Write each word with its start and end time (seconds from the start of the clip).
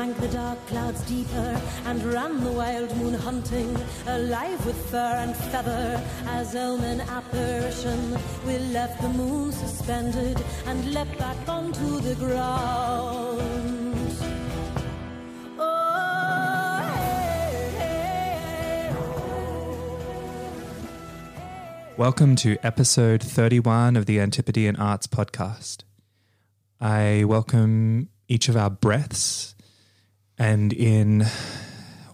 drank 0.00 0.16
the 0.16 0.28
dark 0.28 0.66
clouds 0.66 1.02
deeper 1.02 1.60
and 1.84 2.02
ran 2.04 2.42
the 2.42 2.50
wild 2.50 2.96
moon 2.96 3.12
hunting, 3.12 3.76
alive 4.06 4.64
with 4.64 4.90
fur 4.90 4.96
and 4.96 5.36
feather. 5.36 6.02
As 6.24 6.56
omen 6.56 7.02
apparition, 7.02 8.16
we 8.46 8.56
left 8.72 9.02
the 9.02 9.10
moon 9.10 9.52
suspended 9.52 10.42
and 10.64 10.94
leapt 10.94 11.18
back 11.18 11.36
onto 11.46 12.00
the 12.00 12.14
ground. 12.14 13.78
Welcome 21.98 22.36
to 22.36 22.56
episode 22.62 23.22
31 23.22 23.96
of 23.96 24.06
the 24.06 24.18
Antipodean 24.18 24.76
Arts 24.76 25.06
Podcast. 25.06 25.82
I 26.80 27.24
welcome 27.26 28.08
each 28.28 28.48
of 28.48 28.56
our 28.56 28.70
breaths, 28.70 29.54
and 30.40 30.72
in 30.72 31.26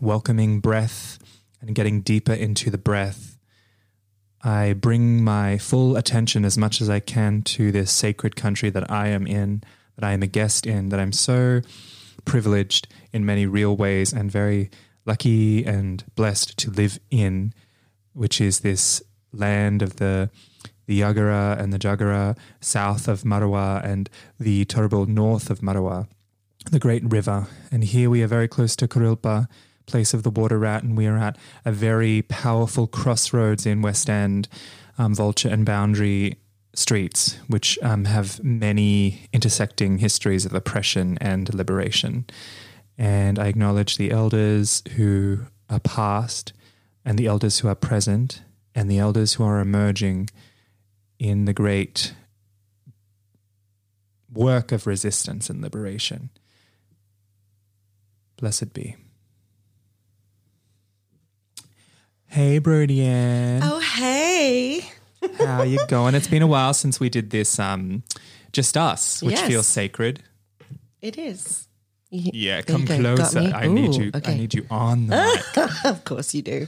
welcoming 0.00 0.58
breath 0.58 1.20
and 1.60 1.76
getting 1.76 2.00
deeper 2.00 2.32
into 2.32 2.70
the 2.70 2.76
breath, 2.76 3.38
I 4.42 4.72
bring 4.72 5.22
my 5.22 5.58
full 5.58 5.96
attention 5.96 6.44
as 6.44 6.58
much 6.58 6.80
as 6.80 6.90
I 6.90 6.98
can 6.98 7.42
to 7.42 7.70
this 7.70 7.92
sacred 7.92 8.34
country 8.34 8.68
that 8.70 8.90
I 8.90 9.08
am 9.08 9.28
in, 9.28 9.62
that 9.94 10.04
I 10.04 10.12
am 10.12 10.24
a 10.24 10.26
guest 10.26 10.66
in, 10.66 10.88
that 10.88 10.98
I'm 10.98 11.12
so 11.12 11.60
privileged 12.24 12.88
in 13.12 13.24
many 13.24 13.46
real 13.46 13.76
ways 13.76 14.12
and 14.12 14.28
very 14.28 14.70
lucky 15.04 15.64
and 15.64 16.02
blessed 16.16 16.56
to 16.58 16.70
live 16.72 16.98
in, 17.12 17.54
which 18.12 18.40
is 18.40 18.60
this 18.60 19.00
land 19.32 19.82
of 19.82 19.96
the 19.96 20.30
the 20.86 21.00
Yagara 21.00 21.58
and 21.58 21.72
the 21.72 21.80
Jagara 21.80 22.38
south 22.60 23.08
of 23.08 23.22
Marawa 23.22 23.84
and 23.84 24.08
the 24.38 24.64
Turrbal 24.66 25.08
north 25.08 25.50
of 25.50 25.58
Marawa, 25.58 26.06
the 26.70 26.78
great 26.78 27.02
river. 27.04 27.46
And 27.70 27.84
here 27.84 28.10
we 28.10 28.22
are 28.22 28.26
very 28.26 28.48
close 28.48 28.76
to 28.76 28.88
Kurilpa, 28.88 29.48
place 29.86 30.12
of 30.12 30.22
the 30.22 30.30
water 30.30 30.58
rat, 30.58 30.82
and 30.82 30.96
we 30.96 31.06
are 31.06 31.16
at 31.16 31.38
a 31.64 31.72
very 31.72 32.22
powerful 32.22 32.86
crossroads 32.86 33.66
in 33.66 33.82
West 33.82 34.10
End, 34.10 34.48
um, 34.98 35.14
Vulture 35.14 35.48
and 35.48 35.64
Boundary 35.64 36.36
streets, 36.74 37.38
which 37.46 37.78
um, 37.82 38.04
have 38.04 38.42
many 38.42 39.28
intersecting 39.32 39.98
histories 39.98 40.44
of 40.44 40.54
oppression 40.54 41.16
and 41.20 41.52
liberation. 41.54 42.26
And 42.98 43.38
I 43.38 43.46
acknowledge 43.46 43.96
the 43.96 44.10
elders 44.10 44.82
who 44.96 45.40
are 45.70 45.80
past, 45.80 46.52
and 47.04 47.18
the 47.18 47.26
elders 47.26 47.60
who 47.60 47.68
are 47.68 47.74
present, 47.74 48.42
and 48.74 48.90
the 48.90 48.98
elders 48.98 49.34
who 49.34 49.44
are 49.44 49.60
emerging 49.60 50.30
in 51.18 51.44
the 51.44 51.52
great 51.52 52.14
work 54.32 54.72
of 54.72 54.86
resistance 54.86 55.48
and 55.48 55.62
liberation. 55.62 56.30
Blessed 58.38 58.72
be. 58.72 58.96
Hey, 62.26 62.60
Brodian. 62.60 63.60
Oh, 63.62 63.80
hey. 63.80 64.80
How 65.38 65.62
you 65.62 65.78
going? 65.88 66.14
It's 66.14 66.28
been 66.28 66.42
a 66.42 66.46
while 66.46 66.74
since 66.74 67.00
we 67.00 67.08
did 67.08 67.30
this 67.30 67.58
um, 67.58 68.02
Just 68.52 68.76
Us, 68.76 69.22
which 69.22 69.36
Yes. 69.36 69.48
feels 69.48 69.66
sacred. 69.66 70.22
It 71.00 71.16
is. 71.18 71.66
You- 72.10 72.30
Yeah, 72.34 72.60
there 72.62 72.78
you 72.78 72.86
come 72.86 73.02
go. 73.02 73.16
Got 73.16 73.30
closer. 73.32 73.40
me? 73.40 73.52
I 73.52 73.66
need 73.68 73.94
Ooh, 73.96 74.04
you. 74.04 74.10
I 74.12 74.18
okay. 74.18 74.36
need 74.36 74.54
you 74.54 74.66
on 74.70 75.06
the 75.06 75.16
mic. 75.56 75.84
of 75.84 76.04
course 76.04 76.34
you 76.34 76.42
do. 76.42 76.66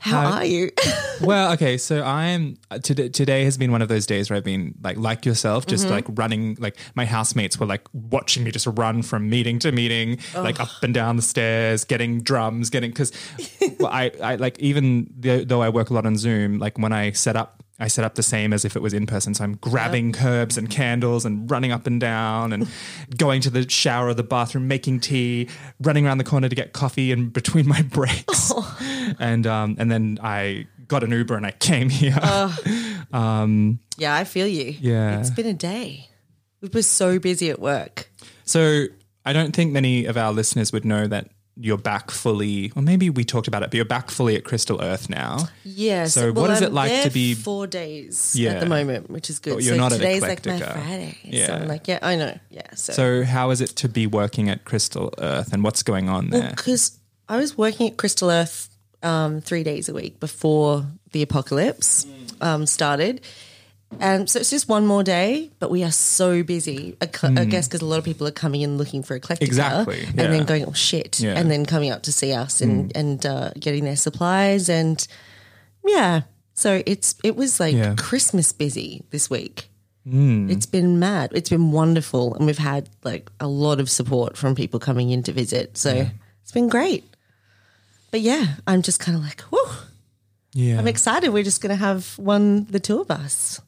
How 0.00 0.20
How- 0.20 0.32
are 0.38 0.44
you? 0.44 0.70
well, 1.22 1.52
okay, 1.52 1.76
so 1.78 2.02
I'm 2.04 2.56
uh, 2.70 2.78
today. 2.78 3.08
Today 3.08 3.44
has 3.44 3.58
been 3.58 3.72
one 3.72 3.82
of 3.82 3.88
those 3.88 4.06
days 4.06 4.30
where 4.30 4.36
I've 4.36 4.44
been 4.44 4.74
like, 4.82 4.96
like 4.96 5.26
yourself, 5.26 5.66
just 5.66 5.84
Mm-hmm. 5.86 5.92
like 5.94 6.04
running. 6.10 6.56
Like 6.60 6.76
my 6.94 7.04
housemates 7.04 7.58
were 7.58 7.66
like 7.66 7.86
watching 7.92 8.44
me 8.44 8.50
just 8.50 8.66
run 8.66 9.02
from 9.02 9.28
meeting 9.28 9.58
to 9.60 9.72
meeting, 9.72 10.18
like 10.34 10.60
up 10.60 10.68
and 10.82 10.92
down 10.94 11.16
the 11.16 11.22
stairs, 11.22 11.84
getting 11.84 12.20
drums, 12.22 12.70
getting 12.70 12.90
because 12.90 13.12
well, 13.80 13.90
I, 13.92 14.12
I 14.22 14.34
like 14.36 14.58
even 14.60 15.08
though 15.18 15.62
I 15.62 15.68
work 15.68 15.90
a 15.90 15.94
lot 15.94 16.06
on 16.06 16.16
Zoom, 16.16 16.58
like 16.58 16.78
when 16.78 16.92
I 16.92 17.12
set 17.12 17.36
up. 17.36 17.62
I 17.80 17.86
set 17.86 18.04
up 18.04 18.16
the 18.16 18.22
same 18.22 18.52
as 18.52 18.64
if 18.64 18.74
it 18.74 18.82
was 18.82 18.92
in 18.92 19.06
person. 19.06 19.34
So 19.34 19.44
I'm 19.44 19.54
grabbing 19.56 20.12
curbs 20.12 20.58
and 20.58 20.68
candles 20.68 21.24
and 21.24 21.48
running 21.48 21.70
up 21.70 21.86
and 21.86 22.00
down 22.00 22.52
and 22.52 22.68
going 23.16 23.40
to 23.42 23.50
the 23.50 23.68
shower 23.68 24.08
or 24.08 24.14
the 24.14 24.24
bathroom, 24.24 24.66
making 24.66 25.00
tea, 25.00 25.48
running 25.80 26.06
around 26.06 26.18
the 26.18 26.24
corner 26.24 26.48
to 26.48 26.54
get 26.56 26.72
coffee 26.72 27.12
in 27.12 27.28
between 27.28 27.68
my 27.68 27.82
breaks. 27.90 28.52
And 29.18 29.46
um, 29.46 29.76
and 29.78 29.90
then 29.90 30.18
I 30.22 30.66
got 30.88 31.04
an 31.04 31.12
Uber 31.12 31.36
and 31.36 31.46
I 31.46 31.52
came 31.52 31.88
here. 31.88 32.18
yeah, 33.96 34.14
I 34.14 34.24
feel 34.24 34.46
you. 34.46 34.74
Yeah. 34.80 35.20
It's 35.20 35.30
been 35.30 35.46
a 35.46 35.54
day. 35.54 36.08
We 36.60 36.68
were 36.72 36.82
so 36.82 37.18
busy 37.18 37.50
at 37.50 37.60
work. 37.60 38.10
So 38.44 38.86
I 39.24 39.32
don't 39.32 39.54
think 39.54 39.72
many 39.72 40.06
of 40.06 40.16
our 40.16 40.32
listeners 40.32 40.72
would 40.72 40.84
know 40.84 41.06
that 41.06 41.30
you're 41.60 41.76
back 41.78 42.10
fully, 42.12 42.70
or 42.76 42.82
maybe 42.82 43.10
we 43.10 43.24
talked 43.24 43.48
about 43.48 43.62
it, 43.64 43.70
but 43.70 43.74
you're 43.74 43.84
back 43.84 44.10
fully 44.10 44.36
at 44.36 44.44
Crystal 44.44 44.80
Earth 44.80 45.10
now. 45.10 45.48
Yes. 45.64 46.14
So 46.14 46.32
what 46.32 46.50
is 46.50 46.60
it 46.62 46.66
I'm 46.68 46.74
like 46.74 47.02
to 47.02 47.10
be- 47.10 47.34
four 47.34 47.66
days 47.66 48.34
Yeah. 48.36 48.50
at 48.52 48.60
the 48.60 48.66
moment, 48.66 49.10
which 49.10 49.28
is 49.28 49.38
good. 49.40 49.54
You're 49.64 49.74
so 49.74 49.76
not 49.76 49.92
at 49.92 49.96
today's 49.96 50.22
like 50.22 50.46
my. 50.46 50.58
Friday. 50.58 51.18
So 51.24 51.28
Yeah. 51.30 51.54
I'm 51.56 51.66
like, 51.68 51.88
yeah, 51.88 51.98
I 52.00 52.14
know. 52.16 52.38
Yeah. 52.50 52.62
So, 52.74 52.92
So 52.92 53.24
how 53.24 53.50
is 53.50 53.60
it 53.60 53.70
to 53.76 53.88
be 53.88 54.06
working 54.06 54.48
at 54.48 54.64
Crystal 54.64 55.12
Earth 55.18 55.52
and 55.52 55.64
what's 55.64 55.82
going 55.82 56.08
on 56.08 56.30
there? 56.30 56.50
because 56.50 56.98
I 57.28 57.36
was 57.38 57.58
working 57.58 57.88
at 57.90 57.96
Crystal 57.96 58.30
Earth 58.30 58.68
um, 59.02 59.40
three 59.40 59.64
days 59.64 59.88
a 59.88 59.92
week 59.94 60.20
before 60.20 60.86
the 61.12 61.22
apocalypse 61.22 62.06
um, 62.40 62.66
started. 62.66 63.20
And 64.00 64.28
so 64.28 64.38
it's 64.38 64.50
just 64.50 64.68
one 64.68 64.86
more 64.86 65.02
day, 65.02 65.50
but 65.58 65.70
we 65.70 65.82
are 65.82 65.90
so 65.90 66.42
busy. 66.42 66.96
I, 67.00 67.08
I 67.24 67.44
guess 67.46 67.66
because 67.66 67.80
a 67.80 67.86
lot 67.86 67.98
of 67.98 68.04
people 68.04 68.26
are 68.26 68.30
coming 68.32 68.60
in 68.60 68.76
looking 68.76 69.02
for 69.02 69.18
Eclectica. 69.18 69.38
Hmm. 69.38 69.44
Exactly, 69.44 70.04
And 70.04 70.16
yeah. 70.16 70.26
then 70.28 70.44
going, 70.44 70.64
oh 70.66 70.72
shit. 70.74 71.18
Yeah. 71.20 71.32
Hmm. 71.32 71.38
And 71.38 71.50
then 71.50 71.66
coming 71.66 71.90
up 71.90 72.02
to 72.02 72.12
see 72.12 72.32
us 72.32 72.60
and, 72.60 72.94
and 72.96 73.24
uh, 73.24 73.50
getting 73.58 73.84
their 73.84 73.96
supplies. 73.96 74.68
And 74.68 75.04
yeah. 75.86 76.22
So 76.54 76.82
it's 76.86 77.14
it 77.24 77.34
was 77.36 77.60
like 77.60 77.74
Yeah. 77.74 77.90
Hmm. 77.90 77.96
Christmas 77.96 78.52
busy 78.52 79.04
this 79.10 79.30
week. 79.30 79.68
It's 80.10 80.64
been 80.66 80.98
mad. 80.98 81.32
It's 81.34 81.50
been 81.50 81.70
wonderful. 81.70 82.34
And 82.34 82.46
we've 82.46 82.56
had 82.56 82.88
like 83.04 83.30
a 83.40 83.46
lot 83.46 83.78
of 83.78 83.90
support 83.90 84.38
from 84.38 84.54
people 84.54 84.80
coming 84.80 85.10
in 85.10 85.22
to 85.24 85.32
visit. 85.32 85.76
So 85.76 86.08
it's 86.42 86.52
been 86.52 86.68
great. 86.68 87.04
But 88.10 88.20
yeah, 88.22 88.54
I'm 88.66 88.80
just 88.80 89.00
kind 89.00 89.18
of 89.18 89.22
like, 89.22 89.42
whoa, 89.42 89.70
yeah. 90.54 90.78
I'm 90.78 90.88
excited. 90.88 91.28
We're 91.28 91.42
just 91.42 91.60
going 91.60 91.76
to 91.76 91.84
have 91.84 92.18
one, 92.18 92.64
the 92.70 92.80
two 92.80 93.02
of 93.02 93.10
us. 93.10 93.60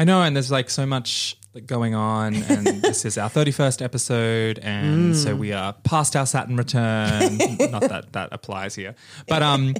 I 0.00 0.04
know, 0.04 0.22
and 0.22 0.34
there's 0.34 0.50
like 0.50 0.70
so 0.70 0.86
much 0.86 1.36
going 1.66 1.94
on, 1.94 2.34
and 2.34 2.66
this 2.82 3.04
is 3.04 3.18
our 3.18 3.28
31st 3.28 3.82
episode, 3.82 4.58
and 4.60 5.14
so 5.14 5.36
we 5.36 5.52
are 5.52 5.74
past 5.74 6.16
our 6.16 6.24
Saturn 6.24 6.56
return. 6.56 7.36
Not 7.70 7.82
that 7.82 8.14
that 8.14 8.30
applies 8.32 8.74
here, 8.74 8.94
but 9.28 9.42
um, 9.42 9.74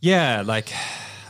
yeah, 0.00 0.42
like 0.46 0.72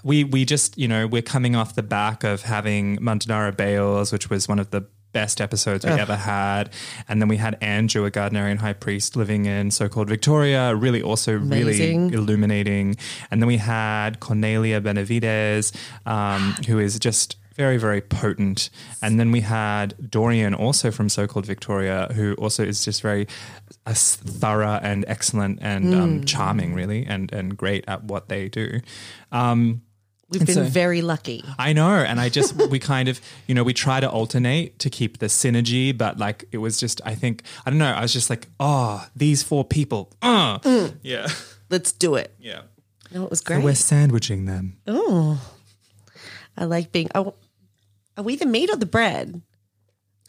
we 0.05 0.23
we 0.23 0.45
just 0.45 0.79
you 0.79 0.87
know 0.87 1.09
we're 1.09 1.23
coming 1.23 1.57
off 1.57 1.75
the 1.75 1.83
back 1.83 2.23
of 2.23 2.43
having 2.43 2.99
Montanara 2.99 3.57
Bales, 3.57 4.13
which 4.13 4.31
was 4.31 4.47
one 4.47 4.61
of 4.61 4.71
the 4.71 4.87
best 5.13 5.41
episodes 5.41 5.85
we 5.85 5.91
ever 5.91 6.15
had, 6.15 6.73
and 7.09 7.21
then 7.21 7.27
we 7.27 7.37
had 7.37 7.59
Andrew, 7.61 8.05
a 8.05 8.13
Gardnerian 8.13 8.59
high 8.59 8.75
priest 8.75 9.17
living 9.17 9.47
in 9.47 9.73
so-called 9.73 10.09
Victoria, 10.09 10.73
really 10.77 11.03
also 11.03 11.35
Amazing. 11.35 12.03
really 12.03 12.15
illuminating. 12.15 12.97
And 13.29 13.43
then 13.43 13.49
we 13.49 13.57
had 13.57 14.21
Cornelia 14.21 14.81
Benavides, 14.81 15.73
um, 16.07 16.55
who 16.69 16.79
is 16.79 16.97
just 17.01 17.35
very, 17.61 17.77
very 17.77 18.01
potent. 18.01 18.71
And 19.03 19.19
then 19.21 19.31
we 19.33 19.43
had 19.43 20.11
Dorian, 20.11 20.55
also 20.55 20.91
from 20.91 21.09
so 21.09 21.27
called 21.27 21.47
Victoria, 21.47 21.99
who 22.17 22.35
also 22.35 22.63
is 22.65 22.85
just 22.85 23.03
very 23.03 23.27
uh, 23.87 23.93
thorough 23.95 24.79
and 24.83 25.05
excellent 25.07 25.59
and 25.61 25.95
um, 25.95 26.25
charming, 26.25 26.73
really, 26.75 27.05
and, 27.07 27.31
and 27.33 27.57
great 27.57 27.85
at 27.87 28.05
what 28.05 28.29
they 28.29 28.49
do. 28.49 28.81
Um, 29.31 29.83
We've 30.31 30.47
been 30.47 30.55
so- 30.55 30.63
very 30.85 31.03
lucky. 31.03 31.45
I 31.59 31.73
know. 31.73 31.97
And 32.11 32.21
I 32.21 32.29
just, 32.29 32.55
we 32.71 32.79
kind 32.79 33.09
of, 33.09 33.21
you 33.49 33.55
know, 33.55 33.65
we 33.65 33.75
try 33.75 33.99
to 34.01 34.09
alternate 34.09 34.79
to 34.79 34.89
keep 34.89 35.19
the 35.19 35.27
synergy, 35.27 35.97
but 35.97 36.19
like 36.19 36.45
it 36.53 36.59
was 36.59 36.79
just, 36.79 37.01
I 37.05 37.15
think, 37.17 37.43
I 37.67 37.71
don't 37.71 37.81
know, 37.81 37.93
I 37.93 38.01
was 38.03 38.13
just 38.13 38.31
like, 38.31 38.47
oh, 38.61 39.05
these 39.17 39.43
four 39.43 39.65
people. 39.65 40.13
Uh. 40.23 40.59
Yeah. 41.03 41.27
Let's 41.69 41.93
do 41.93 42.15
it. 42.15 42.33
Yeah. 42.39 42.63
No, 43.13 43.25
it 43.25 43.31
was 43.31 43.41
So 43.41 43.47
great. 43.47 43.65
we're 43.65 43.75
sandwiching 43.75 44.47
them. 44.47 44.77
Oh. 44.87 45.41
I 46.57 46.65
like 46.65 46.93
being. 46.93 47.09
Oh, 47.15 47.35
are 48.21 48.23
we 48.23 48.37
the 48.37 48.47
meat 48.47 48.71
or 48.71 48.77
the 48.77 48.87
bread? 48.87 49.41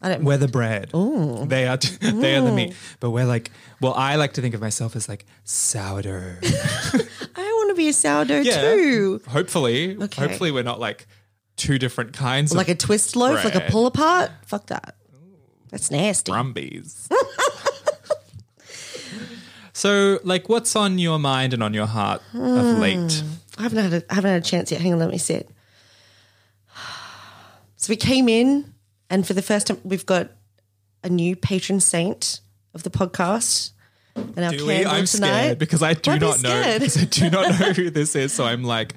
I 0.02 0.10
don't. 0.10 0.24
We're 0.24 0.38
the 0.38 0.48
bread. 0.48 0.92
They 0.92 1.68
are 1.68 1.78
they 2.02 2.36
are 2.36 2.42
the 2.42 2.54
meat. 2.54 2.74
But 3.00 3.12
we're 3.12 3.26
like 3.26 3.52
well, 3.82 3.94
I 3.94 4.16
like 4.16 4.34
to 4.34 4.42
think 4.42 4.56
of 4.56 4.62
myself 4.62 4.96
as 4.96 5.10
like 5.10 5.26
sourdough. 5.44 6.38
I 6.44 7.44
want 7.44 7.70
to 7.70 7.76
be 7.76 7.90
a 7.90 7.94
sourdough 7.94 8.44
too. 8.44 9.22
Hopefully. 9.28 9.98
Okay. 10.02 10.22
Hopefully 10.22 10.52
we're 10.52 10.64
not 10.64 10.80
like 10.80 11.06
two 11.58 11.78
different 11.78 12.14
kinds 12.14 12.56
Like 12.56 12.70
a 12.70 12.72
of 12.72 12.78
twist 12.78 13.16
loaf, 13.16 13.44
like 13.44 13.56
a 13.56 13.60
bread. 13.60 13.72
pull 13.72 13.86
apart. 13.86 14.32
Fuck 14.46 14.68
that. 14.68 14.96
That's 15.70 15.92
nasty. 15.92 16.32
brumbies. 16.32 17.10
so 19.74 20.20
like 20.24 20.50
what's 20.50 20.76
on 20.76 20.98
your 20.98 21.20
mind 21.20 21.54
and 21.54 21.62
on 21.62 21.74
your 21.74 21.86
heart 21.86 22.22
of 22.34 22.76
hmm. 22.76 22.82
late? 22.82 23.24
I 23.58 23.64
haven't 23.64 23.84
had 23.84 23.94
a, 23.94 24.12
I 24.12 24.16
haven't 24.16 24.32
had 24.32 24.42
a 24.42 24.46
chance 24.46 24.72
yet. 24.72 24.82
Hang 24.82 24.94
on, 24.94 25.00
let 25.00 25.10
me 25.10 25.18
sit. 25.18 25.50
So 27.81 27.89
we 27.89 27.95
came 27.95 28.30
in, 28.30 28.75
and 29.10 29.25
for 29.25 29.33
the 29.33 29.42
first 29.42 29.66
time, 29.68 29.80
we've 29.83 30.06
got 30.06 30.30
a 31.04 31.10
new 31.10 31.36
patron 31.36 31.80
saint 31.80 32.39
of 32.75 32.83
the 32.83 32.92
podcast. 32.92 33.72
and 34.16 34.38
our 34.45 34.51
Do 34.51 34.68
we? 34.68 34.74
candle 34.75 34.92
I'm 34.92 35.06
tonight. 35.06 35.42
scared 35.45 35.57
because 35.60 35.81
I 35.81 35.94
do 35.95 36.12
Why 36.12 36.18
not 36.19 36.44
know 36.44 36.78
because 36.78 36.98
I 37.01 37.06
do 37.06 37.30
not 37.31 37.60
know 37.60 37.74
who 37.74 37.89
this 38.00 38.16
is. 38.16 38.33
So 38.33 38.44
I'm 38.45 38.63
like, 38.63 38.94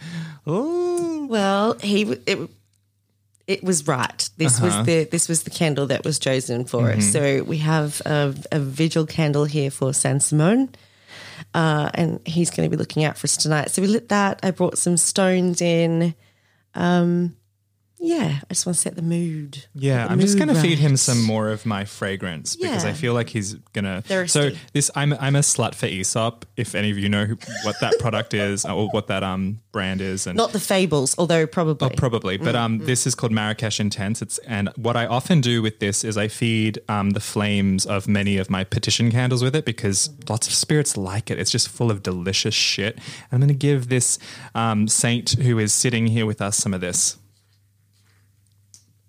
oh, 0.46 1.24
Well, 1.30 1.78
he 1.78 2.02
it, 2.26 2.50
it 3.46 3.64
was 3.64 3.88
right. 3.88 4.28
This 4.36 4.58
Uh-huh. 4.58 4.66
was 4.78 4.86
the 4.86 5.04
this 5.04 5.30
was 5.30 5.44
the 5.44 5.50
candle 5.50 5.86
that 5.86 6.04
was 6.04 6.18
chosen 6.18 6.66
for 6.66 6.82
Mm-hmm. 6.82 6.98
us. 6.98 7.10
So 7.10 7.42
we 7.44 7.58
have 7.58 8.02
a, 8.04 8.34
a 8.52 8.58
vigil 8.60 9.06
candle 9.06 9.46
here 9.46 9.70
for 9.70 9.94
San 9.94 10.20
Simone, 10.20 10.68
uh, 11.54 11.88
and 11.94 12.20
he's 12.26 12.50
going 12.50 12.68
to 12.68 12.76
be 12.76 12.78
looking 12.78 13.02
out 13.04 13.16
for 13.16 13.24
us 13.24 13.38
tonight. 13.38 13.70
So 13.70 13.80
we 13.80 13.88
lit 13.88 14.10
that. 14.10 14.40
I 14.42 14.50
brought 14.50 14.76
some 14.76 14.98
stones 14.98 15.62
in. 15.62 16.14
Um, 16.74 17.34
yeah, 18.04 18.40
I 18.42 18.54
just 18.54 18.66
want 18.66 18.76
to 18.76 18.80
set 18.82 18.96
the 18.96 19.02
mood. 19.02 19.64
yeah. 19.74 20.06
The 20.06 20.12
I'm 20.12 20.20
just 20.20 20.38
mood 20.38 20.48
gonna 20.48 20.60
feed 20.60 20.78
him 20.78 20.96
some 20.96 21.22
more 21.22 21.48
of 21.50 21.64
my 21.66 21.84
fragrance 21.84 22.56
because 22.56 22.84
I 22.84 22.92
feel 22.92 23.14
like 23.14 23.28
he's 23.30 23.54
gonna. 23.72 24.02
So 24.28 24.50
this, 24.72 24.90
I'm 24.94 25.12
I'm 25.14 25.36
a 25.36 25.40
slut 25.40 25.74
for 25.74 25.86
Aesop. 25.86 26.44
If 26.56 26.74
any 26.74 26.90
of 26.90 26.98
you 26.98 27.08
know 27.08 27.24
who, 27.24 27.36
what 27.64 27.76
that 27.80 27.94
product 27.98 28.34
is 28.34 28.64
or 28.64 28.88
what 28.88 29.06
that 29.08 29.22
um 29.22 29.60
brand 29.72 30.00
is, 30.00 30.26
and 30.26 30.36
Not 30.36 30.52
the 30.52 30.60
fables, 30.60 31.14
although 31.18 31.46
probably. 31.46 31.88
Oh, 31.90 31.94
probably. 31.96 32.36
But 32.36 32.54
um, 32.54 32.74
Mm-hmm. 32.78 32.86
this 32.86 33.06
is 33.06 33.14
called 33.14 33.32
Marrakech 33.32 33.80
Intense. 33.80 34.22
It's 34.22 34.38
and 34.38 34.68
what 34.76 34.96
I 34.96 35.06
often 35.06 35.40
do 35.40 35.62
with 35.62 35.78
this 35.80 36.04
is 36.04 36.16
I 36.16 36.28
feed 36.28 36.78
um, 36.88 37.10
the 37.10 37.20
flames 37.20 37.86
of 37.86 38.06
many 38.08 38.36
of 38.38 38.50
my 38.50 38.64
petition 38.64 39.10
candles 39.10 39.42
with 39.42 39.54
it 39.56 39.64
because 39.64 40.10
lots 40.28 40.46
of 40.48 40.54
spirits 40.54 40.96
like 40.96 41.30
it. 41.30 41.38
It's 41.38 41.50
just 41.50 41.68
full 41.68 41.90
of 41.90 42.02
delicious 42.02 42.54
shit. 42.54 42.98
I'm 43.32 43.38
going 43.40 43.48
to 43.48 43.54
give 43.54 43.88
this 43.88 44.18
um, 44.54 44.88
saint 44.88 45.30
who 45.32 45.58
is 45.58 45.72
sitting 45.72 46.06
here 46.08 46.26
with 46.26 46.40
us 46.42 46.56
some 46.56 46.74
of 46.74 46.80
this. 46.80 47.16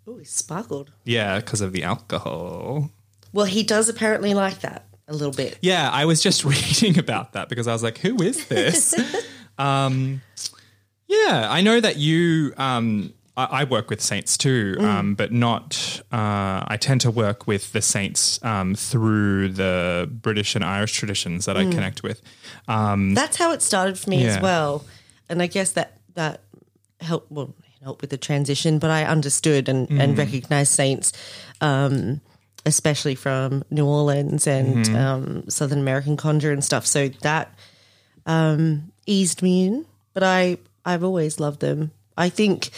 Ooh, 0.08 0.18
he 0.18 0.26
sparkled. 0.26 0.92
Yeah, 1.04 1.40
because 1.40 1.62
of 1.62 1.72
the 1.74 1.84
alcohol. 1.84 2.92
Well, 3.34 3.46
he 3.46 3.64
does 3.64 3.90
apparently 3.90 4.34
like 4.34 4.60
that 4.62 4.86
a 5.08 5.14
little 5.14 5.34
bit. 5.34 5.58
Yeah, 5.62 5.90
I 5.92 6.06
was 6.06 6.22
just 6.22 6.44
reading 6.46 6.98
about 7.00 7.34
that 7.34 7.50
because 7.50 7.68
I 7.68 7.74
was 7.74 7.84
like, 7.84 7.98
who 8.00 8.22
is 8.22 8.48
this? 8.48 8.96
um, 9.58 10.22
yeah, 11.08 11.48
I 11.50 11.62
know 11.62 11.80
that 11.80 11.98
you. 11.98 12.54
Um, 12.58 13.14
I, 13.38 13.46
I 13.46 13.64
work 13.66 13.90
with 13.90 14.02
saints 14.02 14.38
too, 14.38 14.76
um, 14.80 15.16
but 15.16 15.32
not. 15.32 16.02
Uh, 16.12 16.64
I 16.68 16.78
tend 16.80 17.02
to 17.02 17.12
work 17.12 17.48
with 17.48 17.74
the 17.74 17.82
saints 17.82 18.44
um, 18.44 18.76
through 18.76 19.50
the 19.50 20.10
British 20.12 20.56
and 20.56 20.64
Irish 20.64 20.94
traditions 20.94 21.46
that 21.46 21.58
I 21.58 21.64
connect 21.64 22.02
with. 22.04 22.22
Um, 22.68 23.14
That's 23.14 23.38
how 23.38 23.52
it 23.52 23.62
started 23.62 24.00
for 24.00 24.10
me 24.10 24.24
Yeah. 24.24 24.36
as 24.36 24.42
well, 24.42 24.86
and 25.30 25.42
I 25.42 25.48
guess 25.48 25.72
that 25.74 25.98
that 26.14 26.42
helped 27.02 27.32
well 27.32 27.54
helped 27.86 28.02
with 28.02 28.10
the 28.10 28.18
transition. 28.18 28.80
But 28.80 28.90
I 28.90 29.06
understood 29.06 29.70
and 29.70 29.88
Mm. 29.88 30.02
and 30.02 30.18
recognized 30.18 30.74
saints, 30.74 31.14
um, 31.62 32.20
especially 32.66 33.16
from 33.16 33.64
New 33.70 33.86
Orleans 33.86 34.48
and 34.48 34.86
Mm-hmm. 34.86 34.96
um, 34.96 35.50
Southern 35.50 35.80
American 35.80 36.18
conjure 36.18 36.52
and 36.52 36.64
stuff. 36.64 36.86
So 36.86 37.10
that 37.22 37.48
um, 38.26 38.92
eased 39.06 39.42
me 39.44 39.66
in. 39.68 39.86
But 40.14 40.24
I 40.24 40.58
I've 40.84 41.04
always 41.04 41.40
loved 41.40 41.60
them. 41.62 41.92
I 42.18 42.30
think 42.30 42.70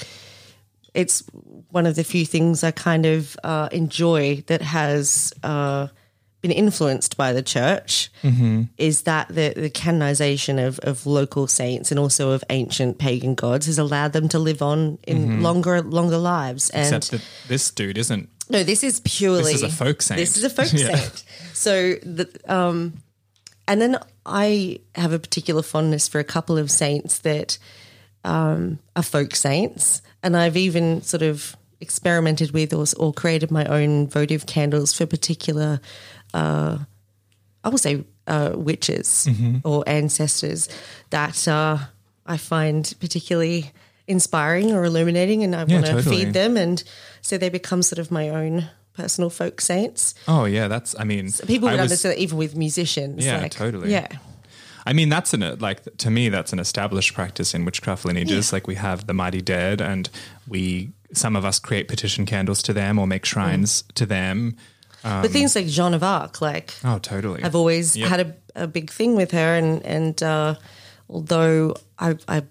it's 0.94 1.24
one 1.71 1.86
of 1.86 1.95
the 1.95 2.04
few 2.04 2.25
things 2.25 2.63
I 2.63 2.71
kind 2.71 3.06
of 3.06 3.38
uh, 3.44 3.69
enjoy 3.71 4.44
that 4.48 4.62
has 4.62 5.31
uh, 5.44 5.88
been 6.41 6.51
influenced 6.51 7.17
by 7.17 7.33
the 7.33 7.41
church 7.41 8.11
is 8.77 9.01
that 9.03 9.27
the, 9.29 9.53
the 9.55 9.69
canonization 9.69 10.59
of, 10.59 10.79
of 10.79 11.05
local 11.05 11.47
saints 11.47 11.91
and 11.91 11.99
also 11.99 12.31
of 12.31 12.43
ancient 12.49 12.97
pagan 12.99 13.33
gods 13.35 13.65
has 13.65 13.79
allowed 13.79 14.13
them 14.13 14.27
to 14.29 14.37
live 14.39 14.61
on 14.61 14.99
in 15.07 15.41
longer 15.41 15.81
longer 15.81 16.17
lives. 16.17 16.69
And 16.69 16.83
except 16.93 17.11
that 17.11 17.21
this 17.47 17.71
dude 17.71 17.97
isn't. 17.97 18.29
no, 18.49 18.63
this 18.63 18.83
is 18.83 18.99
purely 19.01 19.53
This 19.53 19.63
is 19.63 19.63
a 19.63 19.69
folk 19.69 20.01
saint. 20.01 20.19
This 20.19 20.37
is 20.37 20.43
a 20.43 20.49
folk 20.49 20.71
Yeah. 20.73 20.95
saint. 20.95 21.23
So 21.53 21.93
the 22.03 22.29
um, 22.47 22.93
and 23.67 23.81
then 23.81 23.97
I 24.25 24.79
have 24.95 25.13
a 25.13 25.19
particular 25.19 25.61
fondness 25.63 26.07
for 26.07 26.19
a 26.19 26.23
couple 26.23 26.57
of 26.57 26.69
saints 26.69 27.19
that 27.19 27.57
um, 28.23 28.79
are 28.95 29.03
folk 29.03 29.35
saints, 29.35 30.01
and 30.21 30.37
I've 30.37 30.55
even 30.57 31.01
sort 31.01 31.23
of 31.23 31.55
experimented 31.79 32.51
with 32.51 32.73
or, 32.73 32.85
or 32.97 33.13
created 33.13 33.51
my 33.51 33.63
own 33.65 34.07
votive 34.07 34.45
candles 34.45 34.93
for 34.93 35.05
particular, 35.05 35.79
uh, 36.33 36.77
I 37.63 37.69
will 37.69 37.77
say, 37.77 38.03
uh, 38.27 38.51
witches 38.56 39.27
Mm-hmm. 39.29 39.57
or 39.63 39.83
ancestors 39.88 40.68
that 41.12 41.47
uh, 41.47 41.77
I 42.25 42.38
find 42.38 42.94
particularly 43.00 43.71
inspiring 44.07 44.71
or 44.74 44.83
illuminating, 44.85 45.44
and 45.44 45.56
I 45.56 45.63
want 45.63 45.85
to 45.85 45.91
totally. 45.94 46.25
feed 46.25 46.33
them, 46.33 46.57
and 46.57 46.83
so 47.21 47.38
they 47.38 47.50
become 47.50 47.81
sort 47.81 48.00
of 48.00 48.12
my 48.12 48.29
own 48.29 48.69
personal 48.94 49.29
folk 49.29 49.62
saints. 49.62 50.15
Oh 50.27 50.45
yeah, 50.45 50.68
that's. 50.68 50.95
I 51.00 51.03
mean, 51.03 51.31
People 51.45 51.68
I 51.69 51.74
would 51.74 51.81
was- 51.81 51.91
understand 51.91 52.15
that 52.15 52.21
even 52.21 52.38
with 52.38 52.56
musicians. 52.56 53.25
Yeah, 53.25 53.41
like, 53.41 53.51
totally. 53.51 53.91
Yeah. 53.91 54.07
I 54.85 54.94
mean, 54.94 55.09
that's 55.09 55.33
an 55.33 55.59
like 55.59 55.83
to 55.97 56.09
me 56.09 56.30
that's 56.30 56.53
an 56.53 56.59
established 56.59 57.13
practice 57.13 57.53
in 57.53 57.65
witchcraft 57.65 58.06
lineages. 58.06 58.53
Like 58.53 58.68
we 58.68 58.75
have 58.75 59.06
the 59.07 59.13
mighty 59.13 59.41
dead, 59.41 59.81
and 59.81 60.09
we 60.47 60.91
some 61.13 61.35
of 61.35 61.44
us 61.44 61.59
create 61.59 61.88
petition 61.89 62.25
candles 62.25 62.62
to 62.63 62.73
them 62.73 62.97
or 62.97 63.06
make 63.07 63.25
shrines 63.25 63.83
to 63.95 64.06
them. 64.06 64.56
But 65.03 65.31
things 65.31 65.55
like 65.55 65.67
Joan 65.67 65.94
of 65.94 66.03
Arc, 66.03 66.41
like 66.41 66.73
Oh, 66.83 66.99
totally. 66.99 67.44
I've 67.44 67.55
always 67.55 67.95
Yep. 67.95 68.09
had 68.09 68.19
a, 68.19 68.63
a 68.63 68.67
big 68.67 68.89
thing 68.91 69.15
with 69.15 69.31
her, 69.31 69.55
and 69.55 69.81
and 69.85 70.21
uh, 70.23 70.55
although 71.09 71.75
I, 71.99 72.15
I 72.27 72.44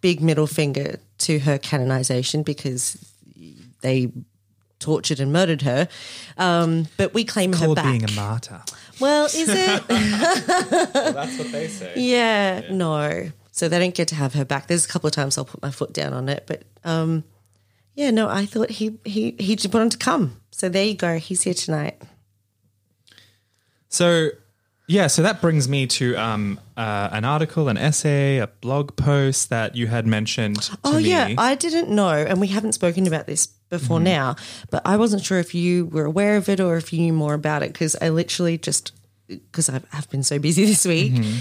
big 0.00 0.20
middle 0.20 0.46
finger 0.46 0.98
to 1.18 1.38
her 1.40 1.58
canonization 1.58 2.42
because 2.42 2.96
they 3.80 4.10
tortured 4.78 5.18
and 5.20 5.32
murdered 5.32 5.62
her, 5.62 5.88
um, 6.36 6.86
but 6.96 7.14
we 7.14 7.24
claim 7.24 7.52
her 7.54 7.74
back. 7.74 7.84
being 7.84 8.04
a 8.04 8.12
martyr. 8.12 8.62
well, 9.00 9.24
is 9.26 9.48
it? 9.48 9.88
that's 9.88 11.38
what 11.38 11.50
they 11.52 11.68
say. 11.68 11.92
yeah, 11.96 12.62
no. 12.70 13.30
So 13.52 13.68
they 13.70 13.78
don't 13.78 13.94
get 13.94 14.08
to 14.08 14.14
have 14.14 14.34
her 14.34 14.44
back. 14.44 14.66
There's 14.66 14.84
a 14.84 14.88
couple 14.88 15.08
of 15.08 15.14
times 15.14 15.38
I'll 15.38 15.46
put 15.46 15.62
my 15.62 15.70
foot 15.70 15.94
down 15.94 16.12
on 16.12 16.28
it, 16.28 16.44
but 16.46 16.64
um, 16.84 17.24
yeah, 17.94 18.10
no. 18.10 18.28
I 18.28 18.44
thought 18.44 18.70
he 18.70 18.98
he 19.04 19.34
he 19.38 19.56
just 19.56 19.72
wanted 19.72 19.92
to 19.92 19.98
come. 19.98 20.36
So 20.56 20.70
there 20.70 20.84
you 20.86 20.94
go. 20.94 21.18
He's 21.18 21.42
here 21.42 21.52
tonight. 21.52 22.00
So, 23.90 24.30
yeah, 24.88 25.06
so 25.06 25.20
that 25.22 25.42
brings 25.42 25.68
me 25.68 25.86
to 25.88 26.14
um, 26.16 26.58
uh, 26.78 27.10
an 27.12 27.26
article, 27.26 27.68
an 27.68 27.76
essay, 27.76 28.38
a 28.38 28.46
blog 28.46 28.96
post 28.96 29.50
that 29.50 29.76
you 29.76 29.86
had 29.88 30.06
mentioned. 30.06 30.62
To 30.62 30.78
Oh 30.84 30.96
me. 30.96 31.10
yeah, 31.10 31.34
I 31.36 31.56
didn't 31.56 31.90
know, 31.90 32.08
and 32.10 32.40
we 32.40 32.46
haven't 32.46 32.72
spoken 32.72 33.06
about 33.06 33.26
this 33.26 33.46
before 33.68 33.98
Mm-hmm. 33.98 34.04
now, 34.04 34.36
but 34.70 34.80
I 34.86 34.96
wasn't 34.96 35.24
sure 35.24 35.38
if 35.38 35.54
you 35.54 35.86
were 35.86 36.06
aware 36.06 36.36
of 36.38 36.48
it 36.48 36.58
or 36.58 36.78
if 36.78 36.90
you 36.90 37.00
knew 37.00 37.12
more 37.12 37.34
about 37.34 37.62
it 37.62 37.72
because 37.74 37.94
I 38.00 38.08
literally 38.08 38.56
just 38.56 38.92
because 39.28 39.68
I've, 39.68 39.84
I've 39.92 40.08
been 40.08 40.22
so 40.22 40.38
busy 40.38 40.64
this 40.72 40.86
week. 40.86 41.12
Mm-hmm. 41.12 41.38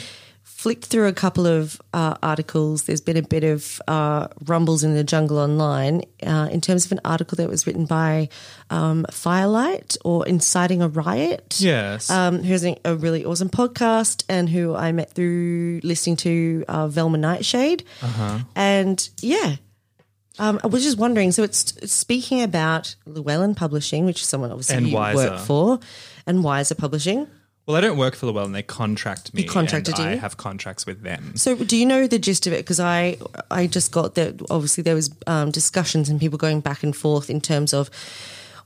Flicked 0.66 0.86
through 0.86 1.06
a 1.06 1.14
couple 1.14 1.46
of 1.46 1.80
uh, 1.94 2.16
articles. 2.24 2.86
There's 2.86 3.00
been 3.00 3.18
a 3.18 3.22
bit 3.22 3.44
of 3.44 3.80
uh, 3.88 4.30
rumbles 4.46 4.84
in 4.84 4.96
the 4.96 5.04
jungle 5.04 5.38
online 5.38 6.02
uh, 6.26 6.50
in 6.52 6.60
terms 6.60 6.88
of 6.88 6.92
an 6.92 7.02
article 7.06 7.36
that 7.36 7.48
was 7.48 7.68
written 7.68 7.86
by 7.86 8.30
um, 8.72 9.06
Firelight 9.12 9.96
or 10.04 10.28
inciting 10.28 10.82
a 10.82 10.88
riot 10.88 11.58
yes. 11.60 12.10
um, 12.10 12.42
who's 12.42 12.66
a, 12.66 12.96
really 12.96 13.24
awesome 13.24 13.48
podcast 13.48 14.24
and 14.28 14.50
who 14.50 14.74
I 14.74 14.92
met 14.92 15.12
through 15.12 15.82
listening 15.84 16.16
to 16.16 16.66
uh, 16.68 16.88
Velma 16.88 17.20
Nightshade. 17.20 17.84
Uh-huh. 18.02 18.40
And 18.56 19.08
yeah, 19.22 19.58
um, 20.40 20.60
I 20.64 20.68
was 20.68 20.84
just 20.84 20.98
wondering. 20.98 21.32
So 21.32 21.44
it's, 21.44 21.78
it's 21.78 21.94
speaking 21.94 22.42
about 22.42 22.96
Llewellyn 23.06 23.54
Publishing, 23.54 24.06
which 24.06 24.22
is 24.22 24.28
someone 24.28 24.50
obviously 24.50 24.78
And 24.78 24.88
you 24.88 24.98
Weiser. 24.98 25.16
work 25.16 25.40
for, 25.42 25.80
and 26.26 26.40
Weiser 26.40 26.76
Publishing. 26.76 27.28
Well, 27.66 27.78
I 27.78 27.82
don't 27.82 27.98
work 27.98 28.16
for 28.16 28.28
Llewellyn. 28.28 28.52
They 28.52 28.62
contract 28.62 29.34
me. 29.34 29.44
contracted 29.44 29.98
and 29.98 30.08
I 30.10 30.14
you? 30.14 30.20
have 30.20 30.38
contracts 30.38 30.86
with 30.86 31.02
them. 31.02 31.36
So 31.36 31.56
do 31.56 31.76
you 31.76 31.86
know 31.86 32.08
the 32.08 32.20
gist 32.20 32.46
of 32.48 32.54
it? 32.54 32.58
Because 32.58 32.80
I 32.80 33.18
I 33.50 33.68
just 33.68 33.92
got 33.92 34.16
that 34.16 34.42
obviously 34.50 34.84
there 34.84 34.96
was 34.96 35.10
um, 35.28 35.52
discussions 35.52 36.10
and 36.10 36.20
people 36.20 36.38
going 36.38 36.60
back 36.62 36.84
and 36.84 36.96
forth 36.96 37.30
in 37.30 37.42
terms 37.42 37.74
of 37.74 37.90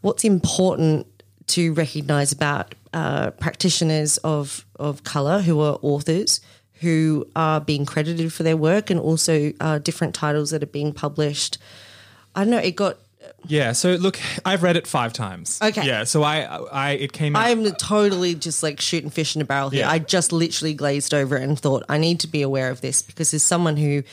what's 0.02 0.24
important 0.24 1.08
to 1.48 1.74
recognise 1.74 2.32
about 2.32 2.76
uh, 2.94 3.32
practitioners 3.32 4.18
of 4.20 4.66
of 4.78 5.04
colour 5.04 5.42
who 5.42 5.60
are 5.62 5.80
authors 5.82 6.42
who 6.82 7.28
are 7.36 7.60
being 7.60 7.86
credited 7.86 8.32
for 8.32 8.44
their 8.44 8.56
work 8.56 8.90
and 8.90 9.00
also 9.00 9.52
uh, 9.60 9.80
different 9.80 10.16
titles 10.16 10.52
that 10.52 10.64
are 10.64 10.68
being 10.68 10.94
published. 10.94 11.58
I 12.36 12.42
don't 12.42 12.52
know. 12.52 12.58
It 12.58 12.76
got. 12.76 12.98
Yeah. 13.48 13.72
So 13.72 13.96
look, 13.96 14.20
I've 14.46 14.64
read 14.64 14.78
it 14.78 14.88
five 14.88 15.14
times. 15.14 15.60
Okay. 15.62 15.86
Yeah. 15.86 16.04
So 16.04 16.24
I, 16.24 16.42
I, 16.42 16.92
it 16.92 17.14
came 17.14 17.36
out. 17.36 17.46
I'm 17.46 17.66
totally 17.74 18.36
just 18.36 18.64
like 18.64 18.80
shooting 18.80 19.10
fish 19.10 19.36
in 19.36 19.42
a 19.42 19.46
barrel 19.46 19.70
here. 19.70 19.82
Yeah. 19.82 19.92
I 19.92 20.00
just 20.00 20.32
literally 20.32 20.74
glazed 20.74 21.14
over 21.14 21.38
it 21.38 21.44
and 21.44 21.60
thought 21.60 21.84
I 21.90 21.98
need 21.98 22.20
to 22.22 22.28
be 22.28 22.42
aware 22.42 22.70
of 22.70 22.82
this 22.82 23.02
because 23.02 23.34
as 23.34 23.44
someone 23.44 23.78
who 23.78 24.04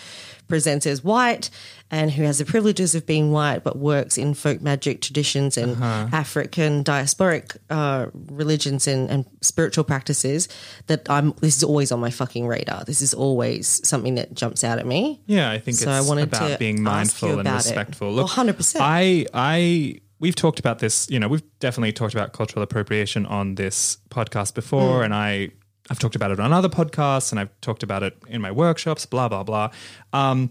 presents 0.49 0.87
as 0.87 1.03
white 1.05 1.50
and 1.91 2.11
who 2.12 2.23
has 2.25 2.38
the 2.38 2.45
privileges 2.45 2.95
of 2.95 3.07
being 3.07 3.33
white 3.33 3.62
but 3.65 3.76
works 3.79 4.17
in 4.19 4.35
folk 4.35 4.61
magic 4.61 5.00
traditions 5.00 5.57
and 5.57 5.73
Uh-huh. 5.73 6.09
African 6.12 6.83
diasporic 6.85 7.57
uh, 7.71 8.07
religions 8.31 8.87
and, 8.88 9.11
and 9.11 9.25
spiritual 9.41 9.85
practices, 9.85 10.49
that 10.87 11.09
I'm 11.11 11.33
this 11.41 11.57
is 11.57 11.65
always 11.65 11.93
on 11.93 12.00
my 12.00 12.11
fucking 12.11 12.47
radar. 12.47 12.85
This 12.85 13.03
is 13.03 13.15
always 13.15 13.81
something 13.87 14.15
that 14.17 14.35
jumps 14.35 14.65
out 14.65 14.79
at 14.79 14.87
me. 14.87 15.21
Yeah, 15.26 15.50
I 15.50 15.59
think 15.59 15.76
So 15.76 15.91
it's 15.91 16.07
I 16.07 16.09
wanted 16.09 16.25
about 16.29 16.49
to 16.50 16.59
being 16.59 16.83
mindful 16.83 17.38
and 17.38 17.49
it. 17.49 17.53
respectful. 17.53 18.09
Well, 18.09 18.25
Look, 18.25 18.31
100%. 18.33 18.76
I 18.81 19.26
I 19.35 20.00
we've 20.19 20.35
talked 20.35 20.59
about 20.59 20.79
this. 20.79 21.09
You 21.11 21.19
know, 21.21 21.29
we've 21.29 21.43
definitely 21.61 21.93
talked 21.93 22.15
about 22.15 22.33
cultural 22.33 22.62
appropriation 22.62 23.26
on 23.26 23.55
this 23.57 23.99
podcast 24.11 24.55
before, 24.55 25.03
and 25.05 25.15
I 25.15 25.50
I've 25.90 25.99
talked 25.99 26.16
about 26.16 26.31
it 26.33 26.40
on 26.40 26.52
other 26.52 26.69
podcasts, 26.69 27.31
and 27.31 27.40
I've 27.40 27.61
talked 27.61 27.83
about 27.83 28.02
it 28.02 28.16
in 28.28 28.40
my 28.40 28.50
workshops. 28.50 29.07
Blah 29.07 29.28
blah 29.28 29.43
blah. 29.45 29.71
Um, 30.12 30.50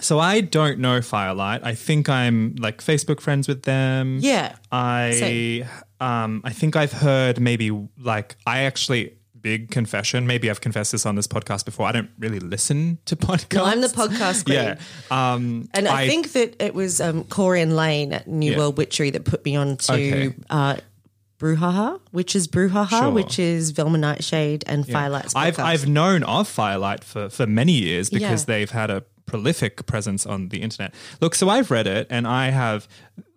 so 0.00 0.18
I 0.20 0.40
don't 0.42 0.78
know 0.78 1.00
Firelight. 1.02 1.62
I 1.64 1.74
think 1.74 2.08
I'm 2.08 2.54
like 2.58 2.78
Facebook 2.80 3.20
friends 3.20 3.48
with 3.48 3.62
them. 3.64 4.18
Yeah. 4.20 4.54
I 4.70 5.66
um 6.00 6.42
I 6.44 6.50
think 6.52 6.76
I've 6.76 6.92
heard 6.92 7.40
maybe 7.40 7.70
like 7.98 8.36
I 8.46 8.60
actually 8.60 9.14
big 9.40 9.70
confession. 9.70 10.26
Maybe 10.26 10.50
I've 10.50 10.60
confessed 10.60 10.92
this 10.92 11.06
on 11.06 11.14
this 11.16 11.26
podcast 11.26 11.64
before. 11.64 11.86
I 11.86 11.92
don't 11.92 12.10
really 12.18 12.38
listen 12.40 12.98
to 13.06 13.16
podcasts. 13.28 13.54
No, 13.56 13.64
I'm 13.64 13.80
the 13.80 13.88
podcast 13.88 14.44
queen. 14.44 14.56
Yeah. 14.56 14.76
Um 15.10 15.68
And 15.74 15.88
I, 15.88 16.06
think 16.06 16.32
that 16.32 16.62
it 16.62 16.74
was 16.74 17.00
um, 17.00 17.24
Corey 17.24 17.60
and 17.62 17.74
Lane 17.74 18.12
at 18.12 18.28
New 18.28 18.52
Yeah. 18.52 18.58
World 18.58 18.76
Witchery 18.78 19.10
that 19.10 19.24
put 19.24 19.44
me 19.44 19.56
on 19.56 19.78
to 19.78 19.92
Okay. 19.92 20.34
uh, 20.50 20.76
Brouhaha, 21.38 22.00
which 22.10 22.34
is 22.34 22.48
Brouhaha, 22.48 22.88
Sure. 22.88 23.10
which 23.10 23.38
is 23.38 23.70
Velma 23.70 23.98
Nightshade 23.98 24.64
and 24.66 24.86
Firelight's 24.86 25.34
I've. 25.36 25.58
I've 25.58 25.88
known 25.88 26.22
of 26.24 26.48
Firelight 26.48 27.04
for 27.04 27.28
for 27.28 27.46
many 27.46 27.72
years 27.72 28.10
because 28.10 28.42
Yeah. 28.42 28.46
they've 28.46 28.70
had 28.70 28.90
a 28.90 29.04
prolific 29.26 29.84
presence 29.86 30.24
on 30.26 30.48
the 30.48 30.62
internet. 30.62 30.94
Look, 31.20 31.34
so 31.34 31.48
I've 31.50 31.70
read 31.70 31.86
it 31.86 32.06
and 32.10 32.26
I 32.26 32.48
have 32.50 32.88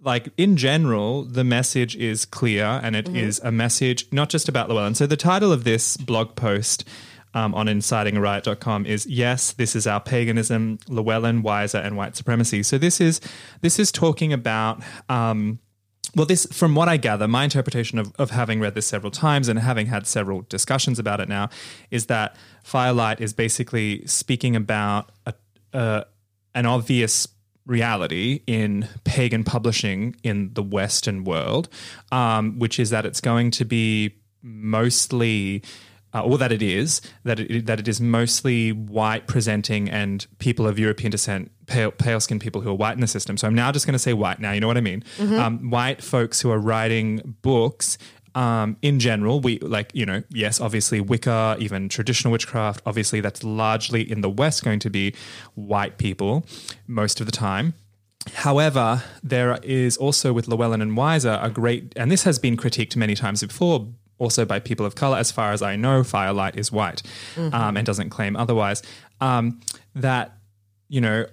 like 0.04 0.30
in 0.38 0.56
general 0.58 1.24
the 1.26 1.44
message 1.44 1.96
is 1.98 2.26
clear 2.26 2.80
and 2.82 2.96
it 2.96 3.08
is 3.10 3.40
Mm-hmm. 3.40 3.48
a 3.48 3.52
message 3.52 4.06
not 4.12 4.30
just 4.30 4.48
about 4.50 4.70
Llewellyn. 4.70 4.96
So 4.96 5.06
the 5.06 5.18
title 5.18 5.52
of 5.52 5.64
this 5.64 5.98
blog 5.98 6.36
post 6.36 6.86
um, 7.34 7.54
on 7.54 7.68
incitingaRiot.com 7.68 8.86
is 8.86 9.06
yes, 9.06 9.52
this 9.54 9.76
is 9.76 9.86
our 9.88 10.00
paganism, 10.02 10.80
Llewellyn, 10.90 11.44
Weiser, 11.44 11.84
and 11.86 11.96
white 11.98 12.16
supremacy. 12.16 12.64
So 12.64 12.78
this 12.78 13.00
is 13.00 13.22
this 13.62 13.78
is 13.80 13.92
talking 13.92 14.34
about 14.34 14.82
um, 15.10 15.60
well, 16.16 16.26
this, 16.26 16.46
from 16.48 16.76
what 16.76 16.90
I 16.90 16.98
gather, 16.98 17.28
my 17.28 17.44
interpretation 17.44 17.98
of, 17.98 18.14
of 18.18 18.32
having 18.32 18.60
read 18.60 18.76
this 18.76 18.88
several 18.88 19.12
times 19.12 19.48
and 19.48 19.60
having 19.60 19.88
had 19.88 20.06
several 20.06 20.42
discussions 20.50 21.00
about 21.00 21.20
it 21.20 21.30
now 21.30 21.50
is 21.90 22.08
that 22.08 22.36
Firelight 22.64 23.22
is 23.22 23.34
basically 23.34 24.06
speaking 24.06 24.56
about 24.56 25.12
a, 25.26 25.34
uh, 25.74 26.04
an 26.54 26.66
obvious 26.66 27.28
reality 27.66 28.42
in 28.46 28.88
pagan 29.06 29.44
publishing 29.44 30.16
in 30.24 30.54
the 30.54 30.64
Western 30.64 31.24
world, 31.24 31.70
um, 32.12 32.60
which 32.60 32.80
is 32.80 32.90
that 32.90 33.06
it's 33.06 33.22
going 33.22 33.52
to 33.52 33.66
be 33.66 34.16
mostly. 34.42 35.64
Uh, 36.14 36.24
or 36.24 36.38
that 36.38 36.52
it 36.52 36.62
is 36.62 37.00
that 37.24 37.40
it, 37.40 37.66
that 37.66 37.80
it 37.80 37.88
is 37.88 38.02
mostly 38.02 38.74
white 38.74 39.28
presenting 39.28 39.90
and 39.90 40.28
people 40.40 40.68
of 40.68 40.78
European 40.78 41.10
descent, 41.10 41.50
pale 41.68 41.92
pale 41.92 42.20
skinned 42.20 42.42
people 42.42 42.60
who 42.60 42.70
are 42.70 42.76
white 42.76 42.96
in 42.96 43.02
the 43.02 43.08
system. 43.08 43.38
So 43.38 43.48
I'm 43.48 43.56
now 43.56 43.72
just 43.72 43.86
going 43.86 43.94
to 43.94 44.00
say 44.00 44.14
white. 44.14 44.40
Now 44.40 44.52
you 44.52 44.60
know 44.60 44.68
what 44.68 44.78
I 44.78 44.82
mean. 44.82 45.04
Um, 45.40 45.70
white 45.70 46.04
folks 46.04 46.42
who 46.42 46.52
are 46.52 46.60
writing 46.60 47.38
books. 47.42 47.98
Um, 48.34 48.78
in 48.82 49.00
general, 49.00 49.42
we 49.42 49.60
like 49.60 49.92
you 49.94 50.06
know 50.06 50.24
yes, 50.30 50.62
obviously 50.62 51.02
Wicca, 51.02 51.58
even 51.60 51.90
traditional 51.90 52.32
witchcraft. 52.32 52.82
Obviously, 52.86 53.22
that's 53.22 53.44
largely 53.44 54.10
in 54.10 54.22
the 54.22 54.30
West 54.30 54.64
going 54.64 54.80
to 54.80 54.90
be 54.90 55.14
white 55.56 55.98
people 55.98 56.46
most 56.88 57.20
of 57.20 57.26
the 57.26 57.32
time. 57.32 57.74
However, 58.34 59.04
there 59.24 59.58
is 59.64 59.98
also 59.98 60.32
with 60.34 60.48
Llewellyn 60.48 60.82
and 60.82 60.92
Weiser 60.98 61.44
a 61.44 61.50
great, 61.50 61.94
and 61.96 62.12
this 62.12 62.24
has 62.24 62.38
been 62.40 62.56
critiqued 62.56 62.96
many 62.96 63.16
times 63.16 63.42
before, 63.42 63.88
also 64.22 64.46
by 64.46 64.60
people 64.60 64.86
of 64.86 64.94
color. 64.96 65.18
As 65.18 65.32
far 65.32 65.52
as 65.52 65.62
I 65.62 65.76
know, 65.76 66.04
Firelight 66.04 66.56
is 66.58 66.72
white 66.72 67.02
um, 67.38 67.76
and 67.78 67.86
doesn't 67.86 68.10
claim 68.12 68.36
otherwise. 68.36 68.82
Um, 69.20 69.60
that 69.96 70.38
you 70.88 71.02
know 71.02 71.26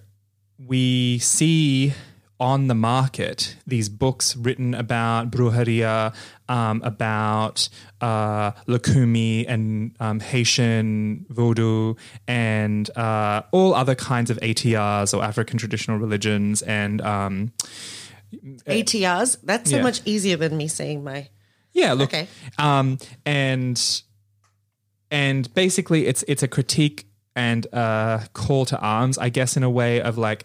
we 0.72 1.18
see 1.18 1.92
on 2.40 2.68
the 2.68 2.74
market 2.74 3.56
these 3.66 3.88
books 3.88 4.36
written 4.36 4.72
about 4.74 5.30
brujeria, 5.30 6.14
um, 6.48 6.80
about 6.84 7.68
uh, 8.00 8.52
Lukumi 8.68 9.44
and 9.48 9.90
um, 9.98 10.20
Haitian 10.20 11.26
voodoo, 11.28 11.94
and 12.28 12.88
uh, 12.96 13.42
all 13.50 13.74
other 13.74 13.94
kinds 13.96 14.30
of 14.30 14.36
ATRs 14.38 15.12
or 15.16 15.22
African 15.24 15.58
traditional 15.58 15.98
religions, 15.98 16.62
and 16.62 17.00
um, 17.02 17.52
ATRs. 18.66 19.38
That's 19.42 19.70
so 19.70 19.76
Yeah. 19.76 19.82
much 19.82 20.00
easier 20.04 20.36
than 20.36 20.56
me 20.56 20.68
saying 20.68 21.02
my. 21.04 21.28
Yeah, 21.78 21.92
look, 21.94 22.10
Okay. 22.10 22.26
um, 22.58 22.98
and 23.24 23.78
and 25.10 25.52
basically 25.54 26.06
it's 26.06 26.24
it's 26.28 26.42
a 26.42 26.48
critique 26.48 27.06
and 27.34 27.66
a 27.72 28.26
call 28.32 28.64
to 28.66 28.78
arms, 28.80 29.16
I 29.18 29.28
guess, 29.28 29.56
in 29.56 29.62
a 29.62 29.70
way 29.70 30.00
of 30.00 30.18
like 30.18 30.44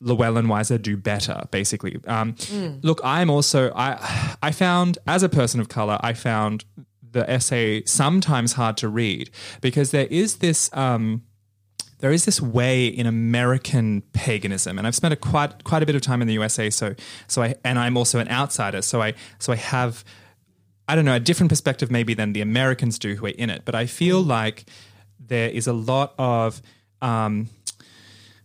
Llewellyn 0.00 0.46
Weiser 0.46 0.80
do 0.80 0.96
better, 0.96 1.42
basically. 1.50 1.98
Um, 2.06 2.34
Look, 2.82 3.00
I'm 3.02 3.30
also 3.30 3.72
I 3.74 4.36
I 4.42 4.52
found 4.52 4.98
as 5.06 5.22
a 5.22 5.28
person 5.28 5.60
of 5.60 5.68
color, 5.68 5.98
I 6.00 6.12
found 6.12 6.64
the 7.10 7.28
essay 7.28 7.82
sometimes 7.86 8.52
hard 8.52 8.76
to 8.76 8.88
read 8.88 9.30
because 9.60 9.90
there 9.90 10.06
is 10.10 10.36
this. 10.36 10.70
Um, 10.76 11.22
there 12.00 12.12
is 12.12 12.24
this 12.26 12.40
way 12.40 12.86
in 12.86 13.06
American 13.06 14.02
paganism, 14.12 14.78
and 14.78 14.86
I've 14.86 14.94
spent 14.94 15.12
a 15.12 15.16
quite 15.16 15.64
quite 15.64 15.82
a 15.82 15.86
bit 15.86 15.96
of 15.96 16.02
time 16.02 16.22
in 16.22 16.28
the 16.28 16.34
USA. 16.34 16.70
So 16.70 16.94
so 17.26 17.42
I 17.42 17.56
and 17.64 17.76
I'm 17.76 17.96
also 17.96 18.20
an 18.20 18.28
outsider. 18.28 18.82
So 18.82 19.02
I 19.02 19.14
so 19.40 19.52
I 19.52 19.56
have 19.56 20.04
I 20.88 20.94
don't 20.96 21.04
know 21.04 21.14
a 21.14 21.20
different 21.20 21.50
perspective 21.50 21.90
maybe 21.90 22.14
than 22.14 22.32
the 22.32 22.40
Americans 22.40 22.98
do 22.98 23.14
who 23.14 23.26
are 23.26 23.30
in 23.30 23.50
it. 23.50 23.62
But 23.64 23.74
I 23.74 23.86
feel 23.86 24.22
like 24.22 24.64
there 25.20 25.50
is 25.50 25.66
a 25.66 25.72
lot 25.72 26.14
of 26.18 26.62
um, 27.02 27.48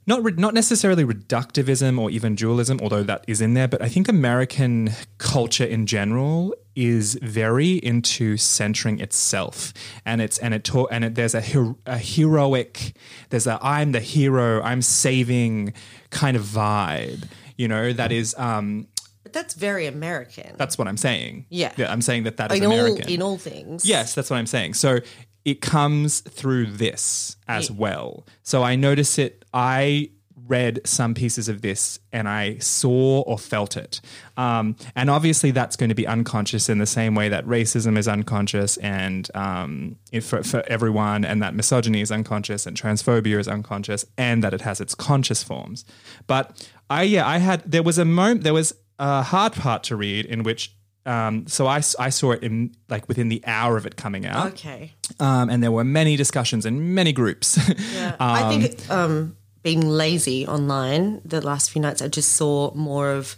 not 0.05 0.21
re- 0.23 0.33
not 0.35 0.53
necessarily 0.53 1.05
reductivism 1.05 1.97
or 1.97 2.11
even 2.11 2.35
dualism, 2.35 2.79
although 2.81 3.03
that 3.03 3.23
is 3.27 3.39
in 3.39 3.53
there. 3.53 3.67
But 3.69 3.81
I 3.81 3.87
think 3.87 4.09
American 4.09 4.91
culture 5.17 5.63
in 5.63 5.85
general 5.85 6.53
is 6.75 7.17
very 7.21 7.73
into 7.75 8.35
centering 8.35 8.99
itself, 8.99 9.73
and 10.05 10.21
it's 10.21 10.37
and 10.39 10.53
it 10.53 10.63
ta- 10.65 10.87
and 10.91 11.05
it, 11.05 11.15
there's 11.15 11.35
a, 11.35 11.41
her- 11.41 11.75
a 11.85 11.97
heroic, 11.97 12.93
there's 13.29 13.47
a 13.47 13.57
I'm 13.61 13.93
the 13.93 14.01
hero, 14.01 14.61
I'm 14.61 14.81
saving 14.81 15.73
kind 16.09 16.35
of 16.35 16.43
vibe. 16.43 17.23
You 17.55 17.67
know 17.69 17.93
that 17.93 18.11
is 18.11 18.35
um, 18.37 18.87
But 19.33 19.41
that's 19.41 19.53
very 19.55 19.87
American. 19.87 20.55
that's 20.57 20.77
what 20.77 20.87
I'm 20.87 20.97
saying. 20.97 21.47
Yeah. 21.49 21.73
I'm 21.89 22.01
saying 22.01 22.23
that 22.23 22.37
that 22.37 22.51
is 22.51 22.59
in 22.59 22.65
all 22.65 22.71
American. 22.73 23.09
in 23.09 23.21
all 23.21 23.37
things. 23.37 23.85
Yes, 23.85 24.13
that's 24.13 24.29
what 24.29 24.37
I'm 24.37 24.45
saying. 24.45 24.75
So 24.75 24.99
it 25.43 25.59
comes 25.59 26.21
through 26.21 26.67
this 26.67 27.35
as 27.47 27.71
well. 27.71 28.25
So 28.43 28.63
I 28.63 28.75
notice 28.75 29.17
it. 29.17 29.43
I 29.53 30.11
read 30.47 30.81
some 30.85 31.13
pieces 31.13 31.47
of 31.49 31.61
this 31.61 31.99
and 32.11 32.27
I 32.27 32.57
saw 32.57 33.21
or 33.21 33.37
felt 33.37 33.77
it. 33.77 34.01
Um, 34.37 34.75
and 34.95 35.09
obviously, 35.09 35.51
that's 35.51 35.75
going 35.75 35.89
to 35.89 35.95
be 35.95 36.05
unconscious 36.05 36.69
in 36.69 36.79
the 36.79 36.85
same 36.85 37.15
way 37.15 37.29
that 37.29 37.45
racism 37.45 37.97
is 37.97 38.07
unconscious 38.07 38.77
and 38.77 39.29
um, 39.35 39.95
for, 40.21 40.43
for 40.43 40.63
everyone, 40.67 41.23
and 41.25 41.41
that 41.41 41.55
misogyny 41.55 42.01
is 42.01 42.11
unconscious 42.11 42.65
and 42.65 42.79
transphobia 42.79 43.39
is 43.39 43.47
unconscious, 43.47 44.05
and 44.17 44.43
that 44.43 44.53
it 44.53 44.61
has 44.61 44.81
its 44.81 44.95
conscious 44.95 45.43
forms. 45.43 45.85
But 46.27 46.67
I, 46.89 47.03
yeah, 47.03 47.27
I 47.27 47.37
had, 47.37 47.69
there 47.69 47.83
was 47.83 47.97
a 47.97 48.05
moment, 48.05 48.43
there 48.43 48.53
was 48.53 48.73
a 49.11 49.21
hard 49.21 49.53
part 49.53 49.81
to 49.89 49.95
read 49.95 50.25
in 50.25 50.43
which 50.43 50.71
um, 51.05 51.45
so 51.47 51.67
I, 51.67 51.81
I 51.99 52.09
saw 52.09 52.31
it 52.31 52.41
in 52.43 52.71
like 52.87 53.07
within 53.09 53.27
the 53.27 53.41
hour 53.45 53.75
of 53.77 53.85
it 53.85 53.95
coming 53.97 54.25
out, 54.25 54.53
Okay. 54.53 54.93
um, 55.19 55.49
and 55.49 55.61
there 55.61 55.71
were 55.71 55.83
many 55.83 56.15
discussions 56.15 56.65
in 56.65 56.93
many 56.95 57.11
groups. 57.11 57.57
Yeah. 57.93 58.15
I 58.19 58.49
think 58.57 58.89
um, 58.89 59.35
being 59.63 59.81
lazy 59.81 60.47
online 60.47 61.21
the 61.25 61.41
last 61.41 61.71
few 61.71 61.81
nights, 61.81 62.01
I 62.01 62.07
just 62.07 62.31
saw 62.33 62.73
more 62.73 63.11
of 63.11 63.35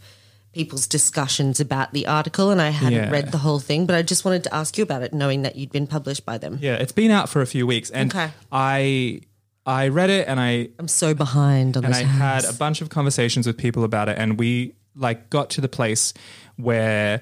people's 0.53 0.86
discussions 0.88 1.60
about 1.60 1.91
the 1.91 2.05
article, 2.07 2.51
and 2.51 2.62
I 2.62 2.69
hadn't 2.69 3.03
Yeah. 3.05 3.10
read 3.12 3.31
the 3.31 3.39
whole 3.39 3.60
thing. 3.60 3.88
But 3.88 3.95
I 3.95 4.03
just 4.03 4.24
wanted 4.25 4.43
to 4.43 4.53
ask 4.53 4.77
you 4.77 4.84
about 4.84 5.01
it, 5.01 5.12
knowing 5.13 5.41
that 5.41 5.55
you'd 5.55 5.72
been 5.72 5.88
published 5.88 6.24
by 6.25 6.38
them. 6.38 6.60
yeah, 6.62 6.75
it's 6.75 6.93
been 6.93 7.12
out 7.12 7.27
for 7.29 7.41
a 7.41 7.48
few 7.48 7.65
weeks, 7.67 7.89
and 7.89 8.12
Okay. 8.13 8.29
I 8.51 9.22
I 9.65 9.88
read 9.88 10.12
it 10.12 10.27
and 10.27 10.39
I 10.39 10.69
I'm 10.79 10.88
so 10.88 11.15
behind 11.15 11.75
on 11.77 11.86
and 11.86 11.95
I 11.95 12.03
times. 12.03 12.17
had 12.17 12.45
a 12.45 12.53
bunch 12.53 12.81
of 12.81 12.89
conversations 12.89 13.48
with 13.48 13.57
people 13.57 13.84
about 13.84 14.07
it, 14.10 14.17
and 14.19 14.38
we 14.39 14.75
like 14.95 15.29
got 15.29 15.49
to 15.51 15.61
the 15.61 15.69
place 15.69 16.13
where 16.57 17.21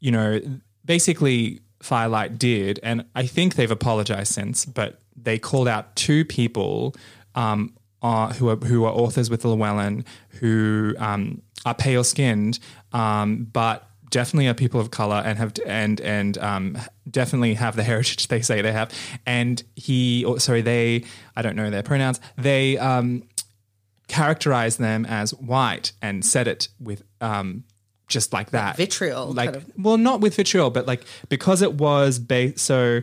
you 0.00 0.10
know 0.10 0.40
basically 0.84 1.60
Firelight 1.80 2.38
did, 2.38 2.80
and 2.82 3.04
I 3.14 3.26
think 3.26 3.54
they've 3.54 3.70
apologized 3.70 4.32
since, 4.32 4.64
but 4.64 5.00
they 5.16 5.38
called 5.38 5.68
out 5.68 5.94
two 5.96 6.24
people 6.24 6.94
um, 7.34 7.74
uh, 8.02 8.32
who 8.34 8.48
are 8.48 8.56
who 8.56 8.84
are 8.84 8.92
authors 8.92 9.30
with 9.30 9.44
Llewellyn 9.44 10.04
who 10.40 10.94
um, 10.98 11.42
are 11.64 11.74
pale 11.74 12.04
skinned, 12.04 12.58
um, 12.92 13.44
but 13.52 13.88
definitely 14.10 14.48
are 14.48 14.54
people 14.54 14.80
of 14.80 14.90
color 14.90 15.22
and 15.24 15.38
have 15.38 15.52
and 15.66 16.00
and 16.00 16.38
um, 16.38 16.78
definitely 17.10 17.54
have 17.54 17.76
the 17.76 17.82
heritage 17.82 18.28
they 18.28 18.42
say 18.42 18.62
they 18.62 18.72
have. 18.72 18.92
And 19.26 19.62
he, 19.76 20.24
or, 20.24 20.40
sorry, 20.40 20.62
they, 20.62 21.04
I 21.36 21.42
don't 21.42 21.56
know 21.56 21.70
their 21.70 21.82
pronouns. 21.82 22.20
They 22.36 22.78
um, 22.78 23.24
characterized 24.08 24.78
them 24.78 25.04
as 25.06 25.32
white 25.34 25.92
and 26.02 26.24
said 26.24 26.48
it 26.48 26.68
with 26.80 27.02
um, 27.20 27.64
just 28.08 28.32
like 28.32 28.50
that 28.50 28.76
vitriol, 28.76 29.32
like 29.32 29.52
kind 29.52 29.56
of. 29.56 29.72
well, 29.78 29.96
not 29.98 30.20
with 30.20 30.34
vitriol, 30.34 30.70
but 30.70 30.86
like 30.86 31.04
because 31.28 31.62
it 31.62 31.74
was 31.74 32.18
based. 32.18 32.58
So 32.58 33.02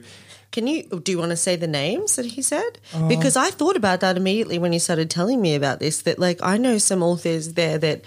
Can 0.52 0.68
you 0.68 0.84
do 0.84 1.12
you 1.12 1.18
want 1.20 1.30
to 1.32 1.38
say 1.38 1.56
the 1.56 1.68
names 1.68 2.16
that 2.16 2.26
he 2.26 2.42
said? 2.42 2.80
Uh, 2.94 3.08
because 3.08 3.36
I 3.38 3.52
thought 3.52 3.76
about 3.76 4.00
that 4.00 4.18
immediately 4.18 4.58
when 4.58 4.74
you 4.74 4.80
started 4.80 5.10
telling 5.10 5.42
me 5.42 5.54
about 5.56 5.80
this. 5.80 6.02
That 6.02 6.18
like 6.20 6.40
I 6.42 6.58
know 6.58 6.78
some 6.80 7.04
authors 7.04 7.54
there 7.54 7.78
that 7.78 8.04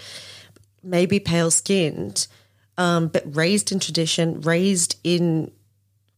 maybe 0.83 1.19
pale 1.19 1.51
skinned, 1.51 2.27
um, 2.77 3.07
but 3.07 3.23
raised 3.35 3.71
in 3.71 3.79
tradition, 3.79 4.41
raised 4.41 4.97
in, 5.03 5.51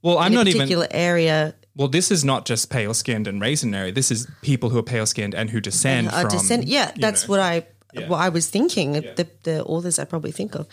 Well, 0.03 0.17
I'm 0.19 0.27
in 0.27 0.33
a 0.33 0.35
not 0.35 0.47
even. 0.47 0.61
particular 0.61 0.87
area. 0.91 1.53
Well, 1.75 1.87
this 1.87 2.11
is 2.11 2.23
not 2.25 2.45
just 2.45 2.69
pale 2.69 2.93
skinned 2.93 3.27
and 3.27 3.41
raisinary. 3.41 3.93
This 3.93 4.11
is 4.11 4.27
people 4.41 4.69
who 4.69 4.77
are 4.77 4.83
pale 4.83 5.05
skinned 5.05 5.33
and 5.33 5.49
who 5.49 5.61
descend 5.61 6.09
Uh, 6.09 6.21
from. 6.21 6.29
descent. 6.31 6.67
Yeah, 6.67 6.91
that's 6.97 7.23
know. 7.27 7.31
what 7.31 7.39
I 7.39 7.65
Yeah. 7.93 8.07
what 8.09 8.19
I 8.19 8.29
was 8.29 8.47
thinking. 8.47 8.93
The 8.93 9.27
the 9.43 9.63
authors 9.63 9.97
I 9.99 10.03
probably 10.05 10.31
think 10.31 10.55
of. 10.55 10.67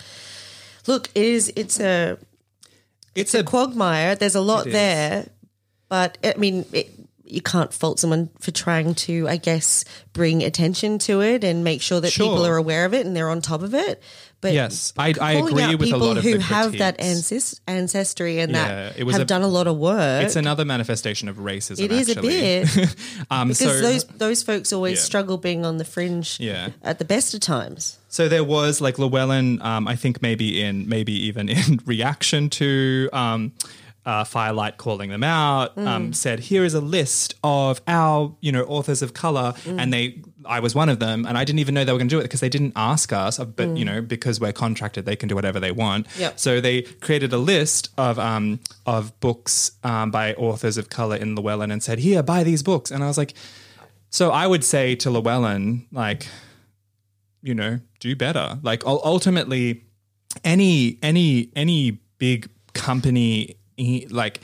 Look, 0.86 1.08
it 1.14 1.24
is. 1.24 1.52
It's 1.54 1.78
a 1.80 2.18
It's 3.14 3.34
a 3.34 3.40
a 3.40 3.44
quagmire. 3.44 4.14
There's 4.16 4.34
a 4.36 4.40
lot 4.40 4.66
is. 4.66 4.72
there, 4.72 5.28
but 5.88 6.18
I 6.24 6.34
mean, 6.36 6.64
it, 6.72 6.90
you 7.24 7.42
can't 7.42 7.72
fault 7.74 8.00
someone 8.00 8.30
for 8.40 8.50
trying 8.52 8.94
to, 8.94 9.28
I 9.28 9.36
guess, 9.36 9.84
bring 10.14 10.42
attention 10.42 10.98
to 11.00 11.20
it 11.20 11.44
and 11.44 11.62
make 11.62 11.82
sure 11.82 12.00
that 12.00 12.12
people 12.12 12.44
are 12.46 12.56
aware 12.56 12.86
of 12.86 12.94
it 12.94 13.04
and 13.06 13.14
they're 13.14 13.28
on 13.30 13.40
top 13.42 13.62
of 13.62 13.74
it. 13.74 14.02
But 14.40 14.52
Yes, 14.52 14.92
I- 14.96 15.14
I 15.20 15.32
agree 15.32 15.74
with 15.74 15.92
a 15.92 15.96
lot 15.96 16.16
of 16.16 16.22
people 16.22 16.40
who 16.40 16.54
have 16.54 16.78
that 16.78 16.98
critiques. 16.98 17.30
ances- 17.32 17.60
ancestry 17.66 18.38
and 18.38 18.52
Yeah, 18.52 18.68
that 18.68 18.96
it 18.98 19.02
was 19.02 19.14
have 19.16 19.22
a- 19.22 19.24
done 19.24 19.42
a 19.42 19.48
lot 19.48 19.66
of 19.66 19.76
work. 19.78 20.24
it's 20.24 20.36
another 20.36 20.64
manifestation 20.64 21.28
of 21.28 21.38
racism. 21.38 21.80
It 21.80 21.90
is 21.90 22.08
a 22.16 22.20
bit 22.22 22.68
um, 23.32 23.48
because 23.48 23.58
so, 23.58 23.80
those 23.80 24.04
those 24.16 24.42
folks 24.44 24.72
always 24.72 24.98
Yeah. 24.98 25.04
struggle 25.04 25.38
being 25.38 25.66
on 25.66 25.78
the 25.78 25.84
fringe 25.84 26.36
Yeah. 26.38 26.68
at 26.84 27.00
the 27.00 27.04
best 27.04 27.34
of 27.34 27.40
times. 27.40 27.98
So 28.08 28.28
there 28.28 28.44
was 28.44 28.80
like 28.80 28.96
Llewellyn, 28.98 29.60
um, 29.60 29.88
I 29.88 29.96
think 29.96 30.22
maybe 30.22 30.62
in 30.62 30.88
maybe 30.88 31.12
even 31.26 31.48
in 31.58 31.80
reaction 31.84 32.48
to 32.50 33.08
um, 33.12 33.52
uh, 34.10 34.24
Firelight 34.24 34.74
calling 34.78 35.10
them 35.10 35.22
out, 35.22 35.76
Mm. 35.76 35.86
um, 35.86 36.12
said, 36.14 36.38
"Here 36.50 36.64
is 36.64 36.74
a 36.74 36.80
list 36.80 37.34
of 37.44 37.80
our 37.86 38.34
you 38.40 38.50
know 38.52 38.64
authors 38.64 39.02
of 39.02 39.12
color," 39.12 39.52
Mm. 39.64 39.80
and 39.80 39.92
they. 39.92 40.04
I 40.44 40.60
was 40.60 40.74
one 40.74 40.88
of 40.88 40.98
them, 40.98 41.26
and 41.26 41.36
I 41.36 41.44
didn't 41.44 41.58
even 41.58 41.74
know 41.74 41.84
they 41.84 41.92
were 41.92 41.98
going 41.98 42.08
to 42.08 42.14
do 42.16 42.20
it 42.20 42.28
because 42.28 42.40
they 42.40 42.48
didn't 42.48 42.72
ask 42.74 43.12
us. 43.12 43.38
uh, 43.38 43.44
But 43.44 43.68
Mm. 43.68 43.78
you 43.78 43.84
know, 43.84 44.00
because 44.00 44.40
we're 44.40 44.52
contracted, 44.66 45.04
they 45.04 45.16
can 45.16 45.28
do 45.28 45.34
whatever 45.34 45.60
they 45.60 45.72
want. 45.72 46.06
Yep. 46.18 46.32
So 46.40 46.60
they 46.60 46.82
created 47.06 47.32
a 47.34 47.38
list 47.38 47.90
of 47.98 48.18
um, 48.18 48.60
of 48.86 49.02
books 49.20 49.72
um, 49.84 50.10
by 50.10 50.32
authors 50.34 50.78
of 50.78 50.88
color 50.88 51.16
in 51.16 51.34
Llewellyn 51.36 51.70
and 51.70 51.82
said, 51.82 51.98
"Here, 51.98 52.22
buy 52.22 52.44
these 52.44 52.62
books." 52.62 52.90
And 52.90 53.04
I 53.04 53.08
was 53.08 53.18
like, 53.18 53.34
so 54.10 54.30
I 54.30 54.46
would 54.46 54.64
say 54.64 54.94
to 55.02 55.10
Llewellyn, 55.10 55.84
like, 55.92 56.26
you 57.42 57.54
know, 57.54 57.80
do 58.00 58.16
better. 58.16 58.58
Like 58.62 58.82
ultimately, 58.86 59.82
any 60.44 60.98
any 61.02 61.50
any 61.54 61.98
big 62.18 62.48
company, 62.72 63.56
like 64.10 64.40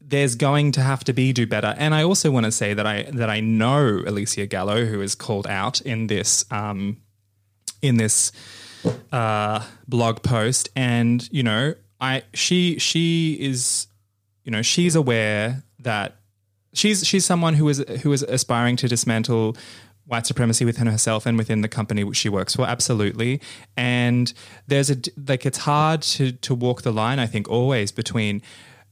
there's 0.00 0.34
going 0.34 0.72
to 0.72 0.80
have 0.80 1.04
to 1.04 1.12
be 1.12 1.32
do 1.32 1.46
better. 1.46 1.74
And 1.78 1.94
I 1.94 2.02
also 2.02 2.30
want 2.30 2.44
to 2.46 2.52
say 2.52 2.74
that 2.74 2.86
I 2.86 3.04
that 3.12 3.30
I 3.30 3.40
know 3.40 4.02
Elysia 4.06 4.48
Gallo, 4.48 4.84
who 4.84 5.00
is 5.00 5.14
called 5.14 5.46
out 5.46 5.80
in 5.80 6.06
this 6.06 6.44
um, 6.50 6.98
in 7.82 7.96
this 7.96 8.32
uh, 9.12 9.64
blog 9.88 10.22
post, 10.22 10.68
and 10.76 11.26
you 11.32 11.42
know, 11.42 11.74
I 12.00 12.22
she 12.34 12.78
she 12.78 13.36
is 13.40 13.86
you 14.44 14.52
know 14.52 14.62
she's 14.62 14.94
aware 14.94 15.62
that 15.80 16.16
she's 16.74 17.06
she's 17.06 17.24
someone 17.24 17.54
who 17.54 17.68
is 17.68 17.84
who 18.02 18.12
is 18.12 18.22
aspiring 18.22 18.76
to 18.76 18.88
dismantle 18.88 19.56
white 20.06 20.26
supremacy 20.26 20.64
within 20.64 20.86
herself 20.86 21.26
and 21.26 21.38
within 21.38 21.62
the 21.62 21.68
company 21.68 22.04
which 22.04 22.18
she 22.18 22.28
works 22.28 22.54
for 22.54 22.66
absolutely. 22.66 23.40
And 23.76 24.32
there's 24.66 24.90
a 24.90 24.96
like 25.26 25.46
it's 25.46 25.58
hard 25.58 26.02
to 26.02 26.32
to 26.32 26.54
walk 26.54 26.82
the 26.82 26.92
line 26.92 27.18
i 27.18 27.26
think 27.26 27.48
always 27.48 27.92
between 27.92 28.42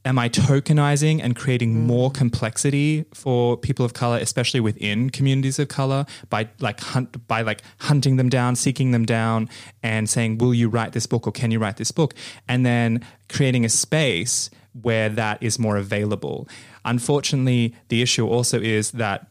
am 0.05 0.19
i 0.19 0.27
tokenizing 0.29 1.19
and 1.21 1.35
creating 1.35 1.73
mm. 1.73 1.79
more 1.85 2.11
complexity 2.11 3.05
for 3.13 3.57
people 3.57 3.85
of 3.85 3.93
color 3.93 4.17
especially 4.17 4.59
within 4.59 5.09
communities 5.09 5.59
of 5.59 5.67
color 5.67 6.05
by 6.29 6.47
like 6.59 6.79
hunt 6.79 7.27
by 7.27 7.41
like 7.41 7.61
hunting 7.79 8.17
them 8.17 8.29
down 8.29 8.55
seeking 8.55 8.91
them 8.91 9.05
down 9.05 9.49
and 9.81 10.09
saying 10.09 10.37
will 10.37 10.53
you 10.53 10.69
write 10.69 10.93
this 10.93 11.05
book 11.05 11.27
or 11.27 11.31
can 11.31 11.51
you 11.51 11.59
write 11.59 11.77
this 11.77 11.91
book? 11.91 12.13
And 12.47 12.65
then 12.65 13.05
creating 13.29 13.65
a 13.65 13.69
space 13.69 14.49
where 14.81 15.09
that 15.09 15.41
is 15.41 15.59
more 15.59 15.77
available. 15.77 16.47
Unfortunately 16.85 17.75
the 17.89 18.01
issue 18.01 18.27
also 18.27 18.59
is 18.59 18.91
that 18.91 19.27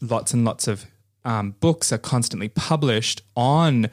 lots 0.00 0.32
and 0.32 0.44
lots 0.44 0.68
of 0.68 0.86
um, 1.26 1.56
books 1.60 1.92
are 1.92 1.98
constantly 1.98 2.48
published 2.48 3.20
on 3.34 3.90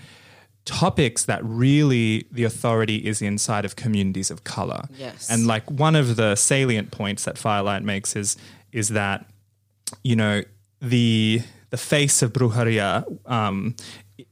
topics 0.65 1.25
that 1.25 1.43
really 1.43 2.25
the 2.31 2.45
authority 2.45 2.97
is 2.97 3.21
inside 3.21 3.65
of 3.65 3.75
communities 3.75 4.31
of 4.31 4.45
color. 4.45 4.83
Yes. 4.97 5.29
And 5.29 5.47
like 5.47 5.69
one 5.69 5.95
of 5.95 6.15
the 6.15 6.35
salient 6.35 6.91
points 6.91 7.25
that 7.25 7.37
Firelight 7.37 7.83
makes 7.83 8.15
is 8.15 8.37
is 8.71 8.89
that 8.89 9.25
you 10.03 10.15
know 10.15 10.43
the 10.79 11.41
the 11.71 11.77
face 11.77 12.21
of 12.21 12.31
Brujeria 12.33 13.03
um, 13.25 13.75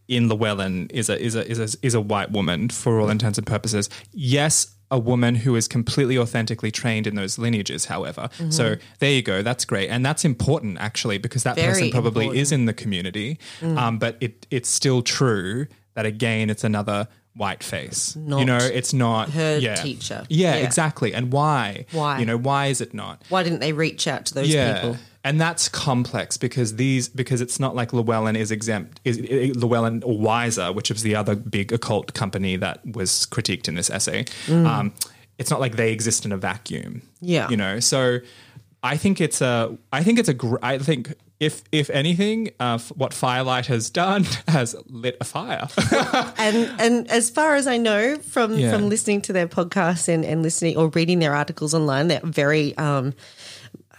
in 0.08 0.30
Llewellyn 0.30 0.88
is 0.92 1.10
a 1.10 1.20
is 1.20 1.36
a 1.36 1.46
is 1.50 1.60
a 1.60 1.78
is 1.86 1.96
a 1.96 2.02
white 2.02 2.32
woman 2.32 2.70
for 2.70 3.02
all 3.02 3.10
intents 3.10 3.40
and 3.40 3.48
purposes. 3.48 3.90
Yes, 4.12 4.76
a 4.91 4.99
woman 4.99 5.34
who 5.36 5.56
is 5.56 5.67
completely 5.67 6.17
authentically 6.17 6.69
trained 6.69 7.08
in 7.08 7.15
those 7.15 7.38
lineages. 7.39 7.86
However, 7.86 8.30
so 8.49 8.75
there 8.99 9.12
you 9.12 9.21
go. 9.23 9.41
That's 9.41 9.65
great, 9.65 9.89
and 9.89 10.06
that's 10.06 10.23
important 10.25 10.77
actually 10.80 11.17
because 11.17 11.43
that 11.43 11.56
Mm-hmm. 11.56 11.62
Very 11.62 11.73
person 11.73 11.91
probably 11.91 12.25
important. 12.25 12.38
Mm. 12.38 12.41
is 12.41 12.51
in 12.51 12.65
the 12.65 12.73
community. 12.73 13.39
Um, 13.62 13.97
but 13.97 14.17
it 14.21 14.45
it's 14.51 14.69
still 14.69 15.01
true 15.01 15.67
that 15.95 16.06
again, 16.06 16.49
it's 16.49 16.63
another 16.63 17.08
white 17.36 17.63
face. 17.63 18.15
you 18.17 18.43
know, 18.45 18.58
it's 18.58 18.93
not 18.93 19.30
her 19.30 19.58
yeah. 19.58 19.75
teacher. 19.75 20.25
Yeah, 20.30 20.56
Yeah. 20.56 20.65
exactly. 20.65 21.13
And 21.13 21.32
why? 21.32 21.86
Why? 21.93 22.19
You 22.19 22.25
know, 22.25 22.38
why 22.38 22.67
is 22.67 22.82
it 22.82 22.93
not? 22.93 23.23
Why 23.30 23.43
didn't 23.43 23.60
they 23.60 23.71
reach 23.73 24.08
out 24.08 24.25
to 24.27 24.34
those 24.34 24.47
people? 24.54 24.97
And 25.23 25.39
that's 25.39 25.69
complex 25.69 26.36
because 26.38 26.77
these 26.77 27.07
because 27.07 27.41
it's 27.41 27.60
not 27.60 27.75
like 27.75 27.93
Llewellyn 27.93 28.36
is 28.36 28.49
exempt 28.51 28.99
is 29.05 29.19
Llewellyn 29.55 30.01
or 30.03 30.17
Weiser, 30.17 30.73
which 30.73 30.89
is 30.89 31.03
the 31.03 31.15
other 31.15 31.36
big 31.36 31.71
occult 31.71 32.13
company 32.15 32.55
that 32.55 32.79
was 32.95 33.27
critiqued 33.29 33.67
in 33.67 33.75
this 33.75 33.89
essay. 33.91 34.25
Um, 34.49 34.93
it's 35.38 35.51
not 35.51 35.60
like 35.60 35.75
they 35.75 35.91
exist 35.91 36.25
in 36.25 36.31
a 36.31 36.38
vacuum. 36.38 37.03
Yeah. 37.19 37.49
you 37.49 37.57
know. 37.57 37.79
So 37.79 38.19
I 38.81 38.97
think 38.97 39.21
it's 39.21 39.41
a 39.41 39.77
I 39.93 40.01
think 40.03 40.17
it's 40.17 40.29
a 40.29 40.34
gr- 40.34 40.57
I 40.63 40.79
think 40.79 41.13
if 41.39 41.63
if 41.71 41.89
anything, 41.91 42.49
uh, 42.60 42.75
f- 42.75 42.91
what 42.95 43.13
Firelight 43.13 43.67
has 43.67 43.91
done 43.91 44.23
has 44.47 44.75
lit 44.88 45.17
a 45.21 45.23
fire. 45.23 45.67
and 46.39 46.71
and 46.79 47.07
as 47.12 47.29
far 47.29 47.53
as 47.55 47.67
I 47.67 47.77
know 47.77 48.15
from 48.17 48.57
Yeah. 48.57 48.71
from 48.71 48.89
listening 48.89 49.21
to 49.23 49.34
their 49.34 49.47
podcasts 49.47 50.07
and, 50.07 50.25
and 50.25 50.41
listening 50.41 50.77
or 50.77 50.89
reading 50.89 51.19
their 51.19 51.36
articles 51.36 51.75
online, 51.75 52.07
they're 52.07 52.21
very 52.23 52.75
um 52.77 53.13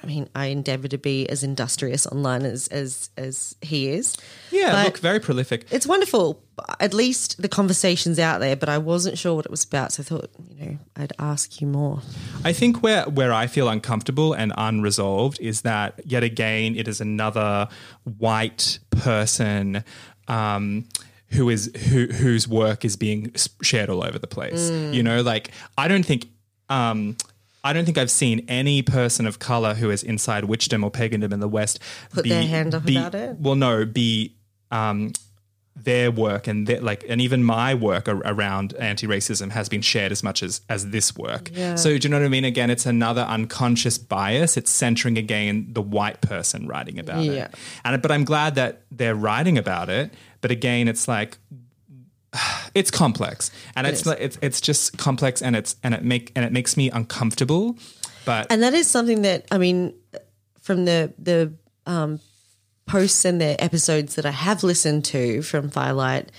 I 0.03 0.07
mean, 0.07 0.29
I 0.35 0.47
endeavor 0.47 0.89
to 0.89 0.99
be 0.99 1.29
as 1.29 1.45
industrious 1.45 2.07
online 2.07 2.43
as 2.43 2.67
as 2.69 3.11
as 3.17 3.55
he 3.63 3.89
is. 3.89 4.17
yeah, 4.51 4.73
But- 4.73 4.85
look, 4.87 4.99
very 4.99 5.21
prolific. 5.21 5.67
It's 5.71 5.87
wonderful. 5.87 6.43
At 6.81 6.93
least 6.93 7.41
the 7.41 7.49
conversation's 7.49 8.19
out 8.19 8.41
there, 8.41 8.57
but 8.57 8.69
I 8.69 8.79
wasn't 8.79 9.17
sure 9.19 9.35
what 9.35 9.47
it 9.47 9.51
was 9.51 9.65
about, 9.65 9.93
so 9.93 10.03
I 10.03 10.05
thought, 10.05 10.31
you 10.49 10.65
know, 10.67 10.79
I'd 10.97 11.13
ask 11.19 11.61
you 11.61 11.67
more. 11.67 12.03
I 12.45 12.53
think 12.53 12.83
where 12.83 13.05
where 13.05 13.33
I 13.33 13.47
feel 13.47 13.69
uncomfortable 13.69 14.33
and 14.33 14.53
unresolved 14.57 15.39
is 15.41 15.63
that 15.63 16.01
yet 16.05 16.23
again 16.23 16.77
it 16.77 16.89
is 16.89 17.01
another 17.01 17.69
white 18.19 18.79
person 18.91 19.85
um, 20.29 20.85
who 21.29 21.49
is 21.49 21.71
who 21.91 22.07
whose 22.07 22.47
work 22.49 22.85
is 22.85 22.97
being 22.97 23.33
shared 23.63 23.89
all 23.89 24.05
over 24.05 24.19
the 24.19 24.27
place. 24.27 24.71
Mm. 24.71 24.95
You 24.95 25.03
know, 25.03 25.23
like 25.23 25.51
I 25.79 25.87
don't 25.89 26.05
think. 26.05 26.27
Um, 26.69 27.17
I 27.65 27.73
don't 27.73 27.85
think 27.85 27.99
I've 27.99 28.11
seen 28.11 28.45
any 28.49 28.83
person 28.83 29.27
of 29.27 29.39
color 29.39 29.75
who 29.75 29.91
is 29.91 30.03
inside 30.03 30.45
witchdom 30.45 30.83
or 30.85 30.91
pagandom 30.91 31.33
in 31.33 31.41
the 31.41 31.49
West 31.49 31.79
Put 32.11 32.27
their 32.29 32.43
hand 32.47 32.75
up 32.75 32.85
be- 32.85 32.97
about 32.97 33.15
it? 33.15 33.37
Well, 33.39 33.55
no, 33.55 33.85
be 33.85 34.35
um, 34.73 35.13
their 35.77 36.11
work 36.11 36.47
and 36.49 36.67
their, 36.67 36.81
like 36.81 37.05
and 37.09 37.21
even 37.21 37.43
my 37.45 37.73
work 37.75 38.09
ar- 38.09 38.17
around 38.25 38.75
anti-racism 38.75 39.51
has 39.53 39.69
been 39.69 39.81
shared 39.81 40.13
as 40.13 40.23
much 40.23 40.43
as 40.43 40.61
as 40.69 40.91
this 40.91 41.17
work. 41.17 41.51
Yeah. 41.55 41.77
So 41.77 41.97
do 41.97 42.07
you 42.07 42.11
know 42.11 42.19
what 42.19 42.27
I 42.27 42.29
mean? 42.29 42.45
Again, 42.45 42.69
it's 42.69 42.85
another 42.85 43.23
unconscious 43.23 43.97
bias. 43.97 44.57
It's 44.57 44.71
centering 44.71 45.17
again 45.17 45.69
the 45.71 45.81
white 45.83 46.21
person 46.21 46.67
writing 46.67 46.99
about 46.99 47.25
Yeah. 47.25 47.45
it. 47.47 47.55
And 47.85 48.03
but 48.03 48.11
I'm 48.11 48.25
glad 48.25 48.57
that 48.57 48.83
they're 48.91 49.15
writing 49.15 49.57
about 49.57 49.89
it. 49.89 50.13
But 50.41 50.51
again, 50.51 50.89
it's 50.89 51.07
like 51.09 51.39
it's 52.75 52.91
complex, 52.91 53.51
and 53.77 53.87
it's 53.87 54.07
is. 54.07 54.13
it's 54.19 54.39
it's 54.43 54.61
just 54.61 54.99
complex, 54.99 55.43
and 55.43 55.57
it's 55.57 55.77
and 55.83 55.95
it 55.95 56.05
make 56.05 56.33
and 56.35 56.45
it 56.45 56.53
makes 56.53 56.77
me 56.77 56.91
uncomfortable. 56.91 57.77
But 58.25 58.47
And 58.51 58.63
that 58.63 58.75
is 58.75 58.89
something 58.89 59.23
that 59.23 59.47
I 59.51 59.59
mean, 59.59 59.95
from 60.61 60.85
the 60.85 61.13
the 61.19 61.53
um, 61.87 62.21
posts 62.87 63.25
and 63.25 63.41
the 63.41 63.63
episodes 63.63 64.15
that 64.15 64.27
I 64.27 64.31
have 64.31 64.63
listened 64.63 65.05
to 65.07 65.43
from 65.43 65.71
Firelight, 65.71 66.31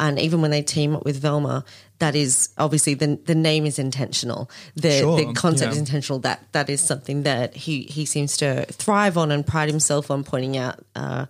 and 0.00 0.18
even 0.18 0.40
when 0.40 0.50
they 0.50 0.62
team 0.62 0.94
up 0.94 1.04
with 1.04 1.18
Velma, 1.18 1.64
that 1.98 2.14
is 2.14 2.50
obviously 2.58 2.94
the 2.94 3.18
the 3.24 3.34
name 3.34 3.66
is 3.66 3.78
intentional. 3.78 4.50
The 4.74 4.98
Sure, 4.98 5.16
the 5.16 5.32
concept 5.32 5.72
is 5.72 5.78
intentional. 5.78 6.18
That 6.20 6.42
that 6.52 6.68
is 6.68 6.80
something 6.80 7.22
that 7.22 7.54
he 7.54 7.82
he 7.82 8.04
seems 8.04 8.36
to 8.38 8.66
thrive 8.66 9.16
on 9.16 9.30
and 9.30 9.46
pride 9.46 9.68
himself 9.68 10.10
on 10.10 10.24
pointing 10.24 10.56
out. 10.56 10.84
Uh, 10.94 11.26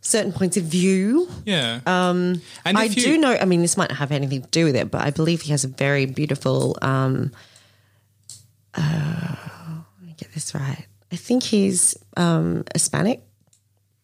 Certain 0.00 0.32
points 0.32 0.56
of 0.56 0.64
view. 0.64 1.28
yeah, 1.44 1.80
um, 1.86 2.40
and 2.64 2.78
I 2.78 2.84
you- 2.84 3.02
do 3.02 3.18
know. 3.18 3.36
I 3.40 3.44
mean, 3.44 3.62
this 3.62 3.76
might 3.76 3.90
not 3.90 3.98
have 3.98 4.12
anything 4.12 4.42
to 4.42 4.48
do 4.48 4.64
with 4.64 4.76
it, 4.76 4.90
but 4.90 5.02
I 5.02 5.10
believe 5.10 5.42
he 5.42 5.50
has 5.50 5.64
a 5.64 5.68
very 5.68 6.06
beautiful. 6.06 6.76
Um, 6.82 7.32
uh, 8.74 9.34
let 10.00 10.06
me 10.06 10.14
get 10.16 10.32
this 10.34 10.54
right. 10.54 10.86
I 11.12 11.16
think 11.16 11.42
he's 11.42 11.96
um, 12.16 12.64
Hispanic 12.74 13.22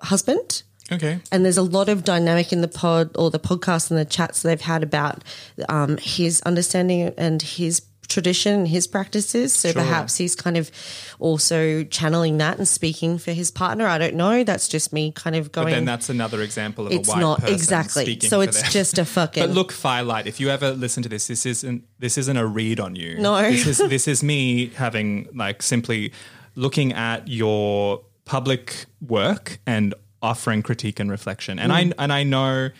husband. 0.01 0.63
Okay. 0.93 1.19
And 1.33 1.45
there's 1.45 1.57
a 1.57 1.63
lot 1.63 1.89
of 1.89 2.05
dynamic 2.05 2.53
in 2.53 2.61
the 2.61 2.69
pod 2.69 3.11
or 3.17 3.31
the 3.31 3.39
podcast 3.39 3.91
and 3.91 3.99
the 3.99 4.05
chats 4.05 4.43
they've 4.43 4.61
had 4.61 4.83
about 4.83 5.23
um, 5.69 5.97
his 5.99 6.43
understanding 6.43 7.13
and 7.17 7.41
his 7.41 7.81
tradition 8.15 8.53
and 8.61 8.69
his 8.69 8.87
practices. 8.87 9.53
So 9.55 9.71
Sure. 9.73 9.83
perhaps 9.83 10.17
he's 10.17 10.35
kind 10.35 10.57
of 10.57 10.71
also 11.19 11.85
channeling 11.85 12.39
that 12.39 12.59
and 12.59 12.67
speaking 12.67 13.19
for 13.19 13.33
his 13.33 13.51
partner. 13.51 13.87
I 13.87 13.99
don't 13.99 14.15
know. 14.15 14.45
That's 14.45 14.69
just 14.69 14.93
me 14.93 15.13
kind 15.13 15.37
of 15.37 15.53
going. 15.53 15.67
But 15.67 15.71
then 15.73 15.85
that's 15.85 16.09
another 16.09 16.41
example 16.43 16.87
of 16.87 16.93
it's 16.93 17.09
a 17.09 17.13
white 17.13 17.21
not 17.21 17.41
person 17.41 17.55
exactly. 17.55 18.05
speaking 18.05 18.31
So 18.31 18.41
it's 18.41 18.61
them. 18.63 18.71
just 18.71 18.99
a 18.99 19.05
fucking. 19.17 19.43
But 19.43 19.51
look, 19.51 19.73
Firelight, 19.73 20.27
if 20.27 20.41
you 20.41 20.49
ever 20.49 20.71
listen 20.73 21.03
to 21.03 21.09
this, 21.09 21.27
this 21.27 21.45
isn't 21.47 21.85
this 21.99 22.17
isn't 22.17 22.37
a 22.37 22.47
read 22.47 22.81
on 22.81 22.97
you. 22.97 23.19
No. 23.19 23.43
This 23.51 23.67
is 23.67 23.79
this 23.79 24.09
is 24.09 24.23
me 24.23 24.69
having 24.77 25.29
like 25.35 25.63
simply 25.63 26.13
looking 26.55 26.93
at 26.93 27.27
your 27.29 28.01
public 28.25 28.87
work 29.07 29.59
and 29.67 29.95
offering 30.23 30.63
critique 30.63 30.99
and 31.01 31.11
reflection. 31.11 31.59
And 31.59 31.71
Mm. 31.73 31.75
I 31.99 32.03
and 32.03 32.13
I 32.13 32.23
know, 32.23 32.71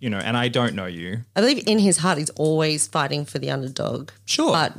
you 0.00 0.10
know, 0.10 0.18
and 0.18 0.36
I 0.36 0.48
don't 0.48 0.74
know 0.74 0.86
you. 0.86 1.20
I 1.34 1.40
believe 1.40 1.66
in 1.66 1.78
his 1.78 1.98
heart 1.98 2.18
he's 2.18 2.30
always 2.30 2.86
fighting 2.86 3.24
for 3.24 3.38
the 3.38 3.50
underdog. 3.50 4.10
Sure. 4.24 4.52
But 4.52 4.74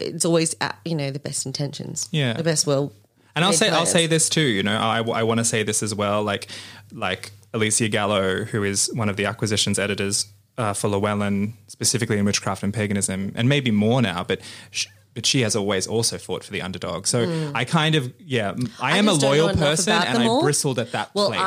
it's 0.00 0.24
always 0.24 0.54
at, 0.60 0.78
you 0.84 0.94
know, 0.94 1.10
the 1.10 1.18
best 1.18 1.46
intentions. 1.46 2.08
Yeah. 2.10 2.32
The 2.32 2.44
best 2.44 2.66
will. 2.66 2.92
And 3.36 3.44
I'll 3.44 3.52
say 3.52 3.68
I'll 3.68 3.84
say 3.86 4.06
this 4.06 4.28
too. 4.28 4.42
You 4.42 4.62
know, 4.62 4.76
I, 4.76 5.02
I 5.02 5.22
want 5.24 5.38
to 5.38 5.44
say 5.44 5.64
this 5.64 5.82
as 5.82 5.94
well. 5.94 6.22
Like 6.22 6.48
like 6.92 7.32
Elysia 7.52 7.90
Gallo, 7.90 8.44
who 8.44 8.62
is 8.62 8.90
one 8.94 9.08
of 9.08 9.16
the 9.16 9.26
acquisitions 9.26 9.78
editors 9.78 10.26
uh, 10.56 10.72
for 10.72 10.88
Llewellyn, 10.88 11.54
specifically 11.66 12.18
in 12.18 12.24
witchcraft 12.24 12.62
and 12.62 12.72
paganism, 12.72 13.32
and 13.34 13.48
maybe 13.48 13.72
more 13.72 14.00
now. 14.00 14.22
But 14.22 14.40
sh- 14.70 14.86
but 15.14 15.24
she 15.24 15.42
has 15.42 15.54
always 15.56 15.86
also 15.86 16.18
fought 16.18 16.44
for 16.44 16.52
the 16.52 16.60
underdog. 16.60 17.06
So 17.06 17.50
I 17.54 17.64
kind 17.64 17.94
of 17.94 18.12
yeah, 18.18 18.50
I, 18.50 18.54
Hmm. 18.54 18.66
I 18.80 18.98
am 18.98 19.08
a 19.08 19.12
just 19.12 19.20
don't 19.20 19.36
know 19.36 19.44
loyal 19.46 19.56
person, 19.56 19.92
and 19.92 20.18
I 20.22 20.40
bristled 20.40 20.78
at 20.78 20.92
that 20.92 21.10
Well, 21.14 21.28
place. 21.28 21.40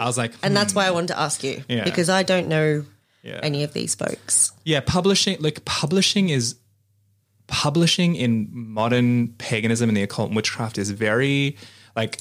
I 0.00 0.04
was 0.04 0.18
like, 0.18 0.32
and 0.42 0.56
that's 0.56 0.72
hmm. 0.72 0.78
why 0.78 0.86
I 0.86 0.90
wanted 0.90 1.08
to 1.08 1.18
ask 1.18 1.42
you 1.42 1.64
Yeah. 1.68 1.84
because 1.84 2.08
I 2.08 2.22
don't 2.22 2.48
know 2.48 2.84
Yeah. 3.22 3.40
any 3.42 3.64
of 3.64 3.72
these 3.72 3.94
folks. 3.94 4.52
yeah, 4.64 4.80
publishing 4.80 5.38
like 5.40 5.64
publishing 5.64 6.28
is 6.28 6.56
publishing 7.46 8.16
in 8.16 8.48
modern 8.52 9.28
paganism 9.38 9.88
and 9.90 9.96
the 9.96 10.02
occult 10.02 10.28
and 10.28 10.36
witchcraft 10.36 10.78
is 10.78 10.90
very 10.90 11.56
like 11.96 12.20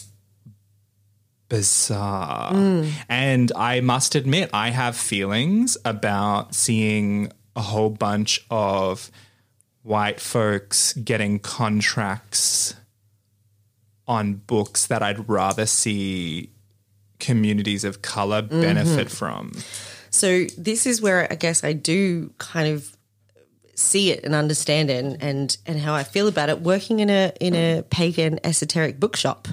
bizarre. 1.49 2.53
And 3.09 3.51
I 3.55 3.79
must 3.81 4.15
admit, 4.15 4.49
I 4.53 4.69
have 4.71 4.95
feelings 4.95 5.77
about 5.85 6.55
seeing 6.55 7.31
a 7.55 7.61
whole 7.61 7.89
bunch 7.89 8.43
of 8.49 9.11
white 9.83 10.19
folks 10.19 10.93
getting 10.93 11.39
contracts 11.39 12.75
on 14.07 14.35
books 14.35 14.87
that 14.87 15.03
I'd 15.03 15.29
rather 15.29 15.65
see 15.65 16.49
communities 17.19 17.83
of 17.83 18.01
color 18.01 18.41
benefit 18.41 19.09
from. 19.09 19.53
So 20.09 20.45
this 20.57 20.85
is 20.85 21.01
where 21.01 21.31
I 21.31 21.35
guess 21.35 21.63
I 21.63 21.73
do 21.73 22.33
kind 22.37 22.67
of 22.67 22.95
see 23.75 24.11
it 24.11 24.23
and 24.23 24.35
understand 24.35 24.89
it 24.89 25.03
and 25.03 25.21
and, 25.21 25.57
and 25.65 25.79
how 25.79 25.93
I 25.93 26.03
feel 26.03 26.27
about 26.27 26.49
it. 26.49 26.61
Working 26.61 26.99
in 26.99 27.09
a 27.09 27.31
in 27.39 27.55
a 27.55 27.83
pagan 27.89 28.39
esoteric 28.43 28.99
bookshop, 28.99 29.47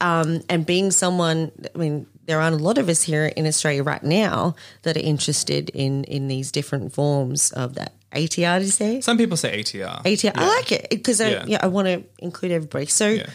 um, 0.00 0.40
and 0.48 0.64
being 0.64 0.90
someone. 0.90 1.52
I 1.74 1.78
mean, 1.78 2.06
there 2.26 2.40
aren't 2.40 2.60
a 2.60 2.62
lot 2.62 2.78
of 2.78 2.88
us 2.88 3.02
here 3.02 3.26
in 3.26 3.46
Australia 3.46 3.82
right 3.82 4.02
now 4.02 4.54
that 4.82 4.96
are 4.96 5.00
interested 5.00 5.70
in 5.70 6.04
in 6.04 6.28
these 6.28 6.52
different 6.52 6.92
forms 6.92 7.50
of 7.52 7.74
that 7.74 7.94
ATR. 8.12 8.58
Did 8.58 8.66
you 8.66 8.70
say? 8.72 9.00
Some 9.00 9.18
people 9.18 9.36
say 9.36 9.62
ATR. 9.62 10.02
ATR. 10.04 10.32
I 10.34 10.46
like 10.56 10.72
it 10.72 10.86
because 10.90 11.20
I, 11.20 11.30
Yeah. 11.30 11.44
yeah, 11.46 11.58
I 11.62 11.68
want 11.68 11.86
to 11.86 12.02
include 12.18 12.52
everybody. 12.52 12.86
So, 12.86 13.08
Yeah. 13.08 13.26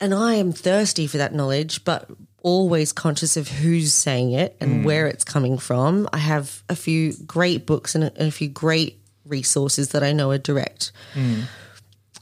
and 0.00 0.12
I 0.14 0.34
am 0.34 0.52
thirsty 0.52 1.06
for 1.06 1.18
that 1.18 1.34
knowledge, 1.34 1.84
but 1.84 2.10
always 2.42 2.92
conscious 2.92 3.36
of 3.36 3.48
who's 3.48 3.92
saying 3.94 4.32
it 4.32 4.56
and 4.60 4.82
mm. 4.82 4.84
where 4.84 5.06
it's 5.06 5.22
coming 5.24 5.58
from. 5.58 6.08
I 6.12 6.18
have 6.18 6.62
a 6.68 6.74
few 6.74 7.14
great 7.26 7.66
books 7.66 7.94
and 7.94 8.04
a, 8.04 8.12
and 8.16 8.28
a 8.28 8.32
few 8.32 8.48
great 8.48 9.00
resources 9.24 9.90
that 9.90 10.02
I 10.02 10.12
know 10.12 10.30
are 10.32 10.38
direct. 10.38 10.90
Mm. 11.14 11.44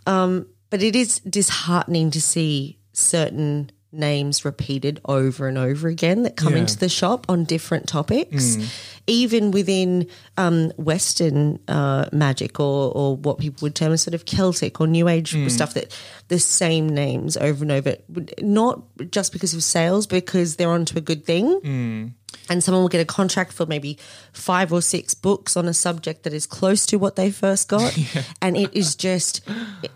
Um, 0.07 0.47
but 0.69 0.83
it 0.83 0.95
is 0.95 1.21
disheartening 1.21 2.11
to 2.13 2.21
see 2.21 2.79
certain 2.93 3.71
names 3.93 4.45
repeated 4.45 5.01
over 5.05 5.49
and 5.49 5.59
over 5.59 5.89
again 5.89 6.23
that 6.23 6.37
come 6.37 6.53
Yeah. 6.53 6.61
into 6.61 6.79
the 6.79 6.89
shop 6.89 7.27
on 7.29 7.45
different 7.45 7.89
topics, 7.89 8.57
mm. 8.57 8.67
Even 9.11 9.51
within 9.51 10.07
um, 10.39 10.71
Western 10.77 11.59
uh, 11.69 12.07
magic 12.13 12.59
or, 12.61 12.93
or 12.95 13.17
what 13.17 13.39
people 13.39 13.59
would 13.67 13.75
term 13.75 13.93
as 13.93 14.03
sort 14.03 14.15
of 14.15 14.25
Celtic 14.25 14.81
or 14.81 14.87
New 14.87 15.09
Age 15.09 15.35
stuff. 15.51 15.75
That 15.75 15.95
the 16.29 16.39
same 16.39 16.89
names 16.89 17.37
over 17.37 17.65
and 17.65 17.73
over, 17.73 17.97
not 18.41 18.83
just 19.11 19.33
because 19.33 19.53
of 19.53 19.63
sales, 19.63 20.07
because 20.07 20.57
they're 20.57 20.71
onto 20.71 20.97
a 20.97 21.01
good 21.03 21.25
thing. 21.25 22.15
And 22.49 22.63
someone 22.65 22.83
will 22.83 22.89
get 22.89 23.01
a 23.01 23.05
contract 23.05 23.53
for 23.53 23.67
maybe 23.67 23.99
five 24.33 24.73
or 24.73 24.81
six 24.83 25.15
books 25.15 25.57
on 25.57 25.67
a 25.67 25.75
subject 25.75 26.23
that 26.23 26.33
is 26.33 26.47
close 26.47 26.87
to 26.87 26.97
what 26.97 27.17
they 27.17 27.31
first 27.31 27.69
got. 27.69 27.97
And 28.43 28.57
it 28.57 28.71
is 28.75 28.95
just 28.95 29.41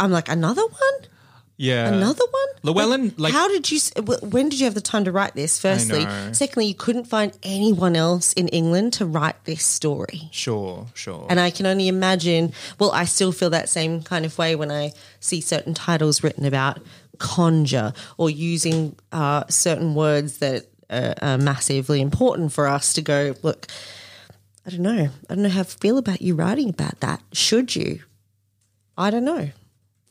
i'm 0.00 0.10
like 0.10 0.28
another 0.28 0.62
one 0.62 0.98
Yeah. 1.56 1.88
another 1.94 2.24
one 2.30 2.48
Llewellyn, 2.64 3.14
like- 3.16 3.32
how 3.32 3.46
did 3.48 3.70
you 3.70 3.78
when 4.22 4.48
did 4.48 4.58
you 4.58 4.64
have 4.64 4.74
the 4.74 4.80
time 4.80 5.04
to 5.04 5.12
write 5.12 5.34
this 5.34 5.58
firstly 5.58 6.04
secondly 6.32 6.66
you 6.66 6.74
couldn't 6.74 7.04
find 7.04 7.36
anyone 7.44 7.94
else 7.94 8.32
in 8.32 8.48
england 8.48 8.94
to 8.94 9.06
write 9.06 9.36
this 9.44 9.64
story 9.64 10.28
Sure, 10.32 10.86
sure. 10.94 11.26
and 11.30 11.38
I 11.38 11.50
can 11.50 11.66
only 11.66 11.86
imagine. 11.88 12.52
Well, 12.80 12.90
I 12.90 13.04
still 13.04 13.30
feel 13.32 13.50
that 13.50 13.68
same 13.68 14.02
kind 14.02 14.24
of 14.24 14.36
way 14.38 14.56
when 14.56 14.70
I 14.72 14.92
see 15.20 15.40
certain 15.40 15.74
titles 15.74 16.22
written 16.24 16.44
about 16.44 16.80
conjure 17.18 17.92
or 18.18 18.28
using 18.30 18.96
uh, 19.12 19.44
certain 19.48 19.94
words 19.94 20.38
that 20.38 20.66
are, 20.90 21.14
are 21.22 21.38
massively 21.38 22.00
important 22.00 22.52
for 22.52 22.66
us 22.66 22.92
to 22.94 23.02
go, 23.02 23.34
look, 23.42 23.68
I 24.66 24.70
don't 24.70 24.80
know. 24.80 25.08
I 25.30 25.34
don't 25.34 25.42
know 25.44 25.48
how 25.48 25.60
I 25.60 25.64
feel 25.64 25.98
about 25.98 26.20
you 26.22 26.34
writing 26.34 26.68
about 26.70 26.98
that. 27.00 27.22
Should 27.32 27.76
you? 27.76 28.00
I 28.98 29.10
don't 29.10 29.24
know. 29.24 29.50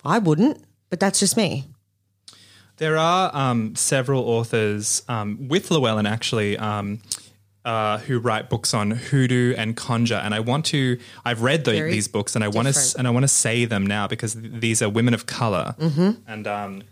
I 0.06 0.20
wouldn't, 0.20 0.64
but 0.94 1.00
that's 1.00 1.20
just 1.20 1.36
me. 1.36 1.64
There 2.78 3.00
are 3.00 3.36
um, 3.36 3.76
several 3.76 4.22
authors 4.30 5.02
um, 5.10 5.48
with 5.48 5.72
Llewellyn 5.72 6.06
actually 6.06 6.56
um, 6.56 7.00
uh, 7.66 7.98
who 7.98 8.20
write 8.20 8.48
books 8.48 8.76
on 8.76 8.92
hoodoo 8.92 9.56
and 9.58 9.76
conjure, 9.76 10.22
and 10.24 10.36
I 10.36 10.40
want 10.40 10.66
to. 10.66 11.00
I've 11.26 11.42
read 11.42 11.66
the, 11.66 11.72
these 11.82 12.08
books, 12.08 12.36
and 12.36 12.44
I 12.44 12.48
want 12.48 12.68
to 12.68 12.96
and 13.00 13.08
I 13.08 13.10
want 13.10 13.24
to 13.24 13.28
say 13.28 13.66
them 13.66 13.88
now 13.88 14.08
because 14.08 14.36
th- 14.36 14.52
these 14.60 14.84
are 14.84 14.90
women 14.90 15.16
of 15.16 15.26
color, 15.26 15.74
Mm-hmm. 15.80 16.12
and 16.28 16.46
um, 16.46 16.84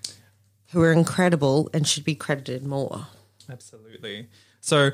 Who 0.72 0.82
are 0.82 0.92
incredible 0.92 1.70
and 1.76 1.88
should 1.88 2.04
be 2.04 2.16
credited 2.16 2.66
more. 2.66 3.06
Absolutely. 3.48 4.30
So, 4.62 4.90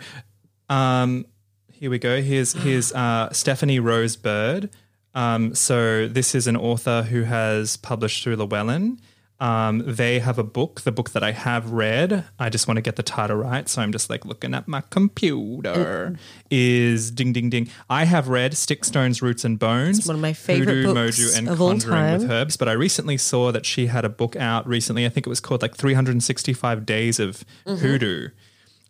um, 0.70 1.28
here 1.72 1.90
we 1.90 1.98
go. 2.00 2.22
Here's 2.22 2.52
here's 2.52 2.92
uh, 2.92 3.32
Stephanie 3.32 3.80
Rose 3.80 4.18
Bird. 4.18 4.70
Um, 5.16 5.56
so 5.56 6.08
this 6.08 6.36
is 6.36 6.48
an 6.48 6.56
author 6.56 7.04
who 7.04 7.24
has 7.24 7.78
published 7.78 8.24
through 8.24 8.36
Llewellyn. 8.36 9.00
Um, 9.40 9.84
they 9.86 10.18
have 10.18 10.40
a 10.40 10.44
book, 10.44 10.82
the 10.82 10.92
book 10.92 11.12
that 11.12 11.24
I 11.24 11.32
have 11.32 11.72
read. 11.72 12.26
I 12.40 12.50
just 12.50 12.68
want 12.68 12.78
to 12.78 12.82
get 12.82 12.96
the 12.96 13.04
title 13.04 13.38
right, 13.38 13.70
so 13.70 13.84
I'm 13.84 13.92
just 13.92 14.10
like 14.10 14.26
looking 14.26 14.56
at 14.56 14.68
my 14.68 14.82
computer. 14.90 16.18
Is 16.50 17.12
ding 17.12 17.34
ding 17.34 17.50
ding. 17.52 17.70
I 17.88 18.06
have 18.06 18.30
read 18.30 18.54
Stickstones, 18.54 19.22
Roots 19.22 19.44
and 19.46 19.60
Bones. 19.60 20.08
one 20.08 20.16
of 20.16 20.22
my 20.24 20.34
favorite 20.34 20.68
Hoodoo, 20.86 20.94
books 20.94 21.20
Mojo, 21.20 21.38
and 21.38 21.50
of 21.50 21.62
all 21.62 21.70
Conjuring 21.70 22.14
with. 22.22 22.32
Herbs. 22.32 22.58
But 22.58 22.68
I 22.68 22.72
recently 22.72 23.18
saw 23.18 23.52
that 23.52 23.64
she 23.66 23.88
had 23.88 24.06
a 24.06 24.10
book 24.10 24.36
out 24.36 24.68
recently. 24.68 25.06
I 25.06 25.10
think 25.10 25.28
it 25.28 25.30
was 25.30 25.40
called 25.40 25.62
like 25.62 25.76
365 25.76 26.86
Days 26.86 27.20
of 27.20 27.44
Mm-hmm. 27.68 27.76
Hoodoo. 27.86 28.30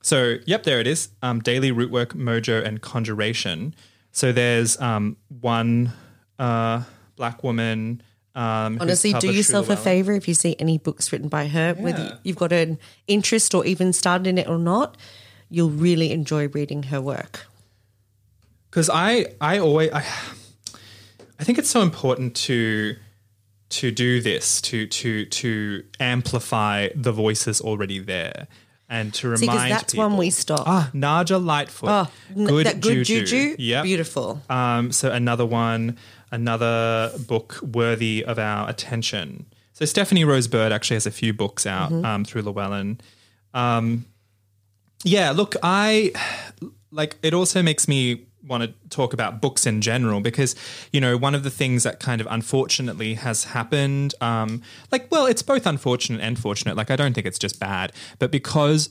So, 0.02 0.36
yep, 0.46 0.64
there 0.64 0.80
it 0.80 0.88
is. 0.88 1.10
Um, 1.22 1.42
daily 1.42 1.72
rootwork, 1.74 2.10
mojo, 2.14 2.64
and 2.64 2.80
conjuration. 2.82 3.76
So 4.14 4.32
there's 4.32 4.80
um, 4.80 5.18
one 5.42 5.92
uh, 6.40 6.84
black 7.16 7.44
woman. 7.44 8.02
Um, 8.36 8.78
Honestly, 8.80 9.10
do 9.12 9.14
published 9.16 9.22
through 9.32 9.38
yourself 9.38 9.66
a 9.66 9.70
Llewellyn. 9.72 9.84
favor 9.84 10.12
if 10.14 10.28
you 10.28 10.34
see 10.36 10.56
any 10.60 10.78
books 10.78 11.12
written 11.12 11.28
by 11.28 11.48
her, 11.48 11.74
whether 11.74 12.20
you've 12.24 12.38
got 12.38 12.52
an 12.54 12.78
interest 13.08 13.56
or 13.56 13.66
even 13.66 13.92
started 13.94 14.28
in 14.28 14.38
it 14.38 14.48
or 14.48 14.60
not, 14.60 14.96
you'll 15.50 15.72
really 15.72 16.12
enjoy 16.12 16.48
reading 16.50 16.84
her 16.84 17.02
work. 17.02 17.48
because 18.70 18.90
I 18.94 19.34
I 19.42 19.58
always 19.60 19.92
I, 19.92 20.04
I 21.40 21.44
think 21.44 21.58
it's 21.58 21.70
so 21.70 21.82
important 21.82 22.36
to 22.48 22.96
to 23.70 23.92
do 23.92 24.22
this 24.22 24.62
to 24.62 24.86
to 24.88 25.26
to 25.26 25.84
amplify 26.00 26.90
the 26.96 27.12
voices 27.12 27.60
already 27.62 28.00
there 28.00 28.48
and 28.90 29.14
to 29.16 29.28
remind 29.28 29.40
See, 29.40 29.46
because 29.48 29.70
that's 29.70 29.94
people. 29.94 30.10
when 30.10 30.18
we 30.18 30.30
stop. 30.30 30.64
ah 30.68 30.90
Najah 30.94 31.44
Lightfoot 31.44 31.90
Oh, 31.90 32.08
good 32.36 32.66
that 32.68 32.80
good 32.82 33.04
juju, 33.06 33.26
juju, 33.26 33.56
yeah 33.60 33.82
beautiful. 33.84 34.42
um 34.50 34.92
so 34.92 35.12
another 35.12 35.46
one 35.46 35.98
another 36.32 37.12
book 37.28 37.60
worthy 37.62 38.24
of 38.26 38.38
our 38.40 38.70
attention. 38.70 39.46
So 39.74 39.86
Stephanie 39.86 40.24
Rose 40.26 40.48
Bird 40.48 40.72
actually 40.72 40.96
has 40.96 41.06
a 41.06 41.12
few 41.12 41.34
books 41.34 41.66
out 41.66 41.92
Mm-hmm. 41.92 42.06
um, 42.06 42.26
through 42.26 42.42
Llewellyn. 42.44 43.00
Um 43.54 44.06
yeah 45.04 45.30
look 45.32 45.56
I 45.62 46.12
like 46.92 47.18
it 47.22 47.34
also 47.34 47.62
makes 47.62 47.88
me 47.88 48.26
want 48.46 48.64
to 48.64 48.74
talk 48.90 49.14
about 49.14 49.42
books 49.42 49.66
in 49.66 49.82
general 49.82 50.22
because 50.22 50.56
you 50.92 51.00
know 51.02 51.18
one 51.18 51.36
of 51.36 51.44
the 51.44 51.50
things 51.50 51.84
that 51.84 52.00
kind 52.00 52.20
of 52.22 52.28
unfortunately 52.30 53.14
has 53.16 53.44
happened 53.46 54.16
um 54.22 54.62
like 54.92 55.10
well 55.12 55.26
it's 55.26 55.42
both 55.42 55.66
unfortunate 55.68 56.22
and 56.22 56.40
fortunate. 56.40 56.76
Like 56.78 56.90
i 56.90 56.96
don't 56.96 57.14
think 57.14 57.28
it's 57.28 57.38
just 57.40 57.60
bad 57.60 57.92
but 58.20 58.32
because 58.32 58.90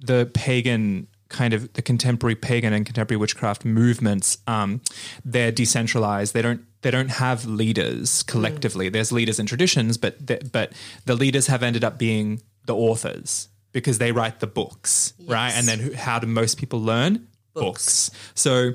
the 0.00 0.30
pagan 0.34 1.06
kind 1.30 1.54
of 1.54 1.72
the 1.72 1.82
contemporary 1.82 2.34
pagan 2.34 2.74
and 2.74 2.84
contemporary 2.84 3.18
witchcraft 3.18 3.64
movements, 3.64 4.36
um, 4.46 4.82
they're 5.24 5.52
decentralized. 5.52 6.34
They 6.34 6.42
don't 6.42 6.60
they 6.82 6.90
don't 6.90 7.10
have 7.10 7.46
leaders 7.46 8.22
collectively. 8.24 8.90
There's 8.90 9.12
leaders 9.12 9.38
and 9.38 9.48
traditions, 9.48 9.96
but 9.96 10.26
the, 10.26 10.46
but 10.52 10.72
the 11.06 11.14
leaders 11.14 11.46
have 11.46 11.62
ended 11.62 11.84
up 11.84 11.98
being 11.98 12.42
the 12.66 12.74
authors 12.74 13.48
because 13.72 13.98
they 13.98 14.12
write 14.12 14.40
the 14.40 14.46
books, 14.46 15.14
right? 15.26 15.52
And 15.54 15.66
then 15.66 15.78
who, 15.78 15.94
how 15.94 16.18
do 16.18 16.26
most 16.26 16.58
people 16.58 16.80
learn? 16.80 17.26
books. 17.54 18.10
So 18.34 18.72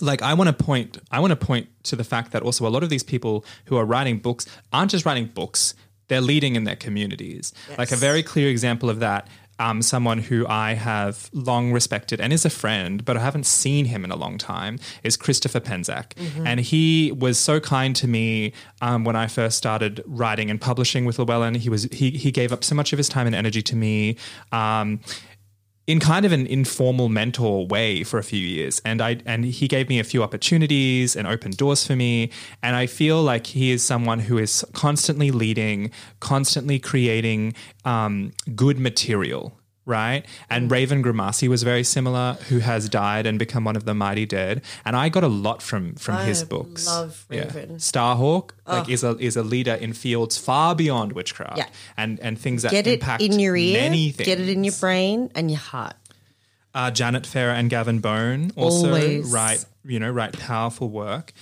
like 0.00 0.22
I 0.22 0.34
want 0.34 0.48
to 0.48 0.64
point 0.64 0.98
I 1.10 1.20
want 1.20 1.30
to 1.30 1.36
point 1.36 1.68
to 1.84 1.96
the 1.96 2.04
fact 2.04 2.32
that 2.32 2.42
also 2.42 2.66
a 2.66 2.70
lot 2.70 2.82
of 2.82 2.90
these 2.90 3.02
people 3.02 3.44
who 3.66 3.76
are 3.76 3.84
writing 3.84 4.18
books 4.18 4.46
aren't 4.72 4.90
just 4.90 5.06
writing 5.06 5.26
books 5.26 5.74
they're 6.08 6.20
leading 6.20 6.56
in 6.56 6.64
their 6.64 6.76
communities 6.76 7.52
like 7.78 7.92
a 7.92 7.96
very 7.96 8.22
clear 8.22 8.48
example 8.48 8.90
of 8.90 8.98
that 8.98 9.28
um, 9.58 9.82
someone 9.82 10.18
who 10.18 10.46
I 10.46 10.74
have 10.74 11.30
long 11.32 11.72
respected 11.72 12.20
and 12.20 12.32
is 12.32 12.44
a 12.44 12.50
friend, 12.50 13.04
but 13.04 13.16
I 13.16 13.20
haven't 13.20 13.46
seen 13.46 13.86
him 13.86 14.04
in 14.04 14.10
a 14.10 14.16
long 14.16 14.38
time, 14.38 14.78
is 15.02 15.16
Christopher 15.16 15.60
Penczak. 15.60 16.12
And 16.46 16.60
he 16.60 17.12
was 17.12 17.38
so 17.38 17.60
kind 17.60 17.96
to 17.96 18.06
me 18.08 18.52
um, 18.80 19.04
when 19.04 19.16
I 19.16 19.26
first 19.26 19.56
started 19.56 20.02
writing 20.06 20.50
and 20.50 20.60
publishing 20.60 21.04
with 21.04 21.18
Llewellyn. 21.18 21.54
He 21.54 21.68
was 21.68 21.84
he 21.84 22.10
he 22.10 22.30
gave 22.30 22.52
up 22.52 22.64
so 22.64 22.74
much 22.74 22.92
of 22.92 22.98
his 22.98 23.08
time 23.08 23.26
and 23.26 23.34
energy 23.34 23.62
to 23.62 23.76
me. 23.76 24.16
Um, 24.52 25.00
in 25.86 26.00
kind 26.00 26.26
of 26.26 26.32
an 26.32 26.46
informal 26.46 27.08
mentor 27.08 27.66
way 27.66 28.02
for 28.02 28.18
a 28.18 28.22
few 28.22 28.40
years. 28.40 28.80
And 28.84 29.00
I 29.00 29.18
and 29.24 29.44
he 29.44 29.68
gave 29.68 29.88
me 29.88 29.98
a 29.98 30.04
few 30.04 30.22
opportunities 30.22 31.16
and 31.16 31.26
opened 31.26 31.56
doors 31.56 31.86
for 31.86 31.96
me. 31.96 32.30
And 32.62 32.74
I 32.74 32.86
feel 32.86 33.22
like 33.22 33.46
he 33.46 33.70
is 33.70 33.82
someone 33.82 34.20
who 34.20 34.38
is 34.38 34.64
constantly 34.72 35.30
leading 35.30 35.90
constantly 36.20 36.78
creating 36.78 37.54
um, 37.84 38.32
good 38.54 38.78
material 38.78 39.58
right 39.86 40.26
and 40.50 40.70
Raven 40.70 41.02
Grimassi 41.02 41.48
was 41.48 41.62
very 41.62 41.84
similar 41.84 42.34
who 42.48 42.58
has 42.58 42.88
died 42.88 43.24
and 43.24 43.38
become 43.38 43.64
one 43.64 43.76
of 43.76 43.84
the 43.84 43.94
mighty 43.94 44.26
dead 44.26 44.60
and 44.84 44.96
I 44.96 45.08
got 45.08 45.22
a 45.24 45.28
lot 45.28 45.62
from 45.62 45.94
from 45.94 46.18
his 46.26 46.42
books 46.44 46.86
love 46.86 47.24
Raven. 47.30 47.76
Starhawk 47.76 48.50
like 48.66 48.88
is 48.88 49.02
a 49.04 49.16
is 49.18 49.36
a 49.36 49.42
leader 49.44 49.74
in 49.74 49.92
fields 49.92 50.36
far 50.36 50.74
beyond 50.74 51.12
witchcraft 51.12 51.56
Yeah. 51.58 51.68
and 51.96 52.18
and 52.20 52.38
things 52.38 52.62
that 52.62 52.72
Get 52.72 52.86
it 52.88 53.02
in 53.20 53.38
your 53.38 53.56
ear, 53.56 53.80
many 53.80 54.10
things 54.10 54.26
get 54.26 54.40
it 54.40 54.48
in 54.48 54.64
your 54.64 54.74
brain 54.80 55.30
and 55.36 55.50
your 55.50 55.60
heart. 55.60 55.94
uh, 56.74 56.90
Janet 56.90 57.24
Farrar 57.24 57.54
and 57.54 57.70
Gavin 57.70 58.00
Bone 58.00 58.50
also 58.56 58.88
Always. 58.88 59.30
write, 59.32 59.64
you 59.84 59.98
know, 59.98 60.10
write 60.10 60.38
powerful 60.38 60.90
work. 60.90 61.32